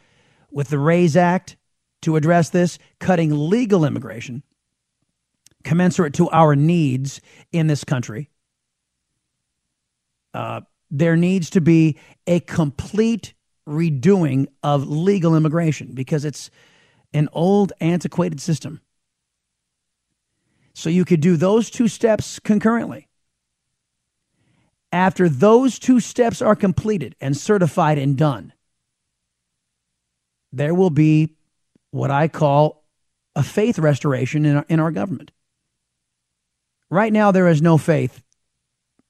with 0.51 0.69
the 0.69 0.79
RAISE 0.79 1.17
Act 1.17 1.57
to 2.03 2.15
address 2.15 2.51
this, 2.51 2.79
cutting 2.99 3.49
legal 3.49 3.83
immigration 3.83 4.43
commensurate 5.65 6.13
to 6.13 6.29
our 6.29 6.55
needs 6.55 7.19
in 7.51 7.67
this 7.67 7.83
country. 7.83 8.29
Uh, 10.33 10.61
there 10.89 11.17
needs 11.17 11.49
to 11.49 11.59
be 11.59 11.97
a 12.27 12.39
complete 12.39 13.33
redoing 13.67 14.47
of 14.63 14.87
legal 14.87 15.35
immigration 15.35 15.91
because 15.93 16.23
it's 16.23 16.49
an 17.13 17.27
old, 17.33 17.73
antiquated 17.81 18.39
system. 18.39 18.79
So 20.73 20.89
you 20.89 21.03
could 21.03 21.21
do 21.21 21.35
those 21.35 21.69
two 21.69 21.87
steps 21.87 22.39
concurrently. 22.39 23.04
After 24.95 25.27
those 25.27 25.77
two 25.77 25.99
steps 25.99 26.41
are 26.41 26.55
completed 26.55 27.17
and 27.19 27.35
certified 27.35 27.97
and 27.97 28.15
done, 28.15 28.53
there 30.53 30.73
will 30.73 30.89
be 30.89 31.35
what 31.91 32.11
I 32.11 32.29
call 32.29 32.85
a 33.35 33.43
faith 33.43 33.77
restoration 33.77 34.45
in 34.45 34.55
our, 34.55 34.65
in 34.69 34.79
our 34.79 34.91
government. 34.91 35.33
Right 36.89 37.11
now, 37.11 37.31
there 37.31 37.49
is 37.49 37.61
no 37.61 37.77
faith 37.77 38.23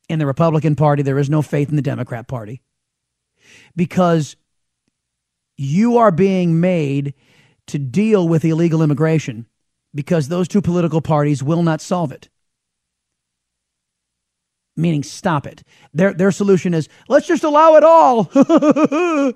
in 0.10 0.18
the 0.18 0.26
Republican 0.26 0.76
Party, 0.76 1.04
there 1.04 1.20
is 1.20 1.30
no 1.30 1.44
faith 1.44 1.70
in 1.70 1.76
the 1.76 1.84
Democrat 1.84 2.28
Party 2.28 2.64
because 3.76 4.36
you 5.56 6.00
are 6.00 6.10
being 6.10 6.60
made 6.60 7.14
to 7.68 7.78
deal 7.78 8.28
with 8.28 8.44
illegal 8.44 8.82
immigration 8.82 9.46
because 9.94 10.30
those 10.30 10.48
two 10.48 10.64
political 10.64 11.02
parties 11.02 11.44
will 11.44 11.62
not 11.62 11.80
solve 11.80 12.12
it. 12.12 12.28
Meaning, 14.78 15.04
stop 15.04 15.48
it. 15.48 15.64
Their, 15.94 16.14
their 16.14 16.32
solution 16.32 16.74
is 16.74 16.90
let's 17.08 17.28
just 17.28 17.44
allow 17.44 17.76
it 17.76 17.84
all. 17.84 18.24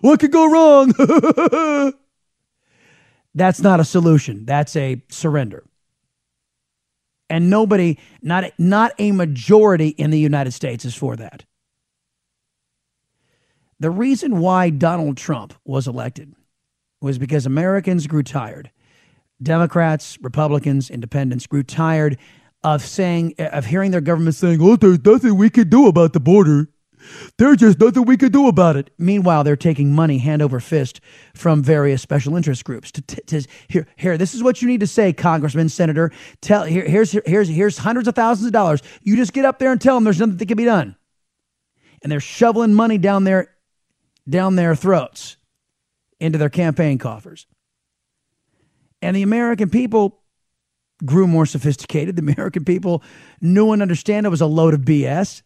what 0.00 0.20
could 0.20 0.32
go 0.32 0.50
wrong? 0.50 0.92
That's 3.34 3.60
not 3.60 3.80
a 3.80 3.84
solution. 3.84 4.44
That's 4.44 4.76
a 4.76 5.02
surrender. 5.08 5.64
And 7.30 7.48
nobody, 7.48 7.98
not, 8.22 8.52
not 8.58 8.92
a 8.98 9.12
majority 9.12 9.88
in 9.88 10.10
the 10.10 10.18
United 10.18 10.52
States 10.52 10.84
is 10.84 10.96
for 10.96 11.16
that. 11.16 11.44
The 13.78 13.90
reason 13.90 14.40
why 14.40 14.68
Donald 14.68 15.16
Trump 15.16 15.54
was 15.64 15.86
elected 15.86 16.34
was 17.00 17.18
because 17.18 17.46
Americans 17.46 18.06
grew 18.06 18.22
tired. 18.22 18.70
Democrats, 19.42 20.18
Republicans, 20.20 20.90
independents 20.90 21.46
grew 21.46 21.62
tired 21.62 22.18
of 22.62 22.82
saying, 22.82 23.34
of 23.38 23.66
hearing 23.66 23.90
their 23.90 24.00
government 24.00 24.34
saying, 24.34 24.58
oh, 24.60 24.76
there's 24.76 25.04
nothing 25.04 25.36
we 25.36 25.50
can 25.50 25.68
do 25.68 25.86
about 25.86 26.12
the 26.12 26.20
border. 26.20 26.68
There's 27.38 27.56
just 27.56 27.80
nothing 27.80 28.04
we 28.04 28.18
can 28.18 28.30
do 28.30 28.46
about 28.46 28.76
it. 28.76 28.90
Meanwhile, 28.98 29.44
they're 29.44 29.56
taking 29.56 29.94
money 29.94 30.18
hand 30.18 30.42
over 30.42 30.60
fist 30.60 31.00
from 31.34 31.62
various 31.62 32.02
special 32.02 32.36
interest 32.36 32.64
groups. 32.64 32.92
To, 32.92 33.02
to, 33.02 33.20
to 33.22 33.42
here, 33.68 33.86
here, 33.96 34.18
this 34.18 34.34
is 34.34 34.42
what 34.42 34.60
you 34.60 34.68
need 34.68 34.80
to 34.80 34.86
say, 34.86 35.12
Congressman, 35.12 35.70
Senator. 35.70 36.12
Tell 36.42 36.64
here, 36.64 36.84
here's 36.84 37.12
here's 37.12 37.48
here's 37.48 37.78
hundreds 37.78 38.06
of 38.06 38.14
thousands 38.14 38.46
of 38.48 38.52
dollars. 38.52 38.82
You 39.02 39.16
just 39.16 39.32
get 39.32 39.46
up 39.46 39.58
there 39.58 39.72
and 39.72 39.80
tell 39.80 39.94
them 39.94 40.04
there's 40.04 40.20
nothing 40.20 40.36
that 40.36 40.46
can 40.46 40.58
be 40.58 40.66
done, 40.66 40.94
and 42.02 42.12
they're 42.12 42.20
shoveling 42.20 42.74
money 42.74 42.98
down 42.98 43.24
their 43.24 43.54
down 44.28 44.56
their 44.56 44.76
throats 44.76 45.38
into 46.20 46.38
their 46.38 46.50
campaign 46.50 46.98
coffers. 46.98 47.46
And 49.00 49.16
the 49.16 49.22
American 49.22 49.70
people 49.70 50.19
grew 51.04 51.26
more 51.26 51.46
sophisticated. 51.46 52.16
The 52.16 52.32
American 52.32 52.64
people 52.64 53.02
knew 53.40 53.72
and 53.72 53.82
understand 53.82 54.26
it 54.26 54.30
was 54.30 54.40
a 54.40 54.46
load 54.46 54.74
of 54.74 54.80
BS. 54.80 55.42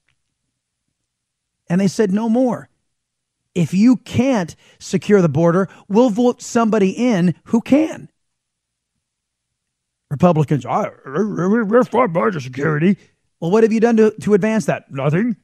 And 1.69 1.81
they 1.81 1.89
said, 1.89 2.13
no 2.13 2.29
more. 2.29 2.69
If 3.55 3.73
you 3.73 3.97
can't 3.97 4.55
secure 4.79 5.23
the 5.23 5.29
border, 5.29 5.69
we'll 5.89 6.11
vote 6.11 6.43
somebody 6.43 6.91
in 6.91 7.35
who 7.45 7.61
can. 7.61 8.09
Republicans, 10.11 10.67
oh, 10.67 10.91
we're 11.05 11.85
for 11.85 12.09
border 12.09 12.41
security. 12.41 12.97
Well, 13.41 13.51
what 13.51 13.63
have 13.63 13.73
you 13.73 13.81
done 13.81 13.97
to, 13.97 14.11
to 14.23 14.35
advance 14.35 14.67
that? 14.67 14.91
Nothing. 14.91 15.37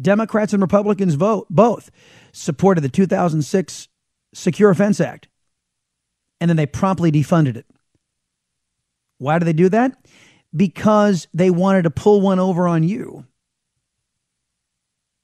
Democrats 0.00 0.52
and 0.52 0.62
Republicans 0.62 1.14
vote 1.14 1.46
both 1.50 1.90
supported 2.32 2.80
the 2.80 2.88
2006 2.88 3.88
Secure 4.34 4.74
Fence 4.74 5.00
Act, 5.00 5.28
and 6.40 6.48
then 6.48 6.56
they 6.56 6.66
promptly 6.66 7.12
defunded 7.12 7.56
it. 7.56 7.66
Why 9.22 9.38
do 9.38 9.44
they 9.44 9.52
do 9.52 9.68
that? 9.68 9.96
Because 10.54 11.28
they 11.32 11.48
wanted 11.48 11.82
to 11.82 11.90
pull 11.90 12.20
one 12.20 12.40
over 12.40 12.66
on 12.66 12.82
you. 12.82 13.24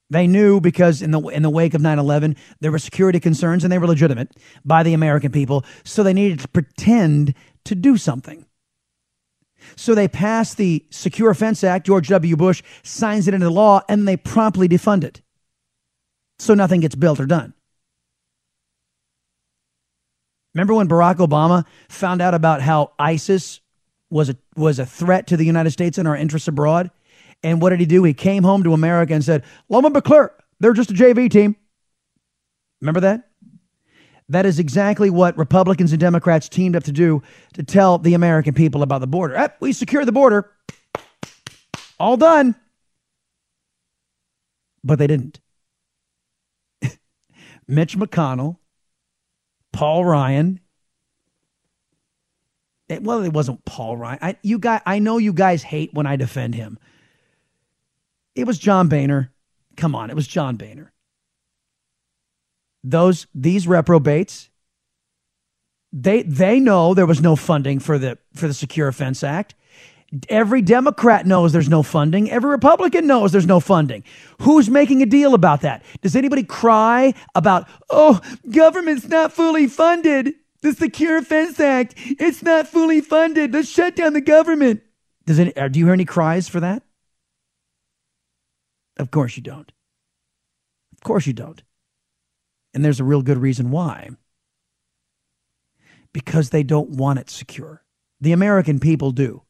They 0.09 0.27
knew 0.27 0.61
because 0.61 1.03
in 1.03 1.11
the 1.11 1.21
in 1.29 1.43
the 1.43 1.51
wake 1.51 1.75
of 1.75 1.83
9/11 1.83 2.37
there 2.61 2.71
were 2.71 2.79
security 2.79 3.21
concerns 3.21 3.65
and 3.65 3.73
they 3.73 3.79
were 3.79 3.89
legitimate 3.89 4.31
by 4.65 4.83
the 4.85 4.95
American 4.95 5.33
people, 5.33 5.65
so 5.85 6.03
they 6.03 6.15
needed 6.15 6.39
to 6.41 6.49
pretend 6.49 7.35
to 7.65 7.75
do 7.75 7.97
something. 7.97 8.47
So 9.75 9.95
they 9.95 10.07
passed 10.07 10.57
the 10.57 10.87
Secure 10.91 11.35
Fence 11.35 11.65
Act, 11.65 11.85
George 11.85 12.09
W. 12.09 12.37
Bush 12.37 12.63
signs 12.85 13.27
it 13.27 13.35
into 13.35 13.51
law 13.51 13.83
and 13.89 14.07
they 14.07 14.17
promptly 14.17 14.69
defund 14.69 15.03
it. 15.03 15.21
So 16.39 16.55
nothing 16.55 16.81
gets 16.81 16.95
built 16.95 17.19
or 17.19 17.27
done. 17.27 17.53
Remember 20.55 20.75
when 20.75 20.89
Barack 20.89 21.17
Obama 21.17 21.67
found 21.89 22.23
out 22.23 22.35
about 22.35 22.63
how 22.63 22.93
ISIS 22.99 23.61
was 24.11 24.31
a 24.31 24.37
was 24.57 24.79
a 24.79 24.87
threat 24.87 25.27
to 25.29 25.37
the 25.37 25.45
United 25.45 25.71
States 25.71 25.99
and 25.99 26.09
our 26.09 26.17
interests 26.17 26.49
abroad? 26.49 26.91
And 27.43 27.63
what 27.63 27.71
did 27.71 27.81
he 27.81 27.87
do? 27.87 28.03
He 28.05 28.15
came 28.15 28.43
home 28.43 28.65
to 28.65 28.73
America 28.73 29.15
and 29.15 29.25
said, 29.25 29.45
Loma 29.69 29.91
McClure, 29.91 30.35
they're 30.61 30.73
just 30.73 30.91
a 30.91 30.95
JV 30.95 31.31
team. 31.31 31.57
Remember 32.81 33.01
that? 33.01 33.29
That 34.29 34.45
is 34.45 34.59
exactly 34.59 35.09
what 35.09 35.39
Republicans 35.39 35.93
and 35.93 36.01
Democrats 36.01 36.49
teamed 36.49 36.77
up 36.77 36.85
to 36.85 36.93
do 36.93 37.23
to 37.55 37.63
tell 37.63 37.99
the 37.99 38.15
American 38.15 38.55
people 38.55 38.83
about 38.83 39.01
the 39.01 39.07
border. 39.07 39.53
We 39.61 39.73
secure 39.73 40.05
the 40.05 40.13
border. 40.13 40.51
All 41.99 42.17
done. 42.17 42.55
But 44.85 44.99
they 44.99 45.07
didn't. 45.07 45.41
Mitch 47.69 47.97
McConnell, 47.97 48.59
Paul 49.73 50.05
Ryan. 50.05 50.61
It, 52.89 53.03
well, 53.03 53.23
it 53.23 53.33
wasn't 53.33 53.65
Paul 53.65 53.97
Ryan. 53.97 54.19
I, 54.23 54.37
you 54.43 54.59
guys, 54.59 54.81
I 54.87 54.99
know 54.99 55.19
you 55.19 55.33
guys 55.33 55.63
hate 55.63 55.93
when 55.93 56.07
I 56.07 56.17
defend 56.17 56.55
him. 56.55 56.79
It 58.35 58.47
was 58.47 58.59
John 58.59 58.89
Boehner. 58.89 59.33
Come 59.77 59.95
on, 59.95 60.11
it 60.11 60.17
was 60.17 60.27
John 60.27 60.57
Boehner. 60.57 60.93
Those 62.85 63.27
these 63.35 63.67
reprobates, 63.67 64.49
they 65.93 66.23
they 66.23 66.61
know 66.61 66.95
there 66.95 67.07
was 67.07 67.21
no 67.21 67.37
funding 67.37 67.81
for 67.81 67.99
the 67.99 68.19
for 68.35 68.47
the 68.47 68.55
Secure 68.55 68.91
Fence 68.93 69.23
Act. 69.23 69.55
Every 70.31 70.63
Democrat 70.63 71.27
knows 71.27 71.53
there's 71.53 71.69
no 71.69 71.83
funding. 71.83 72.31
Every 72.31 72.49
Republican 72.49 73.07
knows 73.07 73.31
there's 73.31 73.47
no 73.47 73.61
funding. 73.61 74.05
Who's 74.41 74.71
making 74.71 75.03
a 75.03 75.07
deal 75.07 75.35
about 75.35 75.61
that? 75.63 75.83
Does 76.01 76.17
anybody 76.17 76.45
cry 76.45 77.13
about, 77.35 77.69
oh, 77.91 78.19
government's 78.49 79.07
not 79.07 79.35
fully 79.35 79.67
funded? 79.67 80.33
The 80.63 80.73
Secure 80.73 81.23
Fence 81.23 81.61
Act, 81.61 81.95
it's 81.97 82.43
not 82.43 82.67
fully 82.67 83.01
funded. 83.01 83.53
Let's 83.53 83.69
shut 83.69 83.95
down 83.95 84.13
the 84.13 84.21
government. 84.21 84.83
Does 85.25 85.39
any, 85.39 85.53
do 85.53 85.79
you 85.79 85.85
hear 85.85 85.95
any 85.95 86.05
cries 86.05 86.49
for 86.49 86.61
that? 86.61 86.83
Of 88.97 89.11
course 89.11 89.37
you 89.37 89.43
don't. 89.43 89.71
Of 90.93 91.05
course 91.05 91.27
you 91.27 91.33
don't. 91.33 91.63
And 92.75 92.85
there's 92.85 93.01
a 93.01 93.05
real 93.05 93.23
good 93.23 93.39
reason 93.39 93.71
why. 93.71 94.11
Because 96.13 96.51
they 96.51 96.65
don't 96.65 96.91
want 96.91 97.21
it 97.21 97.31
secure. 97.31 97.85
The 98.21 98.33
American 98.33 98.81
people 98.81 99.13
do. 99.13 99.43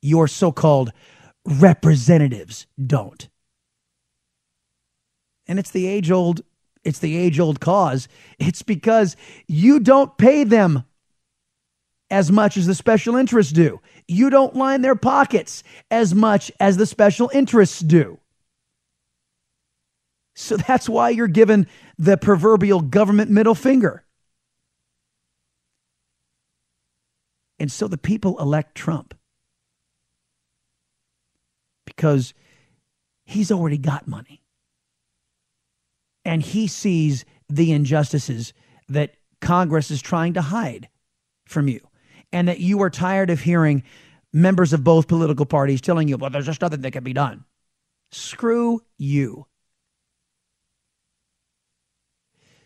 Your 0.00 0.26
so 0.26 0.52
called 0.52 0.92
representatives 1.44 2.66
don't. 2.84 3.28
And 5.46 5.58
it's 5.58 5.70
the 5.70 5.86
age 5.86 6.10
old 6.10 6.40
it's 6.84 6.98
the 6.98 7.16
age 7.16 7.40
old 7.40 7.60
cause. 7.60 8.08
It's 8.38 8.62
because 8.62 9.16
you 9.46 9.80
don't 9.80 10.16
pay 10.18 10.44
them 10.44 10.84
as 12.10 12.30
much 12.30 12.56
as 12.56 12.66
the 12.66 12.74
special 12.74 13.16
interests 13.16 13.52
do. 13.52 13.80
You 14.06 14.30
don't 14.30 14.54
line 14.54 14.82
their 14.82 14.94
pockets 14.94 15.62
as 15.90 16.14
much 16.14 16.52
as 16.60 16.76
the 16.76 16.86
special 16.86 17.30
interests 17.32 17.80
do. 17.80 18.18
So 20.34 20.56
that's 20.68 20.88
why 20.88 21.10
you're 21.10 21.26
given 21.26 21.66
the 21.98 22.16
proverbial 22.16 22.80
government 22.80 23.30
middle 23.30 23.54
finger. 23.54 24.04
And 27.58 27.70
so 27.70 27.88
the 27.88 27.98
people 27.98 28.38
elect 28.40 28.74
Trump 28.74 29.14
because 31.86 32.34
he's 33.24 33.50
already 33.50 33.78
got 33.78 34.06
money. 34.06 34.43
And 36.24 36.42
he 36.42 36.66
sees 36.66 37.24
the 37.48 37.72
injustices 37.72 38.52
that 38.88 39.16
Congress 39.40 39.90
is 39.90 40.00
trying 40.00 40.34
to 40.34 40.42
hide 40.42 40.88
from 41.46 41.68
you. 41.68 41.80
And 42.32 42.48
that 42.48 42.60
you 42.60 42.82
are 42.82 42.90
tired 42.90 43.30
of 43.30 43.40
hearing 43.40 43.84
members 44.32 44.72
of 44.72 44.82
both 44.82 45.06
political 45.06 45.46
parties 45.46 45.80
telling 45.80 46.08
you, 46.08 46.16
well, 46.16 46.30
there's 46.30 46.46
just 46.46 46.60
nothing 46.60 46.80
that 46.80 46.90
can 46.90 47.04
be 47.04 47.12
done. 47.12 47.44
Screw 48.10 48.82
you. 48.98 49.46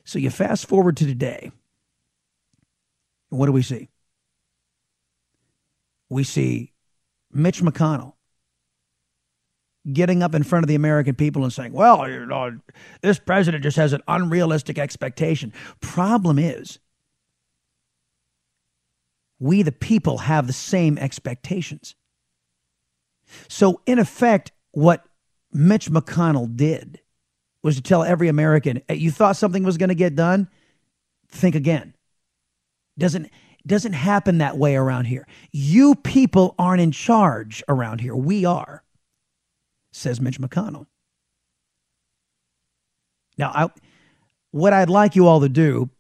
So 0.05 0.19
you 0.19 0.31
fast 0.31 0.67
forward 0.67 0.97
to 0.99 1.07
today. 1.07 1.53
What 3.29 3.47
do 3.47 3.53
we 3.53 3.63
see? 3.63 3.91
We 6.09 6.25
see 6.25 6.73
Mitch 7.31 7.61
McConnell 7.61 8.15
getting 9.93 10.23
up 10.23 10.35
in 10.35 10.43
front 10.43 10.65
of 10.65 10.69
the 10.69 10.75
American 10.75 11.15
people 11.15 11.45
and 11.45 11.53
saying, 11.53 11.73
well, 11.73 12.09
you 12.09 12.27
know, 12.27 12.59
this 13.03 13.19
president 13.19 13.63
just 13.63 13.77
has 13.77 13.93
an 13.93 14.03
unrealistic 14.09 14.79
expectation. 14.79 15.53
Problem 15.81 16.39
is, 16.39 16.79
we, 19.39 19.63
the 19.63 19.73
people, 19.73 20.19
have 20.19 20.47
the 20.47 20.53
same 20.53 20.99
expectations. 20.99 21.95
So, 23.49 23.81
in 23.87 23.99
effect, 23.99 24.53
what 24.73 25.05
Mitch 25.53 25.91
McConnell 25.91 26.55
did 26.57 27.01
was 27.63 27.77
to 27.77 27.83
tell 27.83 28.03
every 28.03 28.29
American, 28.29 28.83
you 28.91 29.11
thought 29.11 29.37
something 29.37 29.63
was 29.63 29.77
going 29.77 29.91
to 29.91 29.95
get 29.95 30.15
done? 30.15 30.49
Think 31.29 31.55
again. 31.55 31.95
Doesn't 32.99 33.31
doesn't 33.67 33.93
happen 33.93 34.39
that 34.39 34.57
way 34.57 34.77
around 34.77 35.05
here. 35.05 35.27
You 35.53 35.95
people 35.95 36.55
aren't 36.59 36.81
in 36.81 36.91
charge 36.91 37.63
around 37.69 38.01
here. 38.01 38.17
We 38.17 38.47
are 38.47 38.83
says 39.99 40.21
Mitch 40.21 40.41
McConnell. 40.41 40.87
Now, 43.37 43.53
I, 43.55 43.71
what 44.51 44.73
I'd 44.73 44.91
like 44.91 45.17
you 45.17 45.27
all 45.27 45.41
to 45.41 45.49
do 45.49 45.91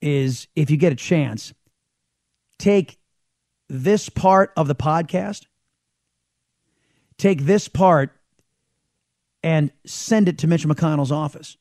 is, 0.00 0.46
if 0.54 0.70
you 0.70 0.76
get 0.76 0.92
a 0.92 0.96
chance, 0.96 1.52
take 2.58 2.98
this 3.68 4.08
part 4.08 4.52
of 4.56 4.68
the 4.68 4.74
podcast, 4.74 5.46
take 7.18 7.42
this 7.42 7.68
part, 7.68 8.12
and 9.42 9.70
send 9.84 10.28
it 10.28 10.38
to 10.38 10.46
Mitch 10.46 10.66
McConnell's 10.66 11.12
office. 11.12 11.56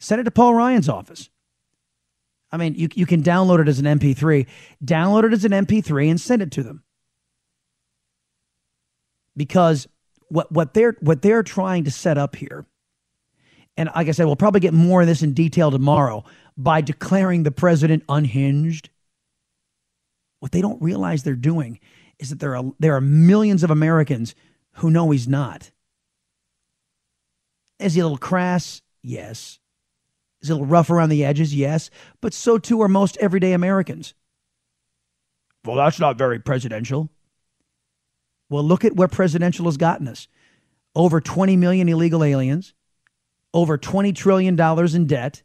Send 0.00 0.20
it 0.20 0.24
to 0.24 0.30
Paul 0.30 0.54
Ryan's 0.54 0.88
office. 0.88 1.28
I 2.52 2.56
mean, 2.56 2.74
you, 2.74 2.88
you 2.94 3.06
can 3.06 3.22
download 3.22 3.60
it 3.60 3.68
as 3.68 3.78
an 3.78 3.86
MP3. 3.86 4.46
Download 4.84 5.24
it 5.24 5.32
as 5.32 5.44
an 5.44 5.52
MP3 5.52 6.10
and 6.10 6.20
send 6.20 6.42
it 6.42 6.50
to 6.52 6.62
them 6.62 6.82
because 9.40 9.88
what 10.28 10.52
what 10.52 10.74
they're 10.74 10.98
what 11.00 11.22
they're 11.22 11.42
trying 11.42 11.84
to 11.84 11.90
set 11.90 12.18
up 12.18 12.36
here, 12.36 12.66
and 13.74 13.88
like 13.96 14.06
I 14.06 14.10
said, 14.10 14.26
we'll 14.26 14.36
probably 14.36 14.60
get 14.60 14.74
more 14.74 15.00
of 15.00 15.06
this 15.06 15.22
in 15.22 15.32
detail 15.32 15.70
tomorrow 15.70 16.24
by 16.58 16.82
declaring 16.82 17.42
the 17.42 17.50
president 17.50 18.04
unhinged. 18.06 18.90
What 20.40 20.52
they 20.52 20.60
don't 20.60 20.82
realize 20.82 21.22
they're 21.22 21.36
doing 21.36 21.80
is 22.18 22.28
that 22.28 22.38
there 22.38 22.54
are 22.54 22.64
there 22.78 22.94
are 22.94 23.00
millions 23.00 23.62
of 23.62 23.70
Americans 23.70 24.34
who 24.72 24.90
know 24.90 25.10
he's 25.10 25.26
not. 25.26 25.70
Is 27.78 27.94
he 27.94 28.00
a 28.00 28.04
little 28.04 28.18
crass? 28.18 28.82
Yes. 29.02 29.58
Is 30.42 30.48
he 30.48 30.52
a 30.52 30.56
little 30.56 30.66
rough 30.66 30.90
around 30.90 31.08
the 31.08 31.24
edges? 31.24 31.54
Yes. 31.54 31.88
But 32.20 32.34
so 32.34 32.58
too 32.58 32.82
are 32.82 32.88
most 32.88 33.16
everyday 33.16 33.54
Americans. 33.54 34.12
Well, 35.64 35.76
that's 35.76 35.98
not 35.98 36.18
very 36.18 36.38
presidential. 36.38 37.08
Well, 38.50 38.64
look 38.64 38.84
at 38.84 38.96
where 38.96 39.08
presidential 39.08 39.64
has 39.66 39.76
gotten 39.78 40.08
us 40.08 40.28
over 40.94 41.20
20 41.20 41.56
million 41.56 41.88
illegal 41.88 42.24
aliens, 42.24 42.74
over 43.54 43.78
$20 43.78 44.14
trillion 44.14 44.58
in 44.94 45.06
debt, 45.06 45.42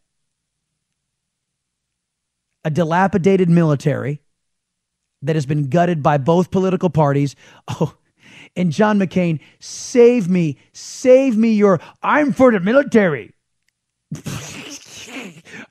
a 2.64 2.72
dilapidated 2.72 3.48
military 3.48 4.22
that 5.22 5.36
has 5.36 5.46
been 5.46 5.70
gutted 5.70 6.02
by 6.02 6.18
both 6.18 6.52
political 6.52 6.90
parties. 6.90 7.36
Oh, 7.68 7.96
and 8.58 8.72
John 8.72 9.00
McCain, 9.00 9.42
save 9.60 10.30
me, 10.30 10.58
save 10.72 11.36
me 11.36 11.54
your, 11.54 11.82
I'm 12.02 12.32
for 12.32 12.52
the 12.52 12.60
military. 12.62 13.34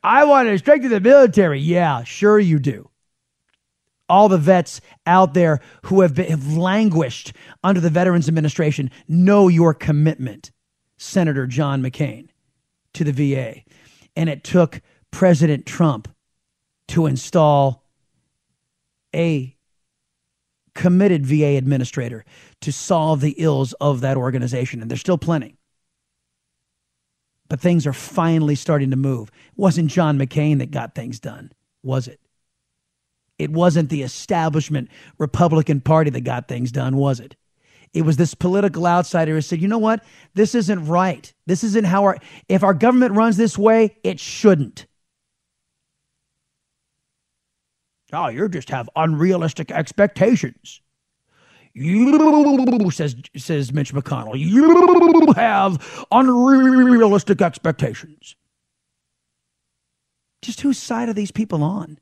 I 0.02 0.24
want 0.24 0.48
to 0.48 0.58
strengthen 0.58 0.90
the 0.90 1.00
military. 1.00 1.60
Yeah, 1.60 2.04
sure 2.04 2.38
you 2.38 2.58
do 2.58 2.90
all 4.08 4.28
the 4.28 4.38
vets 4.38 4.80
out 5.06 5.34
there 5.34 5.60
who 5.84 6.00
have, 6.02 6.14
been, 6.14 6.26
have 6.26 6.56
languished 6.56 7.32
under 7.62 7.80
the 7.80 7.90
Veterans 7.90 8.28
Administration 8.28 8.90
know 9.08 9.48
your 9.48 9.74
commitment, 9.74 10.50
Senator 10.96 11.46
John 11.46 11.82
McCain, 11.82 12.28
to 12.94 13.04
the 13.04 13.12
VA. 13.12 13.62
And 14.16 14.28
it 14.28 14.44
took 14.44 14.80
President 15.10 15.66
Trump 15.66 16.08
to 16.88 17.06
install 17.06 17.84
a 19.14 19.56
committed 20.74 21.24
VA 21.24 21.56
administrator 21.56 22.24
to 22.60 22.72
solve 22.72 23.20
the 23.20 23.34
ills 23.38 23.72
of 23.74 24.00
that 24.00 24.16
organization. 24.16 24.82
And 24.82 24.90
there's 24.90 25.00
still 25.00 25.18
plenty. 25.18 25.56
But 27.48 27.60
things 27.60 27.86
are 27.86 27.92
finally 27.92 28.54
starting 28.54 28.90
to 28.90 28.96
move. 28.96 29.28
It 29.28 29.52
wasn't 29.56 29.90
John 29.90 30.18
McCain 30.18 30.58
that 30.58 30.70
got 30.70 30.94
things 30.94 31.20
done, 31.20 31.52
was 31.82 32.08
it? 32.08 32.20
It 33.38 33.50
wasn't 33.50 33.88
the 33.88 34.02
establishment 34.02 34.88
Republican 35.18 35.80
Party 35.80 36.10
that 36.10 36.20
got 36.22 36.48
things 36.48 36.70
done, 36.70 36.96
was 36.96 37.20
it? 37.20 37.36
It 37.92 38.02
was 38.02 38.16
this 38.16 38.34
political 38.34 38.86
outsider 38.86 39.34
who 39.34 39.40
said, 39.40 39.62
you 39.62 39.68
know 39.68 39.78
what? 39.78 40.04
This 40.34 40.54
isn't 40.54 40.86
right. 40.86 41.32
This 41.46 41.62
isn't 41.62 41.86
how 41.86 42.02
our, 42.04 42.18
if 42.48 42.62
our 42.62 42.74
government 42.74 43.14
runs 43.14 43.36
this 43.36 43.56
way, 43.56 43.96
it 44.02 44.18
shouldn't. 44.18 44.86
Oh, 48.12 48.28
you 48.28 48.48
just 48.48 48.70
have 48.70 48.88
unrealistic 48.96 49.70
expectations. 49.70 50.80
You, 51.72 52.90
says, 52.92 53.16
says 53.36 53.72
Mitch 53.72 53.92
McConnell, 53.92 54.38
you 54.38 55.32
have 55.34 56.04
unrealistic 56.12 57.42
expectations. 57.42 58.36
Just 60.42 60.60
whose 60.60 60.78
side 60.78 61.08
are 61.08 61.14
these 61.14 61.32
people 61.32 61.64
on? 61.64 61.98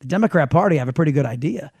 The 0.00 0.06
Democrat 0.06 0.50
Party 0.50 0.76
have 0.76 0.88
a 0.88 0.92
pretty 0.92 1.12
good 1.12 1.26
idea. 1.26 1.72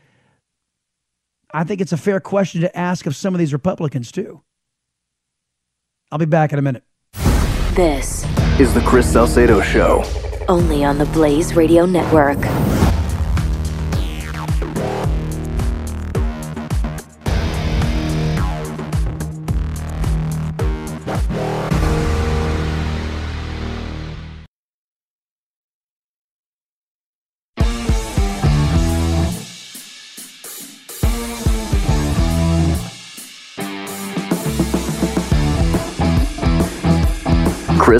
I 1.52 1.64
think 1.64 1.80
it's 1.80 1.92
a 1.92 1.96
fair 1.96 2.20
question 2.20 2.60
to 2.62 2.78
ask 2.78 3.06
of 3.06 3.14
some 3.14 3.34
of 3.34 3.38
these 3.38 3.52
Republicans, 3.52 4.10
too. 4.10 4.42
I'll 6.10 6.18
be 6.18 6.26
back 6.26 6.52
in 6.52 6.58
a 6.58 6.62
minute. 6.62 6.84
This 7.74 8.24
is 8.58 8.72
the 8.74 8.82
Chris 8.86 9.12
Salcedo 9.12 9.60
Show. 9.60 10.04
Only 10.48 10.84
on 10.84 10.98
the 10.98 11.06
Blaze 11.06 11.54
Radio 11.54 11.84
Network. 11.84 12.38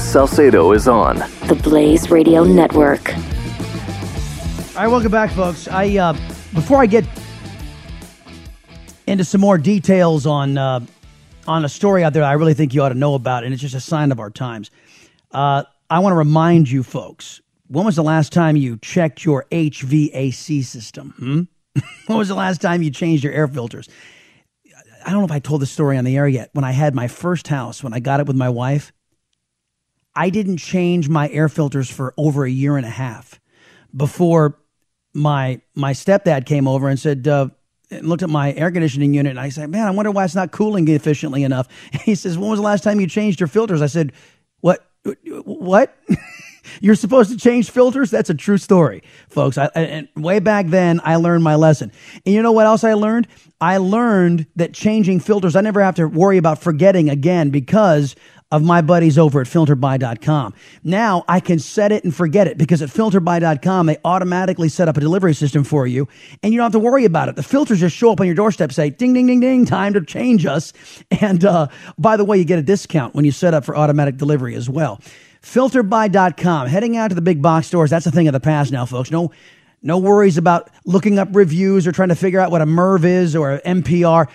Salcedo 0.07 0.71
is 0.71 0.87
on 0.87 1.19
the 1.49 1.59
Blaze 1.65 2.13
Radio 2.13 2.45
Network. 2.45 3.13
All 3.17 4.83
right, 4.83 4.87
welcome 4.87 5.11
back, 5.11 5.33
folks. 5.33 5.67
I 5.67 5.97
uh, 5.97 6.13
before 6.55 6.81
I 6.81 6.87
get 6.87 7.05
into 9.09 9.25
some 9.25 9.41
more 9.41 9.59
details 9.59 10.25
on 10.25 10.57
uh, 10.59 10.79
on 11.49 11.65
a 11.65 11.69
story 11.69 12.05
out 12.05 12.13
there, 12.13 12.23
I 12.23 12.35
really 12.35 12.55
think 12.55 12.73
you 12.73 12.83
ought 12.83 12.91
to 12.91 12.95
know 12.95 13.15
about, 13.15 13.43
and 13.43 13.53
it's 13.53 13.61
just 13.61 13.75
a 13.75 13.81
sign 13.81 14.13
of 14.13 14.21
our 14.21 14.31
times. 14.31 14.71
Uh, 15.33 15.65
I 15.91 15.99
want 15.99 16.13
to 16.13 16.17
remind 16.17 16.71
you, 16.71 16.85
folks. 16.85 17.41
When 17.67 17.85
was 17.85 17.97
the 17.97 18.05
last 18.05 18.33
time 18.33 18.55
you 18.57 18.79
checked 18.79 19.25
your 19.25 19.45
HVAC 19.51 20.63
system? 20.63 21.15
Hmm? 21.19 21.81
when 22.07 22.17
was 22.17 22.29
the 22.29 22.37
last 22.37 22.61
time 22.61 22.81
you 22.81 22.93
changed 22.93 23.25
your 23.25 23.33
air 23.33 23.49
filters? 23.49 23.89
I 25.05 25.11
don't 25.11 25.19
know 25.19 25.27
if 25.27 25.33
I 25.33 25.41
told 25.41 25.63
the 25.63 25.67
story 25.67 25.99
on 25.99 26.05
the 26.05 26.17
air 26.17 26.29
yet. 26.29 26.51
When 26.53 26.65
I 26.65 26.71
had 26.71 26.95
my 26.95 27.09
first 27.09 27.49
house, 27.49 27.83
when 27.83 27.93
I 27.93 27.99
got 27.99 28.21
it 28.21 28.27
with 28.27 28.37
my 28.37 28.49
wife, 28.49 28.93
I 30.17 30.31
didn't 30.31 30.57
change 30.57 31.09
my 31.09 31.29
air 31.29 31.49
filters 31.49 31.91
for 31.91 32.15
over 32.17 32.45
a 32.45 32.51
year 32.51 32.77
and 32.77 32.87
a 32.87 32.91
half 32.91 33.39
before 33.95 34.59
my 35.15 35.61
my 35.75 35.93
stepdad 35.93 36.47
came 36.47 36.67
over 36.67 36.89
and 36.89 36.99
said, 36.99 37.29
uh, 37.29 37.49
and 37.91 38.09
looked 38.09 38.23
at 38.23 38.31
my 38.31 38.53
air 38.55 38.71
conditioning 38.71 39.15
unit 39.15 39.31
and 39.31 39.41
I 39.41 39.51
said, 39.51 39.71
Man, 39.71 39.87
I 39.87 39.91
wonder 39.91 40.11
why 40.11 40.25
it's 40.25 40.35
not 40.35 40.51
cooling 40.51 40.89
efficiently 40.89 41.45
enough. 41.45 41.69
He 42.03 42.15
says, 42.15 42.39
When 42.39 42.51
was 42.51 42.59
the 42.59 42.65
last 42.65 42.83
time 42.83 43.01
you 43.01 43.07
changed 43.07 43.41
your 43.41 43.47
filters? 43.47 43.83
I 43.83 43.87
said, 43.87 44.13
What? 44.61 44.85
What? 45.05 45.97
You're 46.81 46.95
supposed 46.95 47.31
to 47.31 47.37
change 47.37 47.71
filters? 47.71 48.11
That's 48.11 48.31
a 48.31 48.35
true 48.35 48.59
story, 48.59 49.03
folks. 49.29 49.59
I, 49.59 49.67
and 49.75 50.09
way 50.17 50.39
back 50.39 50.67
then, 50.67 51.01
I 51.05 51.17
learned 51.17 51.45
my 51.45 51.55
lesson. 51.55 51.93
And 52.25 52.35
you 52.35 52.43
know 52.43 52.53
what 52.53 52.67
else 52.67 52.85
I 52.85 52.95
learned? 52.95 53.29
I 53.61 53.79
learned 53.79 54.47
that 54.57 54.75
changing 54.75 55.21
filters, 55.21 55.57
I 55.57 55.63
never 55.63 55.83
have 55.83 55.95
to 55.97 56.07
worry 56.07 56.37
about 56.37 56.61
forgetting 56.61 57.09
again 57.09 57.51
because 57.51 58.15
of 58.53 58.63
my 58.63 58.81
buddies 58.81 59.19
over 59.19 59.41
at 59.41 59.47
filterbuy.com. 59.47 60.55
Now 60.85 61.25
I 61.27 61.41
can 61.41 61.59
set 61.59 61.91
it 61.91 62.05
and 62.05 62.15
forget 62.15 62.47
it 62.47 62.57
because 62.57 62.81
at 62.81 62.91
filterbuy.com, 62.91 63.87
they 63.87 63.97
automatically 64.05 64.69
set 64.69 64.89
up 64.89 64.97
a 64.97 65.01
delivery 65.01 65.35
system 65.35 65.65
for 65.65 65.87
you 65.87 66.07
and 66.43 66.53
you 66.53 66.59
don't 66.59 66.67
have 66.67 66.73
to 66.73 66.79
worry 66.79 67.05
about 67.05 67.29
it. 67.29 67.35
The 67.35 67.43
filters 67.43 67.81
just 67.81 67.97
show 67.97 68.13
up 68.13 68.21
on 68.21 68.27
your 68.27 68.37
doorstep, 68.37 68.73
say 68.73 68.91
ding, 68.91 69.15
ding, 69.15 69.27
ding, 69.27 69.41
ding, 69.41 69.65
time 69.67 69.95
to 69.95 70.01
change 70.01 70.47
us. 70.47 70.73
And 71.19 71.45
uh, 71.45 71.69
by 71.99 72.17
the 72.17 72.25
way, 72.25 72.37
you 72.37 72.45
get 72.45 72.59
a 72.59 72.63
discount 72.63 73.15
when 73.15 73.25
you 73.25 73.33
set 73.33 73.55
up 73.55 73.65
for 73.65 73.77
automatic 73.77 74.17
delivery 74.17 74.55
as 74.55 74.69
well. 74.69 75.01
Filterbuy.com, 75.47 76.67
heading 76.67 76.97
out 76.97 77.09
to 77.09 77.15
the 77.15 77.23
big 77.23 77.41
box 77.41 77.69
stores, 77.69 77.91
that's 77.91 78.07
a 78.07 78.11
thing 78.11 78.27
of 78.29 78.33
the 78.33 78.41
past 78.41 78.73
now, 78.73 78.85
folks. 78.85 79.11
No, 79.11 79.31
no 79.81 79.97
worries 79.99 80.39
about 80.39 80.71
looking 80.85 81.19
up 81.19 81.29
reviews 81.33 81.87
or 81.87 81.93
trying 81.93 82.09
to 82.09 82.17
figure 82.17 82.41
out 82.41 82.51
what 82.51 82.63
a 82.63 82.67
MERV 82.67 83.05
is 83.05 83.37
or 83.37 83.53
an 83.53 83.83
MPR. 83.83 84.29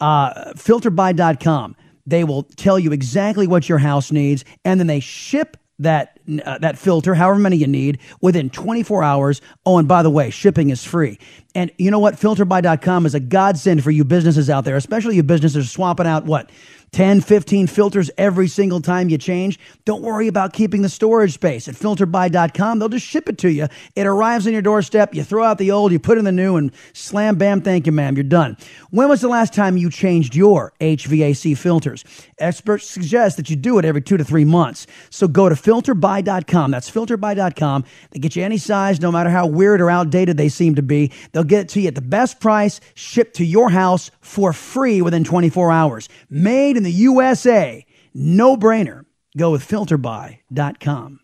Uh, 0.00 0.52
filterbuy.com 0.52 1.74
they 2.08 2.24
will 2.24 2.42
tell 2.42 2.78
you 2.78 2.92
exactly 2.92 3.46
what 3.46 3.68
your 3.68 3.78
house 3.78 4.10
needs, 4.10 4.44
and 4.64 4.80
then 4.80 4.86
they 4.86 5.00
ship 5.00 5.58
that 5.78 6.18
uh, 6.44 6.58
that 6.58 6.78
filter, 6.78 7.14
however 7.14 7.38
many 7.38 7.56
you 7.56 7.66
need, 7.66 7.98
within 8.20 8.50
24 8.50 9.02
hours. 9.02 9.40
Oh, 9.66 9.78
and 9.78 9.86
by 9.86 10.02
the 10.02 10.10
way, 10.10 10.30
shipping 10.30 10.70
is 10.70 10.82
free. 10.82 11.18
And 11.54 11.70
you 11.78 11.90
know 11.90 11.98
what? 11.98 12.14
Filterbuy.com 12.14 13.06
is 13.06 13.14
a 13.14 13.20
godsend 13.20 13.82
for 13.82 13.90
you 13.90 14.04
businesses 14.04 14.50
out 14.50 14.64
there, 14.64 14.76
especially 14.76 15.16
you 15.16 15.22
businesses 15.22 15.70
swapping 15.70 16.06
out 16.06 16.24
what 16.24 16.50
10, 16.92 17.20
15 17.20 17.66
filters 17.66 18.10
every 18.16 18.48
single 18.48 18.80
time 18.80 19.08
you 19.08 19.18
change. 19.18 19.58
Don't 19.84 20.02
worry 20.02 20.26
about 20.26 20.52
keeping 20.52 20.82
the 20.82 20.88
storage 20.88 21.34
space 21.34 21.68
at 21.68 21.74
filterbuy.com, 21.74 22.78
They'll 22.78 22.88
just 22.88 23.06
ship 23.06 23.28
it 23.28 23.38
to 23.38 23.50
you. 23.50 23.68
It 23.94 24.06
arrives 24.06 24.46
on 24.46 24.52
your 24.52 24.62
doorstep. 24.62 25.14
You 25.14 25.22
throw 25.22 25.44
out 25.44 25.58
the 25.58 25.70
old, 25.70 25.92
you 25.92 25.98
put 25.98 26.18
in 26.18 26.24
the 26.24 26.32
new, 26.32 26.56
and 26.56 26.72
slam, 26.92 27.36
bam, 27.36 27.60
thank 27.60 27.86
you, 27.86 27.92
ma'am. 27.92 28.16
You're 28.16 28.24
done. 28.24 28.56
When 28.90 29.08
was 29.08 29.20
the 29.20 29.28
last 29.28 29.52
time 29.52 29.76
you 29.76 29.90
changed 29.90 30.34
your 30.34 30.72
HVAC 30.80 31.56
filters? 31.56 32.04
Experts 32.38 32.88
suggest 32.88 33.36
that 33.36 33.50
you 33.50 33.56
do 33.56 33.78
it 33.78 33.84
every 33.84 34.02
two 34.02 34.16
to 34.16 34.24
three 34.24 34.44
months. 34.44 34.86
So 35.10 35.28
go 35.28 35.48
to 35.48 35.54
filterbuy.com. 35.54 36.70
That's 36.70 36.90
filterbuy.com. 36.90 37.84
They 38.10 38.18
get 38.18 38.36
you 38.36 38.44
any 38.44 38.58
size, 38.58 39.00
no 39.00 39.12
matter 39.12 39.30
how 39.30 39.46
weird 39.46 39.80
or 39.80 39.90
outdated 39.90 40.36
they 40.36 40.48
seem 40.48 40.74
to 40.76 40.82
be. 40.82 41.12
They'll 41.32 41.37
get 41.44 41.60
it 41.60 41.68
to 41.70 41.80
you 41.80 41.88
at 41.88 41.94
the 41.94 42.00
best 42.00 42.40
price, 42.40 42.80
shipped 42.94 43.36
to 43.36 43.44
your 43.44 43.70
house 43.70 44.10
for 44.20 44.52
free 44.52 45.02
within 45.02 45.24
24 45.24 45.70
hours. 45.70 46.08
Made 46.30 46.76
in 46.76 46.82
the 46.82 46.92
USA. 46.92 47.84
No 48.14 48.56
brainer. 48.56 49.04
Go 49.36 49.50
with 49.52 49.66
filterbuy.com. 49.66 51.20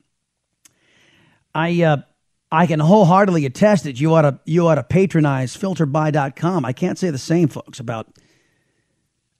I 1.54 1.82
uh, 1.82 1.96
I 2.50 2.66
can 2.66 2.80
wholeheartedly 2.80 3.46
attest 3.46 3.84
that 3.84 4.00
you 4.00 4.14
ought 4.14 4.22
to 4.22 4.38
you 4.44 4.66
ought 4.68 4.76
to 4.76 4.84
patronize 4.84 5.56
filterbuy.com. 5.56 6.64
I 6.64 6.72
can't 6.72 6.98
say 6.98 7.10
the 7.10 7.18
same, 7.18 7.48
folks, 7.48 7.80
about 7.80 8.06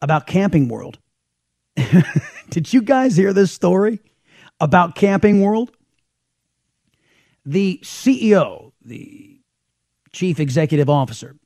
about 0.03 0.27
Camping 0.27 0.68
World. 0.68 0.99
Did 2.51 2.72
you 2.72 2.83
guys 2.83 3.16
hear 3.16 3.33
this 3.33 3.53
story 3.53 4.01
about 4.61 4.97
Camping 4.97 5.41
World? 5.43 5.70
The 7.47 7.81
CEO, 7.83 8.72
the 8.85 9.24
chief 10.15 10.41
executive 10.41 10.89
officer, 10.89 11.37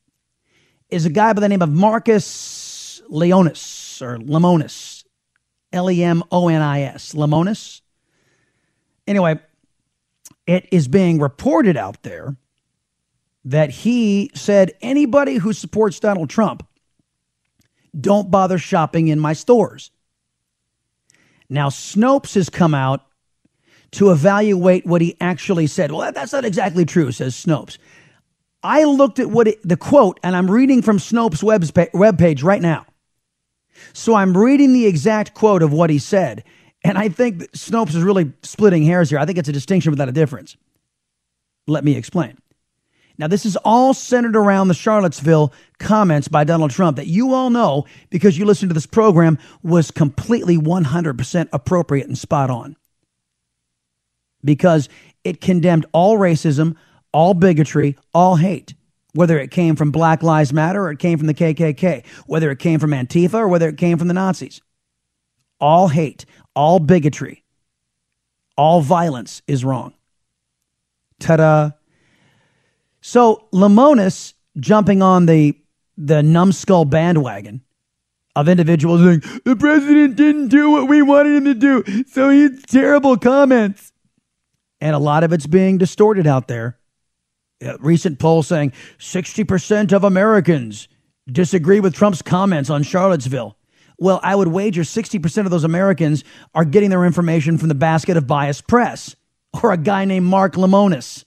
is 0.89 1.05
a 1.05 1.11
guy 1.11 1.33
by 1.33 1.41
the 1.41 1.49
name 1.49 1.62
of 1.62 1.71
Marcus 1.71 3.03
Leonis 3.09 4.01
or 4.01 4.19
Lemonis, 4.19 5.05
L 5.73 5.91
E 5.91 6.03
M 6.03 6.23
O 6.31 6.49
N 6.49 6.62
I 6.62 6.83
S, 6.83 7.14
Lemonis. 7.14 7.81
Anyway, 9.07 9.41
it 10.47 10.69
is 10.71 10.87
being 10.87 11.19
reported 11.19 11.77
out 11.77 12.03
there 12.03 12.37
that 13.45 13.71
he 13.71 14.31
said 14.35 14.73
anybody 14.83 15.37
who 15.37 15.53
supports 15.53 15.99
Donald 15.99 16.31
Trump, 16.31 16.66
don't 17.99 18.31
bother 18.31 18.59
shopping 18.59 19.09
in 19.09 19.19
my 19.19 19.33
stores. 19.33 19.91
Now, 21.49 21.71
Snopes 21.71 22.35
has 22.35 22.51
come 22.51 22.75
out 22.75 23.07
to 23.93 24.11
evaluate 24.11 24.85
what 24.85 25.01
he 25.01 25.16
actually 25.21 25.66
said. 25.66 25.91
Well, 25.91 26.12
that's 26.12 26.33
not 26.33 26.45
exactly 26.45 26.85
true, 26.85 27.11
says 27.11 27.35
Snopes. 27.35 27.79
I 28.69 28.85
looked 28.85 29.19
at 29.19 29.31
what 29.31 29.49
it, 29.49 29.66
the 29.66 29.79
quote, 29.79 30.21
and 30.23 30.37
I'm 30.37 30.51
reading 30.51 30.83
from 30.83 30.99
Snopes' 30.99 31.43
web 31.95 32.19
page 32.19 32.43
right 32.43 32.61
now. 32.61 32.85
So 33.95 34.14
I'm 34.14 34.37
reading 34.37 34.75
the 34.75 34.85
exact 34.87 35.33
quote 35.33 35.62
of 35.62 35.73
what 35.73 35.89
he 35.89 35.99
said. 35.99 36.45
And 36.85 36.99
I 36.99 37.09
think 37.09 37.51
Snopes 37.53 37.95
is 37.95 38.03
really 38.03 38.31
splitting 38.43 38.85
hairs 38.85 39.09
here. 39.09 39.19
I 39.19 39.25
think 39.25 39.39
it's 39.39 39.49
a 39.49 39.53
distinction 39.53 39.91
without 39.91 40.11
a 40.11 40.12
difference. 40.12 40.59
Let 41.66 41.83
me 41.83 41.97
explain. 41.97 42.37
Now, 43.16 43.27
this 43.27 43.47
is 43.47 43.57
all 43.57 43.95
centered 43.95 44.37
around 44.37 44.69
the 44.69 44.75
Charlottesville 44.75 45.55
comments 45.79 46.29
by 46.29 46.45
Donald 46.45 46.71
Trump 46.71 46.99
that 46.99 47.07
you 47.07 47.33
all 47.33 47.49
know 47.49 47.87
because 48.11 48.37
you 48.37 48.45
listened 48.45 48.69
to 48.69 48.75
this 48.75 48.85
program 48.85 49.39
was 49.62 49.91
completely 49.91 50.59
100% 50.59 51.49
appropriate 51.55 52.07
and 52.07 52.19
spot 52.19 52.51
on. 52.51 52.77
Because 54.45 54.91
it 55.25 55.41
condemned 55.41 55.87
all 55.93 56.19
racism, 56.19 56.77
all 57.13 57.35
bigotry, 57.35 57.97
all 58.15 58.37
hate, 58.37 58.75
whether 59.15 59.39
it 59.39 59.51
came 59.51 59.77
from 59.77 59.91
Black 59.91 60.23
Lives 60.23 60.53
Matter 60.53 60.83
or 60.83 60.91
it 60.91 60.99
came 60.99 61.19
from 61.19 61.27
the 61.27 61.35
KKK, 61.35 62.05
whether 62.27 62.51
it 62.51 62.59
came 62.59 62.79
from 62.79 62.91
Antifa 62.91 63.35
or 63.35 63.49
whether 63.49 63.69
it 63.69 63.77
came 63.77 63.99
from 63.99 64.09
the 64.09 64.15
Nazis. 64.15 64.61
All 65.61 65.89
hate, 65.89 66.25
all 66.55 66.79
bigotry, 66.79 67.43
all 68.57 68.81
violence 68.81 69.43
is 69.47 69.65
wrong. 69.65 69.95
Ta 71.19 71.37
da. 71.37 71.71
So 73.01 73.49
Lemonis 73.53 74.35
jumping 74.59 75.03
on 75.03 75.27
the 75.27 75.57
the 75.97 76.23
numbskull 76.23 76.85
bandwagon 76.85 77.61
of 78.37 78.49
individuals 78.49 79.01
saying 79.01 79.41
the 79.45 79.57
president 79.57 80.15
didn't 80.15 80.49
do 80.49 80.71
what 80.71 80.89
we 80.89 81.03
wanted 81.03 81.37
him 81.37 81.45
to 81.45 81.55
do, 81.55 82.05
so 82.05 82.31
he's 82.31 82.63
terrible 82.67 83.17
comments. 83.17 83.93
And 84.81 84.95
a 84.95 84.99
lot 85.01 85.25
of 85.25 85.33
it's 85.33 85.47
being 85.47 85.77
distorted 85.77 86.27
out 86.27 86.47
there. 86.47 86.79
Recent 87.81 88.19
poll 88.19 88.43
saying 88.43 88.73
60% 88.99 89.93
of 89.93 90.05
Americans 90.05 90.89
disagree 91.31 91.81
with 91.81 91.95
Trump's 91.95 92.23
comments 92.23 92.71
on 92.71 92.83
Charlottesville. 92.83 93.57
Well, 93.99 94.21
I 94.23 94.37
would 94.37 94.49
wager 94.49 94.83
60% 94.83 95.45
of 95.45 95.51
those 95.51 95.65
Americans 95.65 96.23
are 96.55 96.65
getting 96.65 96.91
their 96.91 97.05
information 97.05 97.59
from 97.59 97.69
the 97.69 97.75
basket 97.75 98.17
of 98.17 98.29
biased 98.29 98.69
press 98.69 99.17
or 99.63 99.73
a 99.73 99.77
guy 99.77 100.05
named 100.05 100.27
Mark 100.27 100.55
Lemonis. 100.55 101.25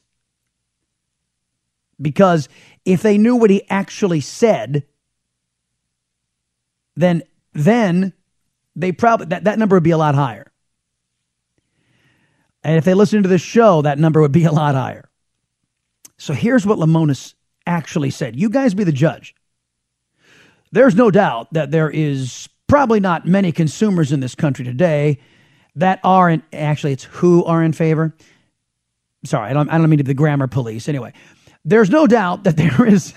Because 2.01 2.47
if 2.85 3.01
they 3.01 3.17
knew 3.17 3.35
what 3.35 3.49
he 3.49 3.69
actually 3.69 4.21
said, 4.21 4.85
then 6.95 7.23
then 7.53 8.13
they 8.75 8.91
probably 8.93 9.27
that, 9.27 9.43
that 9.43 9.59
number 9.59 9.75
would 9.75 9.83
be 9.83 9.91
a 9.91 9.97
lot 9.97 10.15
higher. 10.15 10.51
And 12.63 12.77
if 12.77 12.85
they 12.85 12.93
listened 12.93 13.23
to 13.23 13.29
this 13.29 13.41
show, 13.41 13.81
that 13.81 13.99
number 13.99 14.21
would 14.21 14.31
be 14.31 14.45
a 14.45 14.51
lot 14.51 14.75
higher. 14.75 15.10
So 16.21 16.35
here's 16.35 16.67
what 16.67 16.77
Lemonis 16.77 17.33
actually 17.65 18.11
said. 18.11 18.35
You 18.35 18.47
guys 18.47 18.75
be 18.75 18.83
the 18.83 18.91
judge. 18.91 19.33
There's 20.71 20.93
no 20.93 21.09
doubt 21.09 21.51
that 21.53 21.71
there 21.71 21.89
is 21.89 22.47
probably 22.67 22.99
not 22.99 23.25
many 23.25 23.51
consumers 23.51 24.11
in 24.11 24.19
this 24.19 24.35
country 24.35 24.63
today 24.63 25.17
that 25.77 25.99
are 26.03 26.29
in 26.29 26.43
actually 26.53 26.93
it's 26.93 27.05
who 27.05 27.43
are 27.45 27.63
in 27.63 27.73
favor. 27.73 28.15
Sorry, 29.25 29.49
I 29.49 29.53
don't 29.53 29.67
I 29.67 29.79
don't 29.79 29.89
mean 29.89 29.97
to 29.97 30.03
be 30.03 30.09
the 30.09 30.13
grammar 30.13 30.45
police. 30.45 30.87
Anyway, 30.87 31.11
there's 31.65 31.89
no 31.89 32.05
doubt 32.05 32.43
that 32.43 32.55
there 32.55 32.85
is 32.85 33.15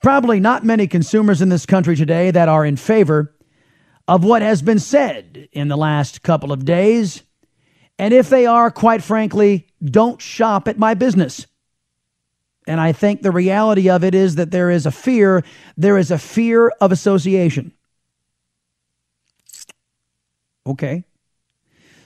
probably 0.00 0.40
not 0.40 0.64
many 0.64 0.86
consumers 0.86 1.42
in 1.42 1.50
this 1.50 1.66
country 1.66 1.96
today 1.96 2.30
that 2.30 2.48
are 2.48 2.64
in 2.64 2.76
favor 2.76 3.34
of 4.08 4.24
what 4.24 4.40
has 4.40 4.62
been 4.62 4.78
said 4.78 5.50
in 5.52 5.68
the 5.68 5.76
last 5.76 6.22
couple 6.22 6.50
of 6.50 6.64
days. 6.64 7.24
And 7.98 8.14
if 8.14 8.30
they 8.30 8.46
are, 8.46 8.70
quite 8.70 9.02
frankly, 9.02 9.66
don't 9.84 10.22
shop 10.22 10.66
at 10.66 10.78
my 10.78 10.94
business. 10.94 11.46
And 12.68 12.80
I 12.80 12.92
think 12.92 13.22
the 13.22 13.30
reality 13.30 13.88
of 13.88 14.04
it 14.04 14.14
is 14.14 14.34
that 14.34 14.50
there 14.50 14.70
is 14.70 14.84
a 14.84 14.90
fear, 14.90 15.42
there 15.76 15.96
is 15.96 16.10
a 16.10 16.18
fear 16.18 16.68
of 16.80 16.92
association. 16.92 17.72
Okay. 20.66 21.04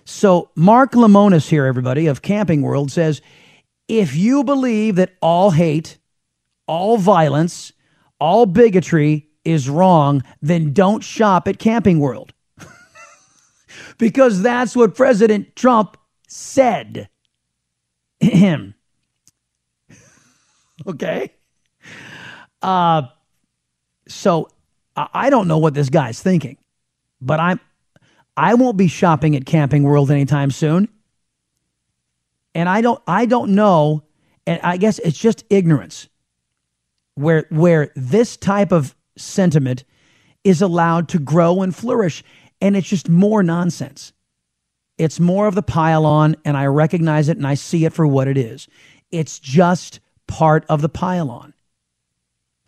So 0.04 0.50
Mark 0.54 0.92
Lemonis 0.92 1.48
here, 1.48 1.66
everybody, 1.66 2.06
of 2.06 2.22
Camping 2.22 2.62
World 2.62 2.92
says 2.92 3.20
if 3.88 4.14
you 4.14 4.44
believe 4.44 4.96
that 4.96 5.14
all 5.20 5.50
hate, 5.50 5.98
all 6.66 6.96
violence, 6.96 7.72
all 8.20 8.46
bigotry 8.46 9.28
is 9.44 9.68
wrong, 9.68 10.22
then 10.40 10.72
don't 10.72 11.02
shop 11.02 11.48
at 11.48 11.58
Camping 11.58 11.98
World. 11.98 12.32
because 13.98 14.42
that's 14.42 14.76
what 14.76 14.94
President 14.94 15.56
Trump 15.56 15.96
said. 16.28 17.08
Okay. 20.88 21.32
Uh, 22.60 23.02
so 24.06 24.48
I 24.96 25.30
don't 25.30 25.48
know 25.48 25.58
what 25.58 25.74
this 25.74 25.88
guy's 25.88 26.22
thinking, 26.22 26.58
but 27.20 27.40
I'm 27.40 27.60
I 28.36 28.54
won't 28.54 28.76
be 28.76 28.88
shopping 28.88 29.36
at 29.36 29.46
Camping 29.46 29.82
World 29.82 30.10
anytime 30.10 30.50
soon. 30.50 30.88
And 32.54 32.68
I 32.68 32.80
don't 32.80 33.02
I 33.06 33.26
don't 33.26 33.54
know, 33.54 34.04
and 34.46 34.60
I 34.62 34.76
guess 34.76 34.98
it's 35.00 35.18
just 35.18 35.44
ignorance 35.50 36.08
where 37.14 37.46
where 37.50 37.92
this 37.96 38.36
type 38.36 38.72
of 38.72 38.94
sentiment 39.16 39.84
is 40.44 40.62
allowed 40.62 41.08
to 41.10 41.18
grow 41.18 41.62
and 41.62 41.74
flourish 41.74 42.22
and 42.60 42.76
it's 42.76 42.88
just 42.88 43.08
more 43.08 43.42
nonsense. 43.42 44.12
It's 44.98 45.20
more 45.20 45.46
of 45.46 45.54
the 45.54 45.62
pile 45.62 46.06
on 46.06 46.36
and 46.44 46.56
I 46.56 46.66
recognize 46.66 47.28
it 47.28 47.36
and 47.36 47.46
I 47.46 47.54
see 47.54 47.84
it 47.84 47.92
for 47.92 48.06
what 48.06 48.28
it 48.28 48.36
is. 48.36 48.68
It's 49.10 49.38
just 49.38 50.00
part 50.32 50.64
of 50.70 50.80
the 50.80 50.88
pile 50.88 51.30
on. 51.30 51.52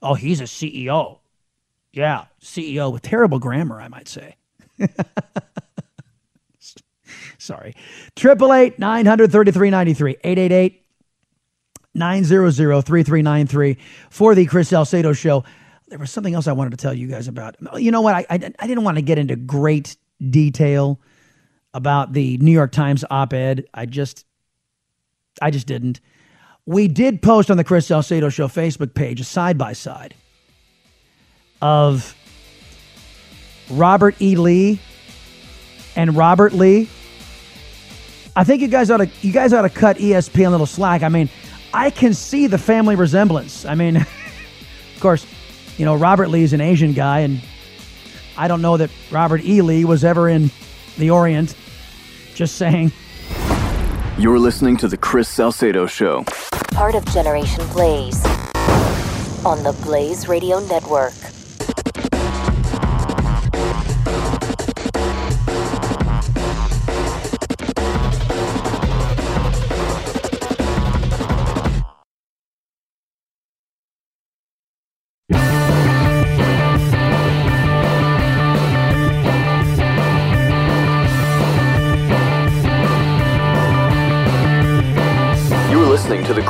Oh, 0.02 0.12
he's 0.12 0.42
a 0.42 0.44
CEO. 0.44 1.18
Yeah, 1.94 2.26
CEO 2.42 2.92
with 2.92 3.00
terrible 3.02 3.38
grammar, 3.38 3.80
I 3.80 3.88
might 3.88 4.06
say. 4.06 4.36
Sorry. 7.38 7.74
888 8.16 8.78
933 8.78 9.70
93 9.70 10.16
888 10.22 10.82
900 11.94 12.52
3393 12.82 13.78
for 14.10 14.34
the 14.34 14.44
Chris 14.44 14.68
Salcedo 14.68 15.14
Show. 15.14 15.44
There 15.88 15.98
was 15.98 16.10
something 16.10 16.34
else 16.34 16.46
I 16.48 16.52
wanted 16.52 16.70
to 16.70 16.76
tell 16.76 16.92
you 16.92 17.06
guys 17.06 17.28
about. 17.28 17.56
You 17.80 17.90
know 17.90 18.02
what? 18.02 18.14
I, 18.14 18.26
I, 18.28 18.52
I 18.58 18.66
didn't 18.66 18.84
want 18.84 18.98
to 18.98 19.02
get 19.02 19.18
into 19.18 19.36
great 19.36 19.96
detail 20.30 21.00
about 21.72 22.12
the 22.12 22.36
New 22.38 22.52
York 22.52 22.72
Times 22.72 23.04
op 23.10 23.32
ed. 23.32 23.66
I 23.72 23.86
just, 23.86 24.26
I 25.40 25.50
just 25.50 25.66
didn't. 25.66 26.00
We 26.66 26.88
did 26.88 27.20
post 27.20 27.50
on 27.50 27.58
the 27.58 27.64
Chris 27.64 27.86
Salcedo 27.86 28.30
Show 28.30 28.48
Facebook 28.48 28.94
page 28.94 29.20
a 29.20 29.24
side 29.24 29.58
by 29.58 29.74
side 29.74 30.14
of 31.60 32.14
Robert 33.70 34.20
E. 34.20 34.36
Lee 34.36 34.80
and 35.94 36.16
Robert 36.16 36.54
Lee. 36.54 36.88
I 38.34 38.44
think 38.44 38.62
you 38.62 38.68
guys 38.68 38.90
ought 38.90 38.98
to 38.98 39.10
you 39.20 39.30
guys 39.30 39.52
ought 39.52 39.62
to 39.62 39.68
cut 39.68 39.98
ESPN 39.98 40.46
a 40.46 40.50
little 40.50 40.66
slack. 40.66 41.02
I 41.02 41.10
mean, 41.10 41.28
I 41.74 41.90
can 41.90 42.14
see 42.14 42.46
the 42.46 42.58
family 42.58 42.96
resemblance. 42.96 43.66
I 43.66 43.74
mean, 43.74 43.96
of 43.96 44.96
course, 45.00 45.26
you 45.76 45.84
know 45.84 45.94
Robert 45.94 46.28
Lee 46.28 46.44
is 46.44 46.54
an 46.54 46.62
Asian 46.62 46.94
guy, 46.94 47.20
and 47.20 47.42
I 48.38 48.48
don't 48.48 48.62
know 48.62 48.78
that 48.78 48.90
Robert 49.10 49.44
E. 49.44 49.60
Lee 49.60 49.84
was 49.84 50.02
ever 50.02 50.30
in 50.30 50.50
the 50.96 51.10
Orient. 51.10 51.54
Just 52.34 52.56
saying. 52.56 52.90
You're 54.16 54.38
listening 54.38 54.76
to 54.76 54.86
the 54.86 54.96
Chris 54.96 55.28
Salcedo 55.28 55.86
Show, 55.86 56.22
Part 56.70 56.94
of 56.94 57.04
Generation 57.06 57.66
Blaze 57.72 58.24
on 59.44 59.64
the 59.64 59.76
Blaze 59.82 60.28
Radio 60.28 60.60
Network. 60.68 61.33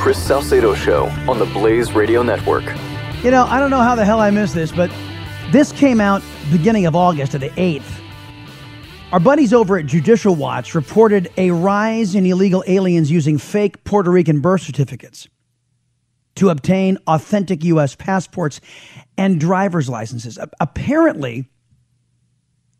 Chris 0.04 0.22
Salcedo 0.22 0.74
Show 0.74 1.06
on 1.26 1.38
the 1.38 1.46
Blaze 1.46 1.94
Radio 1.94 2.22
Network. 2.22 2.64
You 3.22 3.30
know, 3.30 3.46
I 3.46 3.58
don't 3.58 3.70
know 3.70 3.80
how 3.80 3.94
the 3.94 4.04
hell 4.04 4.20
I 4.20 4.30
missed 4.30 4.54
this, 4.54 4.70
but 4.70 4.90
this 5.50 5.72
came 5.72 5.98
out 5.98 6.20
beginning 6.52 6.84
of 6.84 6.94
August 6.94 7.32
of 7.32 7.40
the 7.40 7.48
8th. 7.48 8.02
Our 9.12 9.18
buddies 9.20 9.54
over 9.54 9.78
at 9.78 9.86
Judicial 9.86 10.34
Watch 10.34 10.74
reported 10.74 11.32
a 11.38 11.52
rise 11.52 12.14
in 12.14 12.26
illegal 12.26 12.62
aliens 12.66 13.10
using 13.10 13.38
fake 13.38 13.82
Puerto 13.84 14.10
Rican 14.10 14.40
birth 14.42 14.60
certificates 14.60 15.26
to 16.34 16.50
obtain 16.50 16.98
authentic 17.06 17.64
U.S. 17.64 17.96
passports 17.96 18.60
and 19.16 19.40
driver's 19.40 19.88
licenses. 19.88 20.38
Apparently, 20.60 21.48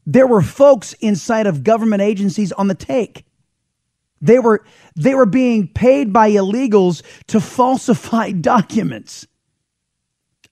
there 0.05 0.27
were 0.27 0.43
folks 0.43 0.93
inside 1.01 1.47
of 1.47 1.64
government 1.64 2.03
agencies 2.03 2.53
on 2.53 2.68
the 2.68 2.75
take. 2.75 3.25
They 4.20 4.38
were 4.38 4.64
they 4.96 5.14
were 5.14 5.26
being 5.26 5.68
paid 5.68 6.12
by 6.12 6.30
illegals 6.30 7.02
to 7.28 7.40
falsify 7.40 8.30
documents. 8.40 9.26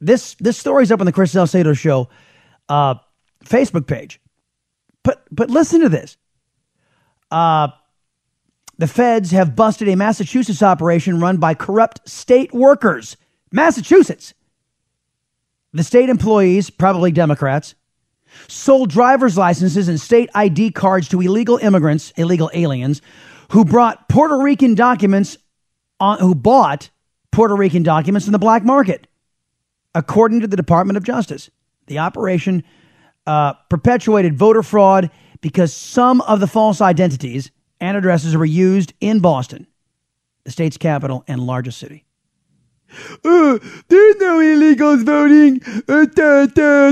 This 0.01 0.35
this 0.35 0.59
story's 0.59 0.91
up 0.93 1.01
on 1.01 1.07
the 1.07 1.13
Chris 1.13 1.33
Salcedo 1.33 1.73
Show 1.73 2.09
uh, 2.69 2.97
Facebook 3.45 3.87
page. 3.87 4.21
But 5.03 5.23
but 5.31 5.51
listen 5.51 5.81
to 5.81 5.89
this. 5.89 6.17
Uh, 7.31 7.69
the 8.79 8.87
feds 8.87 9.31
have 9.31 9.55
busted 9.55 9.89
a 9.89 9.97
Massachusetts 9.97 10.63
operation 10.63 11.21
run 11.21 11.37
by 11.37 11.55
corrupt 11.55 12.09
state 12.09 12.53
workers. 12.53 13.17
Massachusetts. 13.53 14.35
The 15.73 15.85
state 15.85 16.11
employees, 16.11 16.69
probably 16.69 17.13
Democrats, 17.13 17.75
sold 18.49 18.91
driver's 18.91 19.39
licenses 19.39 19.89
and 19.89 20.01
state 20.01 20.29
ID 20.35 20.73
cards 20.73 21.09
to 21.09 21.21
illegal 21.21 21.59
immigrants, 21.59 22.13
illegal 22.17 22.51
aliens, 22.53 23.01
who 23.53 23.65
brought 23.67 24.09
Puerto 24.09 24.39
Rican 24.39 24.75
documents 24.75 25.37
on, 26.01 26.19
who 26.19 26.35
bought 26.35 26.91
Puerto 27.31 27.55
Rican 27.55 27.83
documents 27.83 28.27
in 28.27 28.33
the 28.33 28.39
black 28.39 28.65
market, 28.65 29.07
according 29.95 30.41
to 30.41 30.47
the 30.47 30.57
Department 30.57 30.97
of 30.97 31.05
Justice. 31.05 31.51
The 31.87 31.99
operation 31.99 32.65
uh, 33.27 33.53
perpetuated 33.69 34.39
voter 34.39 34.63
fraud 34.63 35.11
because 35.43 35.75
some 35.75 36.23
of 36.23 36.41
the 36.41 36.47
false 36.47 36.81
identities 36.81 37.51
and 37.79 37.97
addresses 37.97 38.37
were 38.37 38.45
used 38.45 38.95
in 39.01 39.21
Boston, 39.21 39.67
the 40.45 40.51
state's 40.51 40.79
capital 40.79 41.23
and 41.29 41.41
largest 41.41 41.79
city. 41.79 42.07
Uh, 43.25 43.59
there's 43.89 44.17
no 44.17 44.39
illegals 44.39 45.05
voting. 45.05 45.61
Uh. 45.89 46.07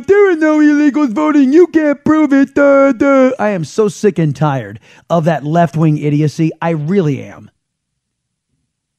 There 0.00 0.32
are 0.32 0.36
no 0.36 0.58
illegals 0.58 1.12
voting. 1.12 1.52
You 1.52 1.66
can't 1.68 2.04
prove 2.04 2.32
it. 2.32 2.58
I 2.58 3.48
am 3.50 3.64
so 3.64 3.88
sick 3.88 4.18
and 4.18 4.34
tired 4.34 4.80
of 5.08 5.24
that 5.24 5.44
left 5.44 5.76
wing 5.76 5.98
idiocy. 5.98 6.50
I 6.60 6.70
really 6.70 7.22
am. 7.22 7.50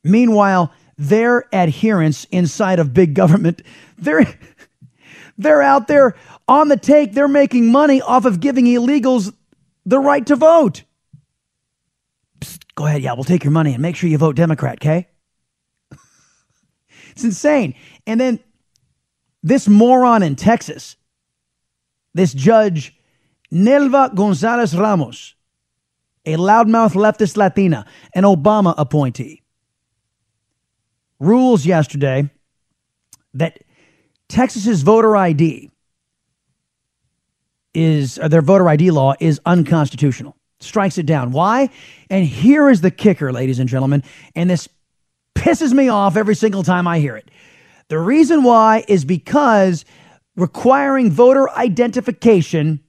Meanwhile, 0.04 0.74
their 0.98 1.54
adherents 1.54 2.26
inside 2.32 2.80
of 2.80 2.94
big 2.94 3.14
government, 3.14 3.62
they're 3.98 4.26
they're 5.38 5.62
out 5.62 5.88
there 5.88 6.16
on 6.48 6.68
the 6.68 6.78
take. 6.78 7.14
They're 7.14 7.28
making 7.28 7.72
money 7.72 8.02
off 8.02 8.26
of 8.26 8.40
giving 8.40 8.66
illegals 8.66 9.34
the 9.86 10.00
right 10.00 10.26
to 10.28 10.36
vote. 10.36 10.84
Psst, 12.40 12.64
go 12.76 12.86
ahead, 12.86 13.02
yeah, 13.02 13.14
we'll 13.14 13.24
take 13.24 13.44
your 13.44 13.52
money 13.52 13.74
and 13.74 13.82
make 13.82 13.96
sure 13.96 14.10
you 14.10 14.18
vote 14.18 14.36
Democrat, 14.36 14.76
okay? 14.76 15.08
It's 17.12 17.24
insane. 17.24 17.76
And 18.06 18.20
then 18.20 18.40
this 19.44 19.68
moron 19.68 20.24
in 20.24 20.36
Texas, 20.36 20.96
this 22.14 22.34
judge, 22.34 22.96
Nelva 23.52 24.14
Gonzalez 24.16 24.76
Ramos, 24.76 25.36
a 26.26 26.36
loudmouth 26.36 26.94
leftist 26.94 27.38
Latina, 27.38 27.86
an 28.14 28.24
Obama 28.24 28.74
appointee, 28.78 29.42
rules 31.20 31.66
yesterday 31.66 32.30
that 33.34 33.60
Texas's 34.28 34.82
voter 34.84 35.16
ID 35.16 35.72
is 37.74 38.20
uh, 38.20 38.28
their 38.28 38.42
voter 38.42 38.68
ID 38.68 38.92
law 38.92 39.14
is 39.20 39.40
unconstitutional. 39.46 40.36
Strikes 40.60 40.98
it 40.98 41.06
down. 41.06 41.32
Why? 41.32 41.70
And 42.10 42.26
here 42.26 42.70
is 42.70 42.82
the 42.82 42.92
kicker, 42.92 43.32
ladies 43.32 43.60
and 43.60 43.68
gentlemen, 43.68 44.04
and 44.36 44.50
this 44.50 44.68
pisses 45.36 45.74
me 45.74 45.90
off 45.90 46.16
every 46.16 46.36
single 46.36 46.64
time 46.64 46.88
I 46.88 47.00
hear 47.00 47.16
it. 47.16 47.30
The 47.88 48.00
reason 48.00 48.44
why 48.44 48.84
is 48.88 49.06
because 49.06 49.86
requiring 50.36 51.12
voter 51.12 51.50
identification 51.50 52.80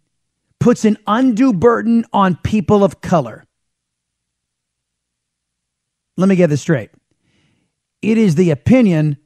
puts 0.61 0.85
an 0.85 0.97
undue 1.07 1.53
burden 1.53 2.05
on 2.13 2.37
people 2.37 2.85
of 2.85 3.01
color. 3.01 3.45
Let 6.17 6.29
me 6.29 6.37
get 6.37 6.51
this 6.51 6.61
straight. 6.61 6.91
It 8.01 8.19
is 8.19 8.35
the 8.35 8.51
opinion 8.51 9.17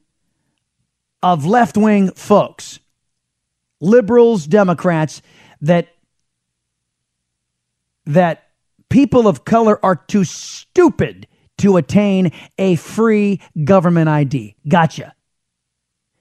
of 1.21 1.45
left 1.45 1.77
wing 1.77 2.11
folks, 2.11 2.79
liberals, 3.81 4.47
Democrats, 4.47 5.21
that 5.61 5.89
that 8.05 8.49
people 8.89 9.27
of 9.27 9.43
color 9.43 9.83
are 9.83 9.95
too 9.95 10.23
stupid 10.23 11.27
to 11.59 11.77
attain 11.77 12.31
a 12.57 12.75
free 12.75 13.41
government 13.63 14.09
ID. 14.09 14.55
Gotcha. 14.67 15.13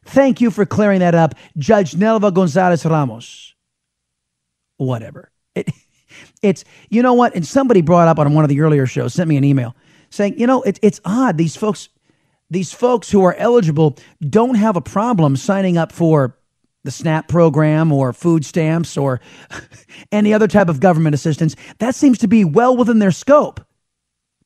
Thank 0.04 0.40
you 0.40 0.50
for 0.50 0.64
clearing 0.64 1.00
that 1.00 1.14
up, 1.14 1.34
Judge 1.56 1.92
Nelva 1.92 2.32
Gonzalez 2.32 2.84
Ramos. 2.84 3.54
Whatever. 4.76 5.30
It, 5.54 5.68
It's, 6.42 6.64
you 6.90 7.02
know 7.02 7.14
what? 7.14 7.34
And 7.34 7.46
somebody 7.46 7.80
brought 7.80 8.08
up 8.08 8.18
on 8.18 8.32
one 8.34 8.44
of 8.44 8.48
the 8.48 8.60
earlier 8.60 8.86
shows, 8.86 9.14
sent 9.14 9.28
me 9.28 9.36
an 9.36 9.44
email 9.44 9.74
saying, 10.10 10.38
you 10.38 10.46
know, 10.46 10.62
it, 10.62 10.78
it's 10.82 11.00
odd. 11.04 11.38
These 11.38 11.56
folks, 11.56 11.88
these 12.50 12.72
folks 12.72 13.10
who 13.10 13.24
are 13.24 13.34
eligible 13.34 13.96
don't 14.20 14.54
have 14.54 14.76
a 14.76 14.80
problem 14.80 15.36
signing 15.36 15.76
up 15.76 15.92
for 15.92 16.38
the 16.84 16.90
SNAP 16.90 17.28
program 17.28 17.90
or 17.90 18.12
food 18.12 18.44
stamps 18.44 18.96
or 18.96 19.20
any 20.12 20.32
other 20.32 20.46
type 20.46 20.68
of 20.68 20.80
government 20.80 21.14
assistance. 21.14 21.56
That 21.78 21.94
seems 21.94 22.18
to 22.18 22.28
be 22.28 22.44
well 22.44 22.76
within 22.76 22.98
their 23.00 23.10
scope. 23.10 23.60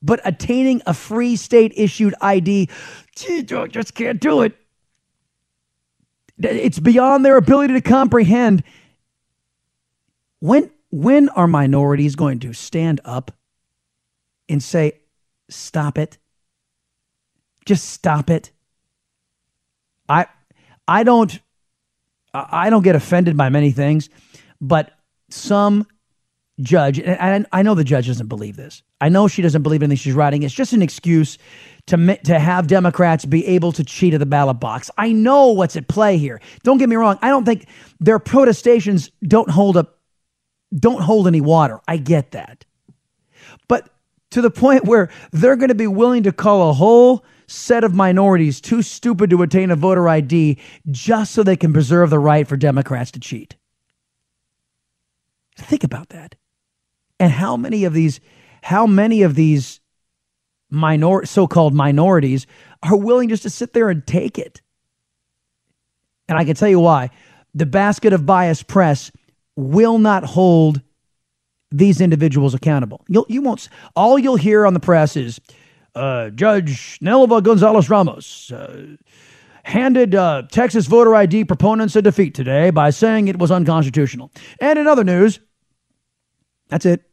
But 0.01 0.19
attaining 0.25 0.81
a 0.85 0.93
free 0.93 1.35
state 1.35 1.73
issued 1.75 2.15
ID, 2.21 2.69
gee, 3.15 3.43
just 3.43 3.93
can't 3.93 4.19
do 4.19 4.41
it. 4.41 4.57
It's 6.39 6.79
beyond 6.79 7.23
their 7.23 7.37
ability 7.37 7.73
to 7.73 7.81
comprehend. 7.81 8.63
When 10.39 10.71
when 10.89 11.29
are 11.29 11.47
minorities 11.47 12.15
going 12.15 12.39
to 12.39 12.51
stand 12.53 12.99
up 13.05 13.31
and 14.49 14.61
say, 14.61 14.99
stop 15.49 15.97
it? 15.97 16.17
Just 17.65 17.89
stop 17.89 18.29
it. 18.29 18.51
I 20.09 20.25
I 20.87 21.03
don't 21.03 21.39
I 22.33 22.69
don't 22.69 22.83
get 22.83 22.95
offended 22.95 23.37
by 23.37 23.49
many 23.49 23.71
things, 23.71 24.09
but 24.59 24.91
some 25.29 25.85
judge, 26.59 26.99
and 26.99 27.45
I 27.51 27.61
know 27.61 27.75
the 27.75 27.83
judge 27.83 28.07
doesn't 28.07 28.27
believe 28.27 28.55
this. 28.55 28.83
I 29.01 29.09
know 29.09 29.27
she 29.27 29.41
doesn't 29.41 29.63
believe 29.63 29.81
anything 29.81 29.97
she's 29.97 30.13
writing. 30.13 30.43
It's 30.43 30.53
just 30.53 30.73
an 30.73 30.81
excuse 30.81 31.37
to 31.87 32.17
to 32.23 32.39
have 32.39 32.67
Democrats 32.67 33.25
be 33.25 33.45
able 33.47 33.71
to 33.73 33.83
cheat 33.83 34.13
at 34.13 34.19
the 34.19 34.25
ballot 34.25 34.59
box. 34.59 34.89
I 34.97 35.11
know 35.11 35.47
what's 35.47 35.75
at 35.75 35.87
play 35.87 36.17
here. 36.17 36.39
Don't 36.63 36.77
get 36.77 36.87
me 36.87 36.95
wrong. 36.95 37.17
I 37.21 37.29
don't 37.29 37.43
think 37.43 37.67
their 37.99 38.19
protestations 38.19 39.09
don't 39.27 39.49
hold 39.49 39.75
up 39.75 39.97
don't 40.73 41.01
hold 41.01 41.27
any 41.27 41.41
water. 41.41 41.81
I 41.87 41.97
get 41.97 42.31
that. 42.31 42.63
But 43.67 43.89
to 44.29 44.41
the 44.41 44.51
point 44.51 44.85
where 44.85 45.09
they're 45.31 45.57
going 45.57 45.69
to 45.69 45.75
be 45.75 45.87
willing 45.87 46.23
to 46.23 46.31
call 46.31 46.69
a 46.69 46.73
whole 46.73 47.25
set 47.47 47.83
of 47.83 47.93
minorities 47.93 48.61
too 48.61 48.81
stupid 48.81 49.29
to 49.29 49.41
attain 49.41 49.71
a 49.71 49.75
voter 49.75 50.07
ID 50.07 50.57
just 50.89 51.33
so 51.33 51.43
they 51.43 51.57
can 51.57 51.73
preserve 51.73 52.09
the 52.09 52.19
right 52.19 52.47
for 52.47 52.55
Democrats 52.55 53.11
to 53.11 53.19
cheat. 53.19 53.55
Think 55.57 55.83
about 55.83 56.09
that. 56.09 56.35
And 57.19 57.31
how 57.31 57.57
many 57.57 57.83
of 57.83 57.93
these 57.93 58.21
how 58.61 58.85
many 58.85 59.23
of 59.23 59.35
these 59.35 59.79
minor 60.69 61.25
so-called 61.25 61.73
minorities 61.73 62.47
are 62.83 62.95
willing 62.95 63.29
just 63.29 63.43
to 63.43 63.49
sit 63.49 63.73
there 63.73 63.89
and 63.89 64.05
take 64.05 64.37
it? 64.37 64.61
And 66.27 66.37
I 66.37 66.45
can 66.45 66.55
tell 66.55 66.69
you 66.69 66.79
why. 66.79 67.09
The 67.53 67.65
basket 67.65 68.13
of 68.13 68.25
bias 68.25 68.63
press 68.63 69.11
will 69.55 69.97
not 69.97 70.23
hold 70.23 70.81
these 71.71 72.01
individuals 72.01 72.53
accountable. 72.53 73.03
You'll, 73.07 73.25
you 73.29 73.41
won't. 73.41 73.69
All 73.95 74.19
you'll 74.19 74.35
hear 74.35 74.65
on 74.65 74.73
the 74.73 74.79
press 74.79 75.15
is 75.15 75.39
uh, 75.95 76.29
Judge 76.29 76.99
Nelva 76.99 77.43
Gonzalez 77.43 77.89
Ramos 77.89 78.51
uh, 78.51 78.95
handed 79.63 80.15
uh, 80.15 80.43
Texas 80.51 80.85
voter 80.85 81.15
ID 81.15 81.45
proponents 81.45 81.95
a 81.95 82.01
defeat 82.01 82.33
today 82.33 82.69
by 82.69 82.89
saying 82.89 83.27
it 83.27 83.39
was 83.39 83.51
unconstitutional. 83.51 84.31
And 84.59 84.79
in 84.79 84.87
other 84.87 85.03
news, 85.03 85.39
that's 86.69 86.85
it. 86.85 87.03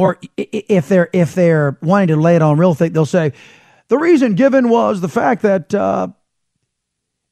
Or 0.00 0.18
if 0.38 0.88
they're 0.88 1.10
if 1.12 1.34
they're 1.34 1.76
wanting 1.82 2.08
to 2.08 2.16
lay 2.16 2.34
it 2.34 2.40
on 2.40 2.56
real 2.56 2.72
thick, 2.72 2.94
they'll 2.94 3.04
say 3.04 3.34
the 3.88 3.98
reason 3.98 4.34
given 4.34 4.70
was 4.70 5.02
the 5.02 5.10
fact 5.10 5.42
that 5.42 5.74
uh, 5.74 6.08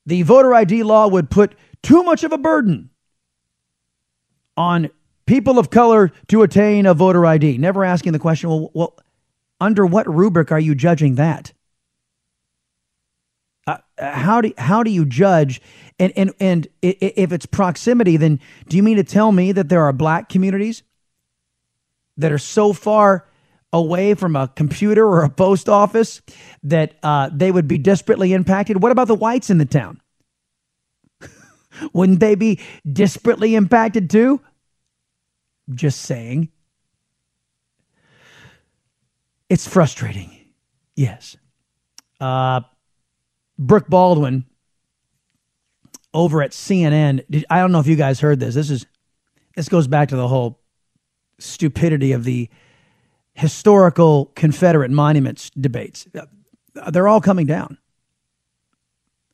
the 0.05 0.21
voter 0.21 0.53
ID 0.53 0.83
law 0.83 1.09
would 1.09 1.31
put 1.31 1.55
too 1.83 2.03
much 2.03 2.25
of 2.25 2.33
a 2.33 2.37
burden 2.37 2.91
on 4.55 4.91
people 5.25 5.59
of 5.59 5.71
color 5.71 6.13
to 6.27 6.43
attain 6.43 6.85
a 6.85 6.93
voter 6.93 7.25
ID. 7.25 7.57
Never 7.57 7.87
asking 7.87 8.13
the 8.13 8.19
question, 8.19 8.51
well, 8.51 8.71
well 8.75 8.99
under 9.59 9.87
what 9.87 10.07
rubric 10.07 10.53
are 10.53 10.61
you 10.61 10.75
judging 10.75 11.15
that? 11.15 11.55
Uh, 13.67 13.79
how 13.97 14.43
do 14.43 14.53
how 14.59 14.83
do 14.83 14.91
you 14.91 15.07
judge? 15.07 15.63
And 15.99 16.13
and 16.17 16.35
and 16.39 16.69
if 16.83 17.33
it's 17.33 17.47
proximity, 17.47 18.19
then 18.19 18.41
do 18.69 18.77
you 18.77 18.83
mean 18.83 18.99
to 18.99 19.05
tell 19.05 19.33
me 19.33 19.53
that 19.53 19.71
there 19.71 19.85
are 19.85 19.95
black 19.95 20.29
communities 20.29 20.83
that 22.19 22.33
are 22.33 22.39
so 22.39 22.73
far 22.73 23.27
away 23.73 24.15
from 24.15 24.37
a 24.37 24.49
computer 24.49 25.07
or 25.07 25.25
a 25.25 25.31
post 25.31 25.69
office 25.69 26.21
that 26.63 26.97
uh, 27.03 27.31
they 27.33 27.51
would 27.51 27.69
be 27.69 27.79
desperately 27.79 28.33
impacted? 28.33 28.83
What 28.83 28.93
about 28.93 29.09
the 29.09 29.15
whites 29.15 29.51
in 29.51 29.59
the 29.59 29.65
town? 29.65 30.01
Wouldn't 31.93 32.21
they 32.21 32.35
be 32.35 32.61
desperately 32.91 33.55
impacted 33.55 34.11
too? 34.11 34.41
Just 35.75 36.03
saying. 36.03 36.51
It's 39.49 39.67
frustrating. 39.67 40.37
Yes. 40.97 41.37
Uh, 42.21 42.63
Brooke 43.59 43.89
Baldwin 43.89 44.45
over 46.13 46.43
at 46.43 46.53
CNN. 46.53 47.25
Did, 47.31 47.45
I 47.49 47.61
don't 47.61 47.73
know 47.73 47.81
if 47.81 47.87
you 47.87 47.97
guys 47.97 48.21
heard 48.21 48.41
this. 48.41 48.55
This 48.55 48.71
is 48.71 48.87
this 49.57 49.69
goes 49.69 49.89
back 49.89 50.11
to 50.11 50.17
the 50.17 50.29
whole 50.29 50.61
stupidity 51.39 52.13
of 52.13 52.25
the 52.25 52.49
historical 53.35 54.27
Confederate 54.35 54.91
monuments 54.91 55.51
debates. 55.51 56.07
They're 56.91 57.09
all 57.09 57.21
coming 57.21 57.47
down. 57.47 57.79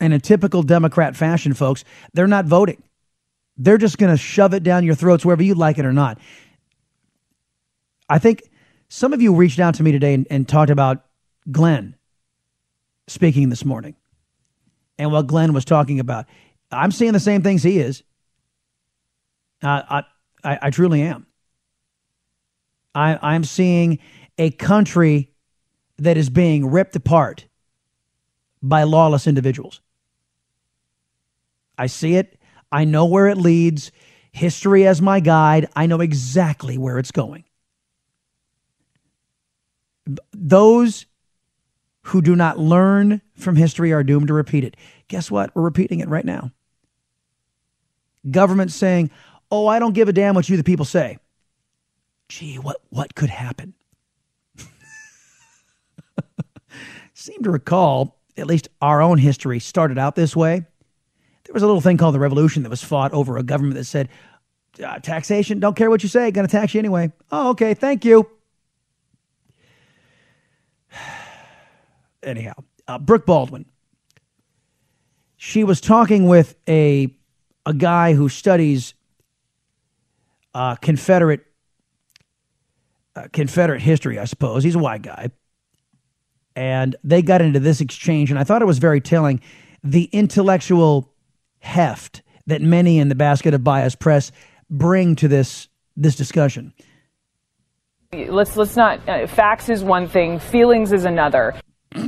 And 0.00 0.12
in 0.12 0.20
typical 0.20 0.62
Democrat 0.62 1.16
fashion, 1.16 1.54
folks, 1.54 1.84
they're 2.12 2.26
not 2.26 2.44
voting. 2.44 2.82
They're 3.56 3.78
just 3.78 3.98
going 3.98 4.12
to 4.12 4.18
shove 4.18 4.52
it 4.52 4.62
down 4.62 4.84
your 4.84 4.94
throats, 4.94 5.24
whether 5.24 5.42
you 5.42 5.54
like 5.54 5.78
it 5.78 5.86
or 5.86 5.92
not. 5.92 6.18
I 8.08 8.18
think 8.18 8.42
some 8.88 9.12
of 9.12 9.22
you 9.22 9.34
reached 9.34 9.60
out 9.60 9.76
to 9.76 9.82
me 9.82 9.92
today 9.92 10.14
and, 10.14 10.26
and 10.30 10.48
talked 10.48 10.70
about 10.70 11.04
Glenn 11.50 11.94
speaking 13.06 13.48
this 13.48 13.64
morning 13.64 13.94
and 14.98 15.10
what 15.12 15.26
Glenn 15.26 15.52
was 15.52 15.64
talking 15.64 16.00
about. 16.00 16.26
I'm 16.70 16.90
seeing 16.90 17.12
the 17.12 17.20
same 17.20 17.42
things 17.42 17.62
he 17.62 17.78
is. 17.78 18.02
Uh, 19.62 19.82
I, 19.88 20.02
I, 20.42 20.58
I 20.62 20.70
truly 20.70 21.02
am. 21.02 21.26
I, 22.94 23.18
I'm 23.20 23.44
seeing 23.44 23.98
a 24.38 24.50
country 24.50 25.30
that 25.98 26.16
is 26.16 26.30
being 26.30 26.70
ripped 26.70 26.96
apart 26.96 27.46
by 28.62 28.82
lawless 28.84 29.26
individuals. 29.26 29.80
I 31.76 31.86
see 31.86 32.14
it. 32.16 32.38
I 32.70 32.84
know 32.84 33.04
where 33.06 33.28
it 33.28 33.36
leads. 33.36 33.92
History 34.32 34.86
as 34.86 35.00
my 35.00 35.20
guide. 35.20 35.68
I 35.76 35.86
know 35.86 36.00
exactly 36.00 36.78
where 36.78 36.98
it's 36.98 37.12
going. 37.12 37.44
Those 40.32 41.06
who 42.02 42.20
do 42.20 42.36
not 42.36 42.58
learn 42.58 43.22
from 43.36 43.56
history 43.56 43.92
are 43.92 44.02
doomed 44.02 44.28
to 44.28 44.34
repeat 44.34 44.64
it. 44.64 44.76
Guess 45.08 45.30
what? 45.30 45.54
We're 45.54 45.62
repeating 45.62 46.00
it 46.00 46.08
right 46.08 46.24
now. 46.24 46.50
Government 48.30 48.70
saying, 48.72 49.10
"Oh, 49.50 49.66
I 49.66 49.78
don't 49.78 49.94
give 49.94 50.08
a 50.08 50.12
damn 50.12 50.34
what 50.34 50.48
you 50.48 50.56
the 50.56 50.64
people 50.64 50.84
say." 50.84 51.18
Gee, 52.28 52.56
what 52.56 52.78
what 52.90 53.14
could 53.14 53.30
happen? 53.30 53.74
Seem 57.14 57.42
to 57.42 57.50
recall 57.50 58.18
at 58.36 58.46
least 58.46 58.68
our 58.80 59.00
own 59.02 59.18
history 59.18 59.58
started 59.60 59.98
out 59.98 60.14
this 60.16 60.34
way. 60.34 60.64
There 61.44 61.52
was 61.52 61.62
a 61.62 61.66
little 61.66 61.80
thing 61.80 61.96
called 61.96 62.14
the 62.14 62.20
revolution 62.20 62.62
that 62.62 62.70
was 62.70 62.82
fought 62.82 63.12
over 63.12 63.36
a 63.36 63.42
government 63.42 63.76
that 63.76 63.84
said, 63.84 64.08
uh, 64.84 64.98
taxation, 64.98 65.60
don't 65.60 65.76
care 65.76 65.90
what 65.90 66.02
you 66.02 66.08
say, 66.08 66.30
going 66.30 66.46
to 66.46 66.50
tax 66.50 66.74
you 66.74 66.78
anyway. 66.78 67.12
Oh, 67.30 67.50
okay, 67.50 67.74
thank 67.74 68.04
you. 68.04 68.28
Anyhow, 72.22 72.54
uh, 72.88 72.98
Brooke 72.98 73.26
Baldwin. 73.26 73.66
She 75.36 75.62
was 75.62 75.80
talking 75.80 76.26
with 76.26 76.56
a 76.66 77.14
a 77.66 77.74
guy 77.74 78.14
who 78.14 78.28
studies 78.28 78.94
uh, 80.54 80.76
Confederate 80.76 81.44
uh, 83.16 83.28
Confederate 83.32 83.80
history, 83.82 84.18
I 84.18 84.24
suppose. 84.24 84.64
He's 84.64 84.74
a 84.74 84.78
white 84.78 85.02
guy, 85.02 85.30
and 86.56 86.96
they 87.04 87.22
got 87.22 87.42
into 87.42 87.60
this 87.60 87.80
exchange, 87.80 88.30
and 88.30 88.38
I 88.38 88.44
thought 88.44 88.62
it 88.62 88.66
was 88.66 88.78
very 88.78 89.00
telling. 89.00 89.40
The 89.82 90.04
intellectual 90.12 91.12
heft 91.60 92.22
that 92.46 92.60
many 92.62 92.98
in 92.98 93.08
the 93.08 93.14
basket 93.14 93.54
of 93.54 93.64
bias 93.64 93.94
press 93.94 94.32
bring 94.70 95.16
to 95.16 95.28
this 95.28 95.68
this 95.96 96.16
discussion. 96.16 96.74
Let's 98.12 98.56
let's 98.56 98.76
not. 98.76 99.08
Uh, 99.08 99.26
facts 99.26 99.68
is 99.68 99.82
one 99.82 100.06
thing, 100.08 100.38
feelings 100.38 100.92
is 100.92 101.04
another. 101.04 101.54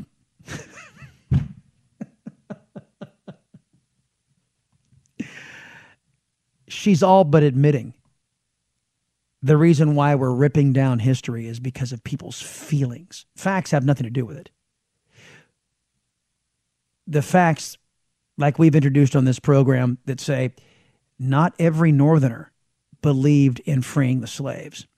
She's 6.68 7.02
all 7.02 7.24
but 7.24 7.42
admitting 7.42 7.94
the 9.46 9.56
reason 9.56 9.94
why 9.94 10.16
we're 10.16 10.32
ripping 10.32 10.72
down 10.72 10.98
history 10.98 11.46
is 11.46 11.60
because 11.60 11.92
of 11.92 12.02
people's 12.02 12.42
feelings. 12.42 13.26
Facts 13.36 13.70
have 13.70 13.84
nothing 13.84 14.02
to 14.02 14.10
do 14.10 14.26
with 14.26 14.36
it. 14.36 14.50
The 17.06 17.22
facts 17.22 17.78
like 18.36 18.58
we've 18.58 18.74
introduced 18.74 19.14
on 19.14 19.24
this 19.24 19.38
program 19.38 19.98
that 20.04 20.20
say 20.20 20.52
not 21.16 21.54
every 21.60 21.92
northerner 21.92 22.50
believed 23.02 23.60
in 23.60 23.82
freeing 23.82 24.20
the 24.20 24.26
slaves. 24.26 24.88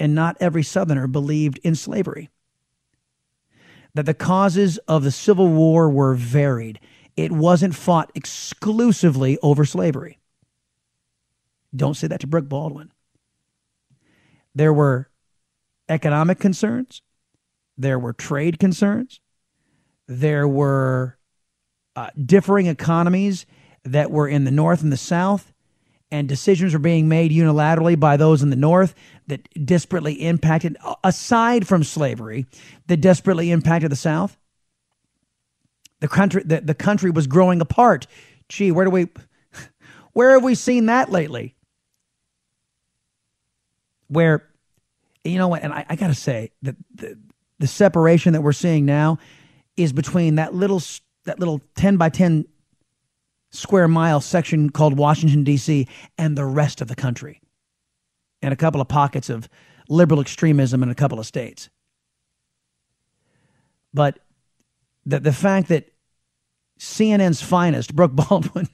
And 0.00 0.12
not 0.12 0.36
every 0.40 0.64
Southerner 0.64 1.06
believed 1.06 1.60
in 1.62 1.76
slavery. 1.76 2.30
That 3.94 4.06
the 4.06 4.14
causes 4.14 4.78
of 4.88 5.04
the 5.04 5.12
Civil 5.12 5.46
War 5.46 5.88
were 5.88 6.14
varied. 6.14 6.80
It 7.16 7.30
wasn't 7.30 7.76
fought 7.76 8.10
exclusively 8.16 9.38
over 9.40 9.64
slavery. 9.64 10.18
Don't 11.76 11.94
say 11.94 12.08
that 12.08 12.18
to 12.22 12.26
Brooke 12.26 12.48
Baldwin. 12.48 12.90
There 14.54 14.72
were 14.72 15.08
economic 15.88 16.38
concerns, 16.38 17.02
there 17.76 17.98
were 17.98 18.12
trade 18.12 18.58
concerns, 18.58 19.20
there 20.06 20.46
were 20.46 21.18
uh, 21.96 22.10
differing 22.24 22.66
economies 22.66 23.46
that 23.84 24.10
were 24.10 24.28
in 24.28 24.44
the 24.44 24.50
North 24.50 24.82
and 24.82 24.92
the 24.92 24.96
South, 24.96 25.52
and 26.10 26.28
decisions 26.28 26.72
were 26.72 26.78
being 26.78 27.08
made 27.08 27.30
unilaterally 27.32 27.98
by 27.98 28.16
those 28.16 28.42
in 28.42 28.50
the 28.50 28.56
North 28.56 28.94
that 29.26 29.48
desperately 29.64 30.14
impacted, 30.14 30.76
aside 31.02 31.66
from 31.66 31.82
slavery, 31.82 32.46
that 32.86 32.98
desperately 32.98 33.50
impacted 33.50 33.90
the 33.90 33.96
South. 33.96 34.38
The 36.00 36.08
country, 36.08 36.42
the, 36.44 36.60
the 36.60 36.74
country 36.74 37.10
was 37.10 37.26
growing 37.26 37.60
apart. 37.60 38.06
Gee, 38.48 38.72
where 38.72 38.84
do 38.84 38.90
we, 38.90 39.08
where 40.12 40.32
have 40.32 40.44
we 40.44 40.54
seen 40.54 40.86
that 40.86 41.10
lately? 41.10 41.54
Where, 44.12 44.48
you 45.24 45.38
know 45.38 45.48
what, 45.48 45.62
and 45.62 45.72
I, 45.72 45.86
I 45.88 45.96
got 45.96 46.08
to 46.08 46.14
say 46.14 46.50
that 46.62 46.76
the, 46.94 47.18
the 47.58 47.66
separation 47.66 48.34
that 48.34 48.42
we're 48.42 48.52
seeing 48.52 48.84
now 48.84 49.18
is 49.76 49.92
between 49.92 50.34
that 50.34 50.54
little 50.54 50.82
that 51.24 51.38
little 51.38 51.60
10 51.76 51.96
by 51.96 52.08
10 52.08 52.46
square 53.50 53.86
mile 53.86 54.20
section 54.20 54.70
called 54.70 54.98
Washington, 54.98 55.44
D.C., 55.44 55.86
and 56.18 56.36
the 56.36 56.44
rest 56.44 56.80
of 56.80 56.88
the 56.88 56.96
country, 56.96 57.40
and 58.42 58.52
a 58.52 58.56
couple 58.56 58.80
of 58.80 58.88
pockets 58.88 59.30
of 59.30 59.48
liberal 59.88 60.20
extremism 60.20 60.82
in 60.82 60.90
a 60.90 60.94
couple 60.94 61.20
of 61.20 61.26
states. 61.26 61.70
But 63.94 64.18
the, 65.06 65.20
the 65.20 65.32
fact 65.32 65.68
that 65.68 65.92
CNN's 66.78 67.42
finest, 67.42 67.94
Brooke 67.94 68.12
Baldwin, 68.12 68.68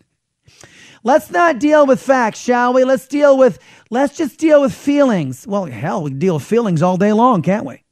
let's 1.04 1.30
not 1.30 1.58
deal 1.58 1.86
with 1.86 2.00
facts, 2.00 2.40
shall 2.40 2.72
we? 2.72 2.84
Let's 2.84 3.06
deal 3.06 3.36
with, 3.36 3.58
let's 3.90 4.16
just 4.16 4.38
deal 4.38 4.60
with 4.60 4.74
feelings. 4.74 5.46
Well, 5.46 5.66
hell, 5.66 6.02
we 6.02 6.10
can 6.10 6.18
deal 6.18 6.34
with 6.34 6.44
feelings 6.44 6.82
all 6.82 6.96
day 6.96 7.12
long, 7.12 7.42
can't 7.42 7.64
we? 7.64 7.84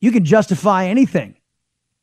You 0.00 0.12
can 0.12 0.24
justify 0.24 0.86
anything 0.86 1.36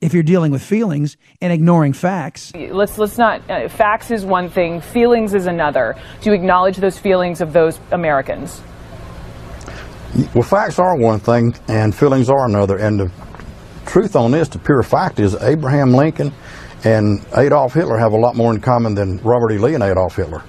if 0.01 0.13
you're 0.13 0.23
dealing 0.23 0.51
with 0.51 0.61
feelings 0.61 1.17
and 1.41 1.53
ignoring 1.53 1.93
facts. 1.93 2.53
Let's 2.53 2.97
let's 2.97 3.17
not. 3.17 3.49
Uh, 3.49 3.69
facts 3.69 4.11
is 4.11 4.25
one 4.25 4.49
thing. 4.49 4.81
Feelings 4.81 5.33
is 5.33 5.47
another. 5.47 5.95
Do 6.21 6.29
you 6.29 6.35
acknowledge 6.35 6.77
those 6.77 6.99
feelings 6.99 7.41
of 7.41 7.53
those 7.53 7.79
Americans? 7.91 8.61
Well, 10.33 10.43
facts 10.43 10.79
are 10.79 10.95
one 10.95 11.19
thing, 11.19 11.55
and 11.67 11.93
feelings 11.93 12.29
are 12.29 12.45
another. 12.45 12.77
And 12.77 12.99
the 12.99 13.11
truth 13.85 14.15
on 14.15 14.31
this, 14.31 14.47
the 14.47 14.59
pure 14.59 14.83
fact 14.83 15.19
is, 15.19 15.35
Abraham 15.35 15.93
Lincoln 15.93 16.33
and 16.83 17.25
Adolf 17.35 17.73
Hitler 17.73 17.97
have 17.97 18.13
a 18.13 18.17
lot 18.17 18.35
more 18.35 18.53
in 18.53 18.59
common 18.61 18.95
than 18.95 19.17
Robert 19.19 19.51
E. 19.51 19.57
Lee 19.57 19.73
and 19.73 19.83
Adolf 19.83 20.15
Hitler. 20.15 20.43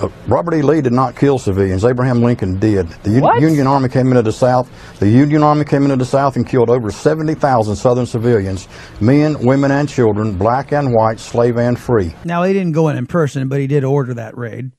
Uh, 0.00 0.08
Robert 0.26 0.54
E. 0.54 0.62
Lee 0.62 0.80
did 0.80 0.92
not 0.92 1.14
kill 1.14 1.38
civilians. 1.38 1.84
Abraham 1.84 2.22
Lincoln 2.22 2.58
did. 2.58 2.88
The 3.04 3.10
U- 3.10 3.40
Union 3.40 3.66
Army 3.66 3.88
came 3.88 4.08
into 4.08 4.22
the 4.22 4.32
South. 4.32 4.68
The 4.98 5.08
Union 5.08 5.42
Army 5.42 5.64
came 5.64 5.84
into 5.84 5.96
the 5.96 6.04
South 6.04 6.34
and 6.36 6.46
killed 6.46 6.70
over 6.70 6.90
70,000 6.90 7.76
Southern 7.76 8.06
civilians, 8.06 8.66
men, 9.00 9.38
women, 9.46 9.70
and 9.70 9.88
children, 9.88 10.36
black 10.36 10.72
and 10.72 10.92
white, 10.92 11.20
slave 11.20 11.56
and 11.56 11.78
free. 11.78 12.14
Now, 12.24 12.42
he 12.42 12.52
didn't 12.52 12.72
go 12.72 12.88
in 12.88 12.96
in 12.96 13.06
person, 13.06 13.48
but 13.48 13.60
he 13.60 13.66
did 13.68 13.84
order 13.84 14.14
that 14.14 14.36
raid. 14.36 14.72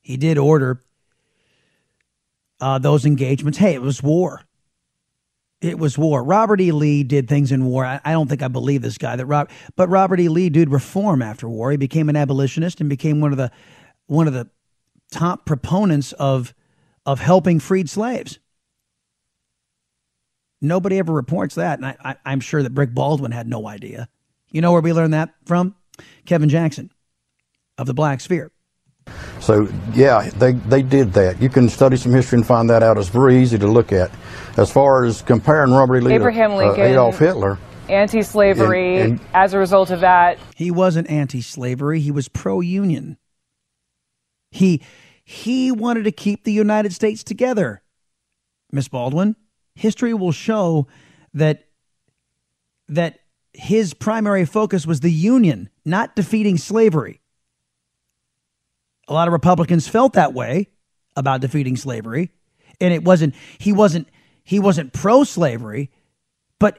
He 0.00 0.16
did 0.16 0.36
order 0.36 0.82
uh, 2.60 2.78
those 2.78 3.06
engagements. 3.06 3.58
Hey, 3.58 3.74
it 3.74 3.82
was 3.82 4.02
war. 4.02 4.42
It 5.60 5.78
was 5.78 5.98
war. 5.98 6.24
Robert 6.24 6.60
E. 6.60 6.72
Lee 6.72 7.02
did 7.02 7.28
things 7.28 7.52
in 7.52 7.66
war. 7.66 7.84
I, 7.84 8.00
I 8.04 8.12
don't 8.12 8.28
think 8.28 8.42
I 8.42 8.48
believe 8.48 8.80
this 8.80 8.96
guy 8.96 9.16
that 9.16 9.26
Rob, 9.26 9.50
but 9.76 9.88
Robert 9.88 10.18
E. 10.18 10.28
Lee 10.28 10.48
did 10.48 10.70
reform 10.70 11.20
after 11.20 11.48
war. 11.48 11.70
He 11.70 11.76
became 11.76 12.08
an 12.08 12.16
abolitionist 12.16 12.80
and 12.80 12.88
became 12.88 13.20
one 13.20 13.32
of 13.32 13.38
the 13.38 13.50
one 14.06 14.26
of 14.26 14.32
the 14.32 14.48
top 15.10 15.44
proponents 15.44 16.12
of 16.12 16.54
of 17.04 17.20
helping 17.20 17.60
freed 17.60 17.90
slaves. 17.90 18.38
Nobody 20.62 20.98
ever 20.98 21.12
reports 21.12 21.54
that, 21.54 21.78
and 21.78 21.86
I, 21.86 22.16
I, 22.24 22.32
am 22.32 22.40
sure 22.40 22.62
that 22.62 22.74
Brick 22.74 22.92
Baldwin 22.92 23.32
had 23.32 23.48
no 23.48 23.66
idea. 23.66 24.08
You 24.50 24.60
know 24.60 24.72
where 24.72 24.82
we 24.82 24.92
learned 24.92 25.14
that 25.14 25.34
from? 25.46 25.74
Kevin 26.26 26.50
Jackson 26.50 26.90
of 27.78 27.86
the 27.86 27.94
Black 27.94 28.20
Sphere. 28.20 28.50
So 29.40 29.68
yeah, 29.94 30.28
they 30.36 30.52
they 30.52 30.82
did 30.82 31.12
that. 31.14 31.40
You 31.40 31.48
can 31.48 31.68
study 31.68 31.96
some 31.96 32.12
history 32.12 32.36
and 32.38 32.46
find 32.46 32.68
that 32.70 32.82
out. 32.82 32.98
It's 32.98 33.08
very 33.08 33.38
easy 33.38 33.58
to 33.58 33.66
look 33.66 33.92
at. 33.92 34.10
As 34.56 34.70
far 34.70 35.04
as 35.04 35.22
comparing 35.22 35.72
Robert 35.72 35.96
E. 35.98 36.00
Lee 36.00 36.14
Abraham 36.14 36.50
to 36.50 36.56
Lincoln, 36.56 36.80
uh, 36.82 36.84
Adolf 36.86 37.18
Hitler, 37.18 37.58
anti-slavery. 37.88 38.98
And- 38.98 39.12
and- 39.12 39.20
as 39.32 39.54
a 39.54 39.58
result 39.58 39.90
of 39.90 40.00
that, 40.00 40.38
He 40.56 40.70
wasn't 40.70 41.08
anti-slavery. 41.10 42.00
He 42.00 42.10
was 42.10 42.28
pro-union. 42.28 43.16
He 44.50 44.82
he 45.24 45.70
wanted 45.72 46.04
to 46.04 46.12
keep 46.12 46.44
the 46.44 46.52
United 46.52 46.92
States 46.92 47.22
together. 47.24 47.82
Miss 48.72 48.88
Baldwin, 48.88 49.36
history 49.74 50.12
will 50.14 50.32
show 50.32 50.86
that 51.32 51.64
that 52.88 53.20
his 53.52 53.94
primary 53.94 54.44
focus 54.44 54.86
was 54.86 55.00
the 55.00 55.10
Union, 55.12 55.70
not 55.84 56.14
defeating 56.16 56.56
slavery. 56.58 57.19
A 59.10 59.12
lot 59.12 59.26
of 59.26 59.32
Republicans 59.32 59.88
felt 59.88 60.12
that 60.12 60.32
way 60.32 60.68
about 61.16 61.40
defeating 61.40 61.76
slavery, 61.76 62.30
and 62.80 62.94
it 62.94 63.02
wasn't 63.02 63.34
he 63.58 63.72
wasn't 63.72 64.08
he 64.44 64.60
wasn't 64.60 64.92
pro-slavery, 64.92 65.90
but 66.60 66.78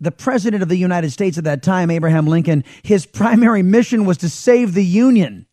the 0.00 0.12
president 0.12 0.62
of 0.62 0.68
the 0.68 0.76
United 0.76 1.10
States 1.10 1.36
at 1.36 1.44
that 1.44 1.64
time, 1.64 1.90
Abraham 1.90 2.28
Lincoln, 2.28 2.62
his 2.84 3.06
primary 3.06 3.62
mission 3.62 4.04
was 4.04 4.18
to 4.18 4.28
save 4.28 4.74
the 4.74 4.84
Union. 4.84 5.46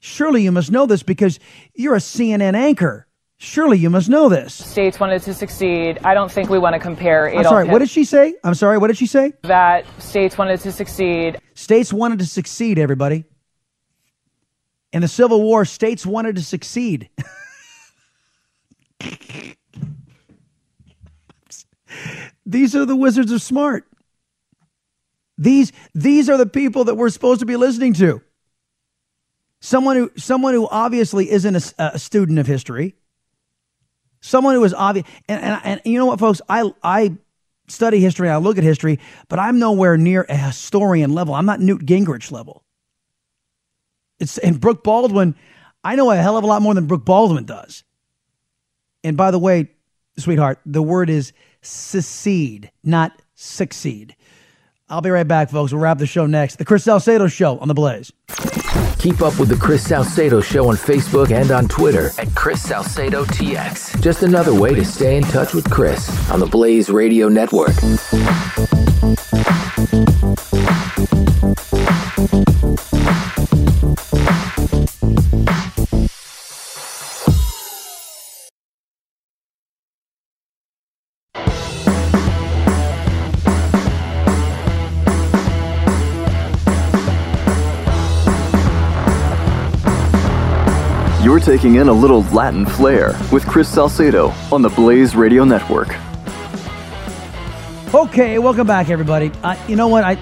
Surely 0.00 0.42
you 0.42 0.52
must 0.52 0.70
know 0.70 0.86
this 0.86 1.02
because 1.02 1.38
you're 1.74 1.94
a 1.94 1.98
CNN 1.98 2.54
anchor. 2.54 3.06
Surely 3.36 3.78
you 3.78 3.90
must 3.90 4.08
know 4.08 4.28
this. 4.28 4.54
states 4.54 4.98
wanted 4.98 5.22
to 5.22 5.34
succeed. 5.34 5.98
I 6.02 6.14
don't 6.14 6.30
think 6.30 6.48
we 6.48 6.58
want 6.58 6.74
to 6.74 6.80
compare 6.80 7.28
Adolf 7.28 7.38
I'm 7.38 7.50
sorry, 7.50 7.64
what 7.64 7.72
Hitler- 7.72 7.78
did 7.80 7.90
she 7.90 8.04
say? 8.04 8.34
I'm 8.42 8.54
sorry, 8.54 8.78
what 8.78 8.86
did 8.88 8.96
she 8.96 9.06
say? 9.06 9.32
that 9.42 9.84
states 10.00 10.38
wanted 10.38 10.60
to 10.60 10.72
succeed. 10.72 11.38
States 11.54 11.92
wanted 11.92 12.18
to 12.20 12.26
succeed, 12.26 12.78
everybody. 12.78 13.24
In 14.92 15.02
the 15.02 15.08
Civil 15.08 15.42
War, 15.42 15.64
states 15.64 16.06
wanted 16.06 16.36
to 16.36 16.42
succeed. 16.42 17.10
These 22.46 22.74
are 22.74 22.86
the 22.86 22.96
wizards 22.96 23.30
of 23.30 23.42
smart. 23.42 23.84
These, 25.36 25.72
these 25.94 26.30
are 26.30 26.38
the 26.38 26.46
people 26.46 26.84
that 26.84 26.94
we're 26.96 27.10
supposed 27.10 27.40
to 27.40 27.46
be 27.46 27.56
listening 27.56 27.92
to. 27.94 28.22
Someone 29.60 29.96
who, 29.96 30.10
someone 30.16 30.54
who 30.54 30.66
obviously 30.66 31.30
isn't 31.30 31.74
a, 31.78 31.92
a 31.94 31.98
student 31.98 32.38
of 32.38 32.46
history. 32.46 32.94
Someone 34.20 34.54
who 34.54 34.64
is 34.64 34.72
obvious, 34.72 35.06
and, 35.28 35.42
and, 35.42 35.60
and 35.64 35.80
you 35.84 35.98
know 35.98 36.06
what, 36.06 36.18
folks? 36.18 36.40
I, 36.48 36.72
I 36.82 37.16
study 37.68 38.00
history, 38.00 38.30
I 38.30 38.38
look 38.38 38.56
at 38.56 38.64
history, 38.64 38.98
but 39.28 39.38
I'm 39.38 39.58
nowhere 39.58 39.96
near 39.96 40.24
a 40.28 40.36
historian 40.36 41.12
level. 41.12 41.34
I'm 41.34 41.46
not 41.46 41.60
Newt 41.60 41.84
Gingrich 41.84 42.32
level. 42.32 42.64
It's 44.20 44.38
and 44.38 44.60
Brooke 44.60 44.82
Baldwin. 44.82 45.34
I 45.84 45.96
know 45.96 46.10
a 46.10 46.16
hell 46.16 46.36
of 46.36 46.44
a 46.44 46.46
lot 46.46 46.62
more 46.62 46.74
than 46.74 46.86
Brooke 46.86 47.04
Baldwin 47.04 47.44
does. 47.44 47.84
And 49.04 49.16
by 49.16 49.30
the 49.30 49.38
way, 49.38 49.70
sweetheart, 50.16 50.60
the 50.66 50.82
word 50.82 51.08
is 51.08 51.32
secede, 51.62 52.70
not 52.82 53.12
succeed. 53.34 54.16
I'll 54.88 55.00
be 55.00 55.10
right 55.10 55.28
back, 55.28 55.50
folks. 55.50 55.72
We'll 55.72 55.82
wrap 55.82 55.98
the 55.98 56.06
show 56.06 56.26
next. 56.26 56.56
The 56.56 56.64
Chris 56.64 56.84
Salcedo 56.84 57.28
Show 57.28 57.58
on 57.58 57.68
the 57.68 57.74
Blaze. 57.74 58.10
Keep 58.98 59.22
up 59.22 59.38
with 59.38 59.48
the 59.48 59.58
Chris 59.60 59.86
Salcedo 59.86 60.40
Show 60.40 60.68
on 60.68 60.76
Facebook 60.76 61.30
and 61.30 61.50
on 61.50 61.68
Twitter 61.68 62.10
at 62.18 62.34
Chris 62.34 62.62
Salcedo 62.62 63.24
TX. 63.24 64.02
Just 64.02 64.22
another 64.22 64.54
way 64.58 64.74
to 64.74 64.84
stay 64.84 65.16
in 65.16 65.22
touch 65.24 65.54
with 65.54 65.68
Chris 65.70 66.08
on 66.30 66.40
the 66.40 66.46
Blaze 66.46 66.90
Radio 66.90 67.28
Network. 67.28 67.76
Taking 91.58 91.74
in 91.74 91.88
a 91.88 91.92
little 91.92 92.22
Latin 92.26 92.64
flair 92.64 93.18
with 93.32 93.44
Chris 93.44 93.68
Salcedo 93.68 94.28
on 94.52 94.62
the 94.62 94.68
Blaze 94.68 95.16
Radio 95.16 95.42
Network. 95.42 95.88
Okay, 97.92 98.38
welcome 98.38 98.64
back, 98.64 98.90
everybody. 98.90 99.32
Uh, 99.42 99.56
you 99.66 99.74
know 99.74 99.88
what? 99.88 100.04
I 100.04 100.16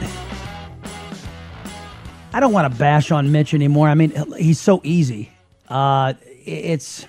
I 2.32 2.40
don't 2.40 2.54
want 2.54 2.72
to 2.72 2.78
bash 2.78 3.10
on 3.10 3.32
Mitch 3.32 3.52
anymore. 3.52 3.86
I 3.86 3.94
mean, 3.94 4.14
he's 4.38 4.58
so 4.58 4.80
easy. 4.82 5.30
Uh, 5.68 6.14
it's. 6.46 7.06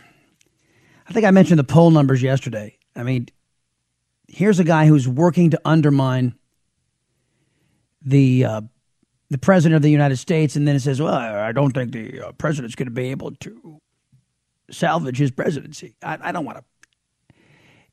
I 1.07 1.13
think 1.13 1.25
I 1.25 1.31
mentioned 1.31 1.57
the 1.57 1.63
poll 1.63 1.91
numbers 1.91 2.21
yesterday. 2.21 2.77
I 2.97 3.03
mean, 3.03 3.29
here's 4.27 4.59
a 4.59 4.65
guy 4.65 4.87
who's 4.87 5.07
working 5.07 5.51
to 5.51 5.61
undermine 5.63 6.35
the 8.01 8.43
uh, 8.43 8.61
the 9.29 9.37
president 9.37 9.77
of 9.77 9.83
the 9.83 9.91
United 9.91 10.17
States, 10.17 10.57
and 10.57 10.67
then 10.67 10.75
it 10.75 10.81
says, 10.81 11.01
"Well, 11.01 11.13
I 11.13 11.53
don't 11.53 11.71
think 11.71 11.93
the 11.93 12.23
uh, 12.23 12.31
president's 12.33 12.75
going 12.75 12.87
to 12.87 12.91
be 12.91 13.11
able 13.11 13.31
to 13.31 13.79
salvage 14.71 15.17
his 15.17 15.31
presidency." 15.31 15.95
I, 16.01 16.17
I 16.21 16.31
don't 16.31 16.45
want 16.45 16.59
to. 16.59 16.63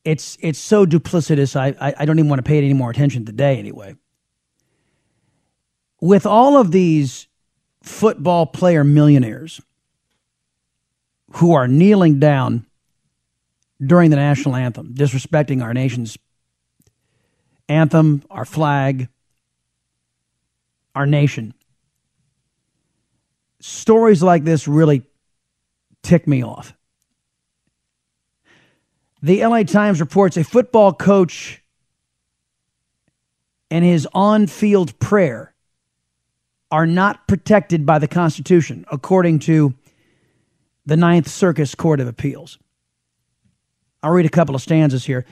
It's 0.04 0.36
it's 0.40 0.58
so 0.58 0.84
duplicitous. 0.86 1.56
I, 1.56 1.74
I 1.80 1.94
I 2.00 2.04
don't 2.04 2.18
even 2.18 2.28
want 2.28 2.38
to 2.38 2.48
pay 2.48 2.58
it 2.58 2.64
any 2.64 2.74
more 2.74 2.90
attention 2.90 3.24
today. 3.24 3.58
Anyway, 3.58 3.96
with 6.00 6.26
all 6.26 6.58
of 6.58 6.70
these 6.70 7.28
football 7.82 8.46
player 8.46 8.84
millionaires 8.84 9.60
who 11.32 11.52
are 11.52 11.66
kneeling 11.66 12.18
down 12.18 12.66
during 13.84 14.10
the 14.10 14.16
national 14.16 14.56
anthem, 14.56 14.94
disrespecting 14.94 15.62
our 15.62 15.74
nation's 15.74 16.16
anthem, 17.68 18.22
our 18.30 18.44
flag, 18.44 19.08
our 20.94 21.06
nation. 21.06 21.54
Stories 23.60 24.22
like 24.22 24.44
this 24.44 24.68
really 24.68 25.02
tick 26.04 26.28
me 26.28 26.44
off. 26.44 26.74
The 29.22 29.44
LA 29.44 29.62
Times 29.62 30.00
reports 30.00 30.36
a 30.36 30.44
football 30.44 30.92
coach 30.92 31.62
and 33.70 33.84
his 33.84 34.06
on 34.12 34.46
field 34.46 34.96
prayer 35.00 35.54
are 36.70 36.86
not 36.86 37.26
protected 37.26 37.86
by 37.86 37.98
the 37.98 38.06
Constitution, 38.06 38.84
according 38.92 39.38
to 39.40 39.74
the 40.86 40.96
Ninth 40.96 41.28
Circuit 41.28 41.74
Court 41.76 42.00
of 42.00 42.06
Appeals. 42.06 42.58
I'll 44.02 44.10
read 44.10 44.26
a 44.26 44.30
couple 44.30 44.54
of 44.54 44.60
stanzas 44.60 45.06
here. 45.06 45.24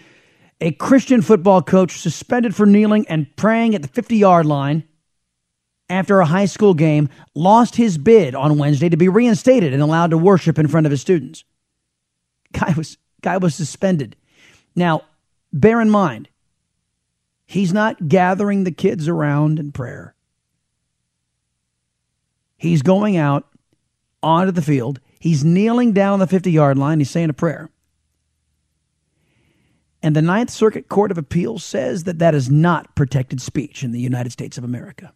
A 0.61 0.73
Christian 0.73 1.21
football 1.21 1.61
coach 1.61 1.99
suspended 1.99 2.55
for 2.55 2.65
kneeling 2.65 3.07
and 3.09 3.35
praying 3.37 3.75
at 3.75 3.83
the 3.83 3.89
50 3.89 4.17
yard 4.17 4.47
line 4.47 4.85
after 5.89 6.21
a 6.21 6.27
high 6.27 6.47
school 6.47 6.75
game 6.75 7.09
lost 7.35 7.77
his 7.77 7.99
bid 7.99 8.35
on 8.35 8.59
Wednesday 8.59 8.89
to 8.89 8.97
be 8.97 9.09
reinstated 9.09 9.73
and 9.73 9.83
allowed 9.83 10.11
to 10.11 10.19
worship 10.19 10.59
in 10.59 10.69
front 10.69 10.87
of 10.87 10.91
his 10.91 11.01
students. 11.01 11.45
Guy 12.53 12.75
was 12.77 12.99
guy 13.21 13.37
was 13.37 13.55
suspended. 13.55 14.17
Now, 14.75 15.03
bear 15.53 15.81
in 15.81 15.91
mind, 15.91 16.29
he's 17.47 17.73
not 17.73 18.09
gathering 18.09 18.65
the 18.65 18.73
kids 18.73 19.09
around 19.09 19.59
in 19.59 19.73
prayer. 19.73 20.15
He's 22.57 22.83
going 22.83 23.17
out 23.17 23.49
onto 24.23 24.53
the 24.53 24.63
field. 24.63 25.01
He's 25.19 25.45
kneeling 25.45 25.93
down 25.93 26.15
on 26.15 26.19
the 26.21 26.27
50 26.27 26.51
yard 26.51 26.79
line. 26.79 26.99
He's 27.01 27.11
saying 27.11 27.31
a 27.31 27.35
prayer. 27.35 27.71
And 30.03 30.17
the 30.17 30.23
Ninth 30.23 30.51
Circuit 30.51 30.89
Court 30.89 31.11
of 31.13 31.19
Appeals 31.19 31.65
says 31.65 32.05
that 32.05 32.19
that 32.19 32.35
is 32.35 32.51
not 32.51 32.97
protected 32.97 33.41
speech 33.41 33.85
in 33.85 33.93
the 33.93 34.01
United 34.01 34.33
States 34.33 34.59
of 34.59 34.65
America. 34.65 35.13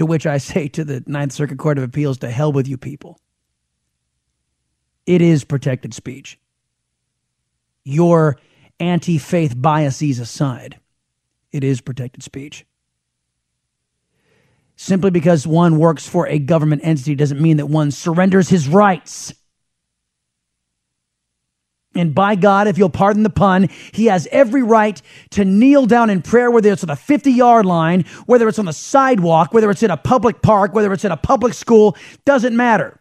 To 0.00 0.06
which 0.06 0.26
I 0.26 0.38
say 0.38 0.66
to 0.68 0.82
the 0.82 1.04
Ninth 1.06 1.32
Circuit 1.32 1.58
Court 1.58 1.76
of 1.76 1.84
Appeals, 1.84 2.16
to 2.20 2.30
hell 2.30 2.52
with 2.52 2.66
you 2.66 2.78
people. 2.78 3.20
It 5.04 5.20
is 5.20 5.44
protected 5.44 5.92
speech. 5.92 6.38
Your 7.84 8.38
anti 8.78 9.18
faith 9.18 9.52
biases 9.54 10.18
aside, 10.18 10.80
it 11.52 11.62
is 11.62 11.82
protected 11.82 12.22
speech. 12.22 12.64
Simply 14.74 15.10
because 15.10 15.46
one 15.46 15.78
works 15.78 16.08
for 16.08 16.26
a 16.28 16.38
government 16.38 16.80
entity 16.82 17.14
doesn't 17.14 17.38
mean 17.38 17.58
that 17.58 17.66
one 17.66 17.90
surrenders 17.90 18.48
his 18.48 18.68
rights. 18.68 19.34
And 21.94 22.14
by 22.14 22.36
God, 22.36 22.68
if 22.68 22.78
you'll 22.78 22.88
pardon 22.88 23.24
the 23.24 23.30
pun, 23.30 23.68
he 23.92 24.06
has 24.06 24.28
every 24.30 24.62
right 24.62 25.00
to 25.30 25.44
kneel 25.44 25.86
down 25.86 26.08
in 26.08 26.22
prayer, 26.22 26.50
whether 26.50 26.72
it's 26.72 26.84
on 26.84 26.88
the 26.88 26.96
50 26.96 27.32
yard 27.32 27.66
line, 27.66 28.04
whether 28.26 28.48
it's 28.48 28.60
on 28.60 28.66
the 28.66 28.72
sidewalk, 28.72 29.52
whether 29.52 29.70
it's 29.70 29.82
in 29.82 29.90
a 29.90 29.96
public 29.96 30.40
park, 30.40 30.72
whether 30.72 30.92
it's 30.92 31.04
in 31.04 31.10
a 31.10 31.16
public 31.16 31.52
school, 31.52 31.96
doesn't 32.24 32.56
matter. 32.56 33.00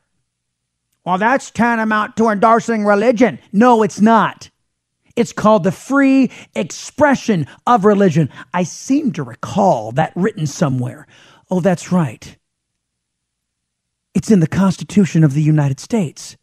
Well, 1.05 1.19
that's 1.19 1.51
tantamount 1.51 2.17
to 2.17 2.29
endorsing 2.29 2.83
religion. 2.83 3.39
No, 3.51 3.83
it's 3.83 4.01
not. 4.01 4.49
It's 5.15 5.33
called 5.33 5.63
the 5.63 5.71
free 5.71 6.31
expression 6.55 7.45
of 7.67 7.85
religion. 7.85 8.29
I 8.53 8.63
seem 8.63 9.11
to 9.13 9.23
recall 9.23 9.91
that 9.93 10.13
written 10.15 10.47
somewhere. 10.47 11.05
Oh, 11.51 11.59
that's 11.59 11.91
right. 11.91 12.37
It's 14.15 14.31
in 14.31 14.39
the 14.39 14.47
Constitution 14.47 15.23
of 15.23 15.33
the 15.33 15.43
United 15.43 15.79
States 15.79 16.37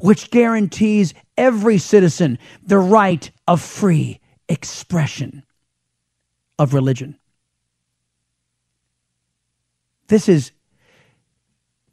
which 0.00 0.30
guarantees 0.30 1.14
every 1.38 1.78
citizen 1.78 2.38
the 2.62 2.78
right 2.78 3.30
of 3.46 3.62
free 3.62 4.20
expression 4.48 5.44
of 6.58 6.74
religion. 6.74 7.16
This 10.08 10.28
is, 10.28 10.52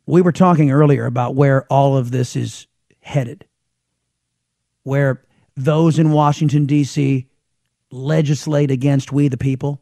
we 0.05 0.21
were 0.21 0.31
talking 0.31 0.71
earlier 0.71 1.05
about 1.05 1.35
where 1.35 1.65
all 1.71 1.95
of 1.95 2.11
this 2.11 2.35
is 2.35 2.67
headed, 3.01 3.45
where 4.83 5.23
those 5.55 5.99
in 5.99 6.11
Washington, 6.11 6.65
D.C. 6.65 7.27
legislate 7.91 8.71
against 8.71 9.11
we 9.11 9.27
the 9.27 9.37
people 9.37 9.81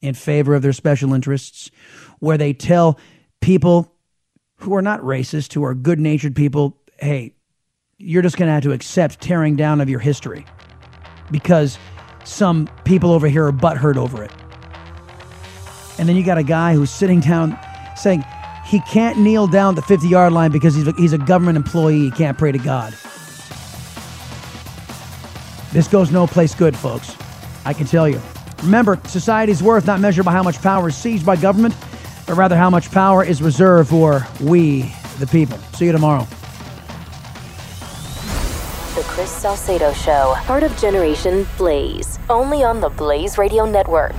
in 0.00 0.14
favor 0.14 0.54
of 0.54 0.62
their 0.62 0.72
special 0.72 1.14
interests, 1.14 1.70
where 2.18 2.38
they 2.38 2.52
tell 2.52 2.98
people 3.40 3.94
who 4.56 4.74
are 4.74 4.82
not 4.82 5.00
racist, 5.00 5.52
who 5.52 5.64
are 5.64 5.74
good 5.74 6.00
natured 6.00 6.34
people, 6.34 6.76
hey, 6.98 7.34
you're 8.02 8.22
just 8.22 8.38
going 8.38 8.48
to 8.48 8.52
have 8.52 8.62
to 8.62 8.72
accept 8.72 9.20
tearing 9.20 9.56
down 9.56 9.80
of 9.80 9.90
your 9.90 10.00
history 10.00 10.46
because 11.30 11.78
some 12.24 12.68
people 12.84 13.12
over 13.12 13.28
here 13.28 13.46
are 13.46 13.52
butthurt 13.52 13.96
over 13.96 14.24
it. 14.24 14.30
And 15.98 16.08
then 16.08 16.16
you 16.16 16.24
got 16.24 16.38
a 16.38 16.42
guy 16.42 16.72
who's 16.74 16.90
sitting 16.90 17.20
down 17.20 17.58
saying 17.96 18.24
he 18.64 18.80
can't 18.80 19.18
kneel 19.18 19.46
down 19.46 19.74
the 19.74 19.82
50 19.82 20.08
yard 20.08 20.32
line 20.32 20.50
because 20.50 20.74
he's 20.74 20.88
a, 20.88 20.92
he's 20.92 21.12
a 21.12 21.18
government 21.18 21.58
employee. 21.58 22.00
He 22.04 22.10
can't 22.10 22.38
pray 22.38 22.52
to 22.52 22.58
God. 22.58 22.94
This 25.72 25.86
goes 25.86 26.10
no 26.10 26.26
place 26.26 26.54
good, 26.54 26.74
folks. 26.74 27.14
I 27.66 27.74
can 27.74 27.86
tell 27.86 28.08
you. 28.08 28.20
Remember, 28.62 28.98
society's 29.04 29.62
worth 29.62 29.86
not 29.86 30.00
measured 30.00 30.24
by 30.24 30.32
how 30.32 30.42
much 30.42 30.60
power 30.62 30.88
is 30.88 30.96
seized 30.96 31.26
by 31.26 31.36
government, 31.36 31.76
but 32.26 32.34
rather 32.34 32.56
how 32.56 32.70
much 32.70 32.90
power 32.90 33.22
is 33.22 33.42
reserved 33.42 33.90
for 33.90 34.26
we, 34.40 34.92
the 35.18 35.26
people. 35.26 35.58
See 35.74 35.84
you 35.84 35.92
tomorrow. 35.92 36.26
The 39.00 39.06
Chris 39.06 39.30
Salcedo 39.30 39.94
Show, 39.94 40.34
part 40.42 40.62
of 40.62 40.76
Generation 40.76 41.46
Blaze, 41.56 42.18
only 42.28 42.62
on 42.62 42.82
the 42.82 42.90
Blaze 42.90 43.38
Radio 43.38 43.64
Network. 43.64 44.12